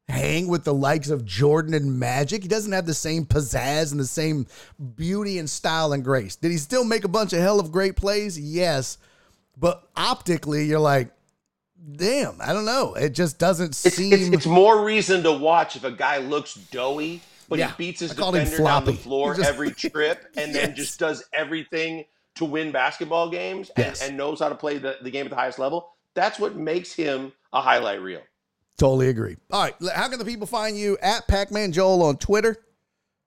[0.08, 2.42] hang with the likes of Jordan and Magic.
[2.42, 4.46] He doesn't have the same pizzazz and the same
[4.94, 6.36] beauty and style and grace.
[6.36, 8.38] Did he still make a bunch of hell of great plays?
[8.38, 8.98] Yes,
[9.56, 11.12] but optically, you're like."
[11.94, 12.94] Damn, I don't know.
[12.94, 14.12] It just doesn't It's, seem.
[14.12, 18.00] it's, it's more reason to watch if a guy looks doughy, but Yeah, he beats
[18.00, 21.24] his I called him defender down the floor just- every trip and then just does
[21.32, 22.04] everything
[22.36, 24.02] to win basketball games and, Yes.
[24.06, 25.90] and knows how to play the, the game at the highest level.
[26.14, 28.22] That's what makes him a highlight reel.
[28.78, 29.36] Totally agree.
[29.50, 32.56] All right, how can the people find you at Pac-Man Joel on Twitter?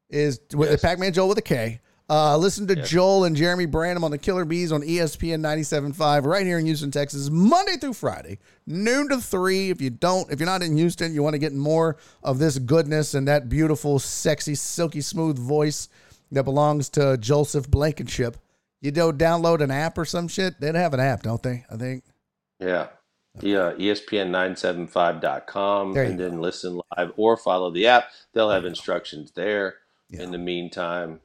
[0.10, 0.82] Is Yes.
[0.82, 1.80] Pac-Man Joel with a K.
[2.10, 2.90] Uh, listen to Yes.
[2.90, 6.90] Joel and Jeremy Branham on the Killer Bees on ESPN 97.5 right here in Houston,
[6.90, 9.70] Texas, Monday through Friday, noon to three.
[9.70, 12.58] If you don't, if you're not in Houston, you want to get more of this
[12.58, 15.88] goodness and that beautiful, sexy, silky smooth voice
[16.32, 18.38] that belongs to Joseph Blankenship.
[18.82, 20.60] You do download an app or some shit.
[20.60, 21.66] They have an app, don't they?
[21.70, 22.04] I think.
[22.60, 22.88] Yeah.
[23.42, 28.10] Yeah, E ESPN975.com There you and then listen live or follow the app.
[28.34, 29.76] They'll have instructions there.
[30.12, 31.20] In the meantime,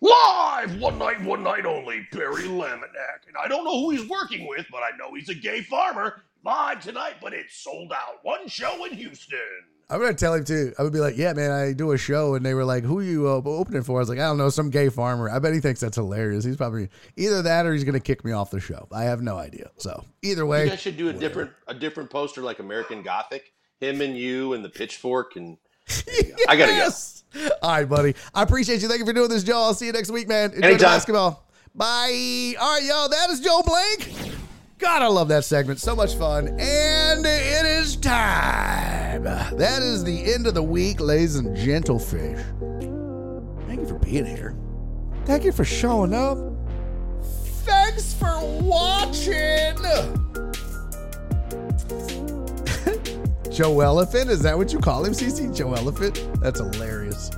[0.00, 3.26] live one night, one night only, Barry Laminack.
[3.26, 6.22] And I don't know who he's working with, but I know he's a gay farmer.
[6.44, 8.20] Live tonight, but it's sold out.
[8.22, 9.38] One show in Houston.
[9.88, 10.72] I'm gonna tell him too.
[10.78, 13.00] I would be like, "Yeah, man, I do a show," and they were like, "Who
[13.00, 15.54] you uh, opening for?" I was like, "I don't know, some gay farmer." I bet
[15.54, 16.44] he thinks that's hilarious.
[16.44, 18.88] He's probably either that or he's gonna kick me off the show.
[18.92, 19.70] I have no idea.
[19.76, 23.52] So either You way, guys should do a different a different poster like American Gothic.
[23.78, 25.56] Him and you and the pitchfork and
[26.48, 26.76] I gotta go.
[26.78, 27.24] yes.
[27.62, 28.14] All right, buddy.
[28.34, 28.88] I appreciate you.
[28.88, 29.58] Thank you for doing this, Joe.
[29.58, 30.52] I'll see you next week, man.
[30.52, 30.80] Enjoy Anytime.
[30.80, 31.44] basketball.
[31.74, 32.54] Bye.
[32.58, 33.08] All right, y'all.
[33.08, 34.10] That is Joe Blank.
[34.78, 35.80] God, I love that segment.
[35.80, 36.48] So much fun.
[36.48, 39.24] And it is time.
[39.24, 42.38] That is the end of the week, ladies and gentlefish.
[43.66, 44.54] Thank you for being here.
[45.24, 46.38] Thank you for showing up.
[47.64, 48.95] Thanks for watching.
[53.56, 54.28] Joe Elephant?
[54.28, 55.56] Is that what you call him, CC?
[55.56, 56.28] Joe Elephant?
[56.42, 57.30] That's hilarious.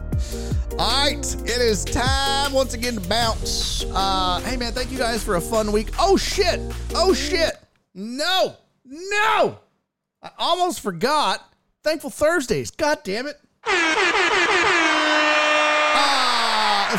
[0.77, 3.85] All right, it is time once again to bounce.
[3.95, 5.91] Uh, hey, man, thank you guys for a fun week.
[5.97, 6.59] Oh, shit.
[6.93, 7.53] Oh, shit.
[7.95, 9.61] No, no.
[10.21, 11.55] I almost forgot.
[11.85, 12.73] Thankful Thursdays.
[12.73, 13.37] God damn it.
[13.65, 13.71] Uh,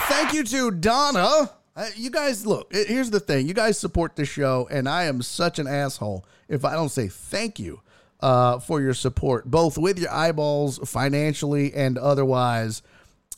[0.08, 1.52] thank you to Donna.
[1.76, 3.50] Uh, you guys, look, here's the thing.
[3.50, 7.10] You guys support the show, and I am such an asshole if I don't say
[7.10, 7.82] thank you
[8.20, 12.82] uh, for your support, both with your eyeballs, financially, and otherwise.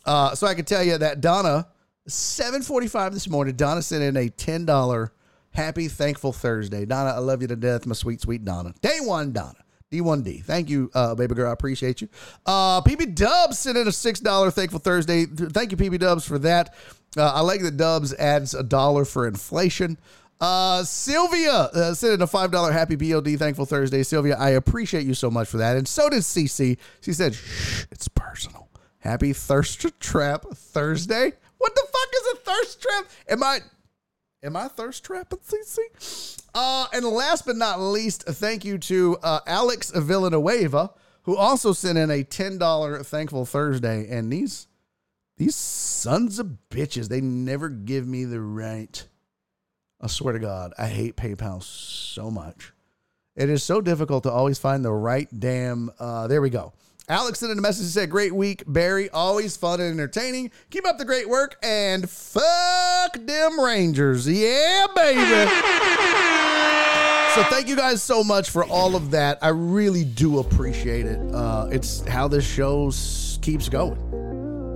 [0.05, 1.67] Uh, so I can tell you that Donna,
[2.07, 5.09] 745 this morning, Donna sent in a $10
[5.51, 6.85] happy, thankful Thursday.
[6.85, 8.73] Donna, I love you to death, my sweet, sweet Donna.
[8.81, 9.55] Day one, Donna.
[9.91, 10.45] D1D.
[10.45, 11.49] Thank you, uh, baby girl.
[11.49, 12.07] I appreciate you.
[12.45, 15.25] Uh, PB Dubs sent in a $6 Thankful Thursday.
[15.25, 16.73] Thank you, PB Dubs, for that.
[17.17, 19.99] Uh, I like that Dubs adds a dollar for inflation.
[20.41, 24.01] Uh, Sylvia uh, sent in a $5 Happy BOD Thankful Thursday.
[24.01, 25.77] Sylvia, I appreciate you so much for that.
[25.77, 26.77] And so did CC.
[27.01, 28.67] She said, shh, it's personal.
[28.97, 31.33] Happy Thirst Trap Thursday.
[31.59, 33.05] What the fuck is a thirst trap?
[33.29, 33.59] Am I
[34.43, 36.41] Am I thirst trapping, CC?
[36.55, 40.91] Uh, and last but not least, thank you to uh, Alex Villanueva,
[41.23, 44.07] who also sent in a $10 Thankful Thursday.
[44.09, 44.67] And these
[45.37, 49.07] these sons of bitches, they never give me the right.
[50.01, 52.73] I swear to God, I hate PayPal so much.
[53.35, 55.91] It is so difficult to always find the right damn.
[55.99, 56.73] Uh, there we go.
[57.07, 59.09] Alex sent in a message and said, Great week, Barry.
[59.09, 60.51] Always fun and entertaining.
[60.69, 64.27] Keep up the great work and fuck them Rangers.
[64.27, 65.51] Yeah, baby.
[67.35, 69.39] So thank you guys so much for all of that.
[69.41, 71.19] I really do appreciate it.
[71.33, 72.91] Uh, it's how this show
[73.41, 73.97] keeps going.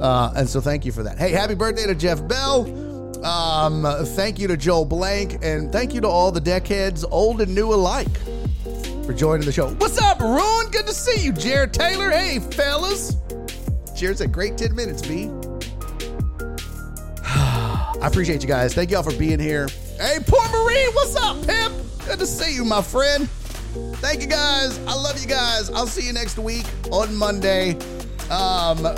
[0.02, 1.18] Uh, and so thank you for that.
[1.18, 2.85] Hey, happy birthday to Jeff Bell.
[3.24, 3.86] Um,
[4.16, 7.74] thank you to Joel Blank, and thank you to all the deckheads, old and new
[7.74, 8.18] alike,
[9.06, 9.70] for joining the show.
[9.76, 10.68] What's up, Ruin?
[10.72, 12.10] Good to see you, Jared Taylor.
[12.10, 13.18] Hey, fellas.
[13.96, 15.30] Cheers said, great 10 minutes, B.
[17.24, 18.74] I appreciate you guys.
[18.74, 19.68] Thank y'all for being here.
[20.00, 21.74] Hey, Port Marine, what's up, pimp?
[22.06, 23.30] Good to see you, my friend.
[23.96, 24.78] Thank you guys.
[24.80, 25.70] I love you guys.
[25.70, 27.78] I'll see you next week on Monday.
[28.30, 28.96] Um,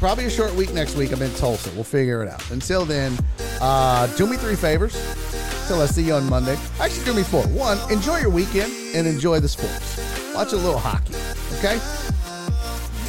[0.00, 1.12] probably a short week next week.
[1.12, 1.70] I'm in Tulsa.
[1.74, 2.50] We'll figure it out.
[2.50, 3.16] Until then,
[3.60, 4.94] uh, do me three favors.
[5.68, 6.58] Till I see you on Monday.
[6.80, 7.44] Actually, do me four.
[7.48, 10.00] One, enjoy your weekend and enjoy the sports.
[10.34, 11.14] Watch a little hockey,
[11.58, 11.78] okay?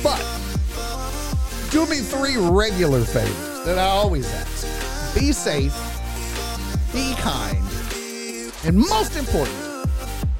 [0.03, 0.19] But
[1.71, 5.15] do me three regular favors that I always ask.
[5.17, 5.73] Be safe,
[6.93, 7.65] be kind,
[8.63, 9.89] and most importantly,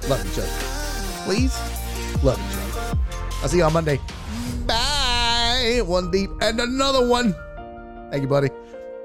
[0.08, 1.26] love each other.
[1.26, 1.58] Please,
[2.24, 3.00] love each other.
[3.42, 4.00] I'll see you on Monday.
[5.62, 5.82] Bye.
[5.82, 7.36] One deep and another one.
[8.10, 8.50] Thank you, buddy.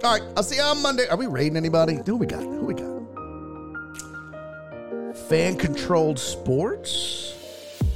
[0.02, 1.07] All right, I'll see you on Monday.
[1.09, 1.99] Are we raiding anybody?
[2.07, 2.43] Who we got?
[2.43, 2.97] Who we got?
[5.28, 7.35] Fan controlled sports.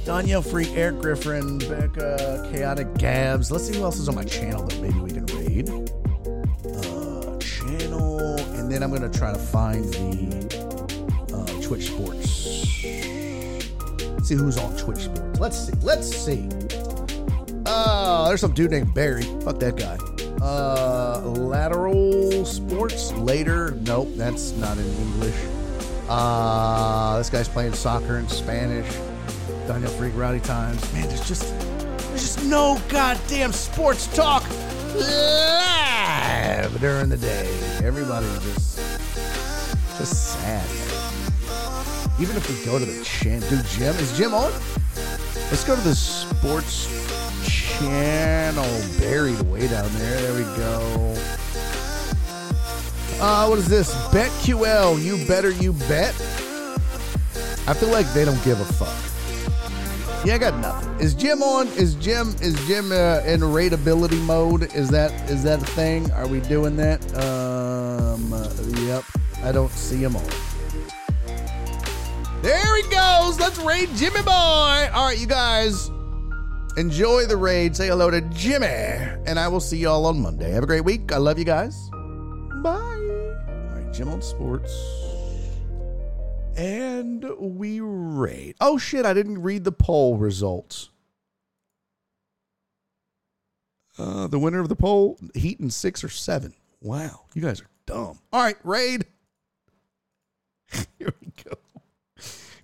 [0.05, 3.51] Danielle Freak, Eric Griffin, Becca, Chaotic Gabs.
[3.51, 5.69] Let's see who else is on my channel that maybe we can raid.
[6.65, 12.83] Uh, channel, and then I'm gonna try to find the uh, Twitch Sports.
[12.83, 15.39] Let's see who's on Twitch Sports.
[15.39, 15.73] Let's see.
[15.81, 16.49] Let's see.
[17.73, 19.23] Uh, there's some dude named Barry.
[19.41, 19.97] Fuck that guy.
[20.41, 23.71] Uh, lateral sports later.
[23.81, 25.35] Nope, that's not in English.
[26.09, 28.91] Uh, this guy's playing soccer in Spanish.
[29.67, 30.81] Daniel Freak Rowdy Times.
[30.93, 31.57] Man, there's just
[32.09, 34.43] there's just no goddamn sports talk
[34.95, 37.47] live during the day.
[37.83, 38.77] Everybody's just
[39.97, 40.67] just sad.
[42.19, 44.51] Even if we go to the chan, dude, Jim is Jim on?
[45.49, 46.87] Let's go to the sports
[47.43, 50.21] channel buried way down there.
[50.21, 51.15] There we go.
[53.19, 53.93] Uh, what is this?
[54.07, 56.15] BetQL, you better you bet.
[57.67, 59.11] I feel like they don't give a fuck.
[60.25, 60.99] Yeah, I got nothing.
[60.99, 61.67] Is Jim on?
[61.69, 64.73] Is Jim is Jim uh, in rateability mode?
[64.73, 66.11] Is that is that a thing?
[66.11, 67.01] Are we doing that?
[67.15, 68.49] Um, uh,
[68.81, 69.03] yep.
[69.43, 70.23] I don't see him on.
[72.41, 73.39] There he goes.
[73.39, 74.31] Let's raid Jimmy boy.
[74.31, 75.89] All right, you guys.
[76.77, 77.75] Enjoy the raid.
[77.75, 78.65] Say hello to Jimmy.
[78.67, 80.51] And I will see y'all on Monday.
[80.51, 81.11] Have a great week.
[81.11, 81.89] I love you guys.
[82.63, 82.79] Bye.
[82.79, 84.73] All right, Jim on Sports.
[86.55, 88.55] And we rate.
[88.61, 90.89] Oh shit, I didn't read the poll results.
[93.97, 96.53] Uh, the winner of the poll, Heaton six or seven.
[96.81, 98.19] Wow, you guys are dumb.
[98.33, 99.05] All right, raid.
[100.97, 101.57] Here we go.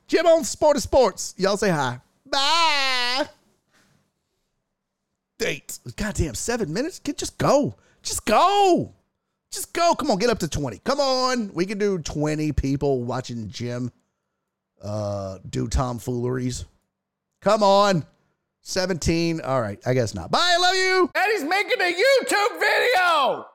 [0.08, 1.36] Jim on Sport of Sports.
[1.38, 2.00] Y'all say hi.
[2.26, 3.28] Bye.
[5.38, 5.80] Date.
[5.96, 7.00] Goddamn, seven minutes?
[7.00, 7.76] Get just go.
[8.02, 8.94] Just go.
[9.52, 9.96] Just go.
[9.96, 10.80] Come on, get up to 20.
[10.80, 11.52] Come on.
[11.54, 13.92] We can do 20 people watching Jim
[14.82, 16.66] uh do tomfooleries.
[17.42, 18.06] Come on.
[18.62, 19.42] 17.
[19.42, 20.30] All right, I guess not.
[20.30, 20.40] Bye.
[20.42, 21.12] I love you.
[21.16, 23.46] And he's making a YouTube video.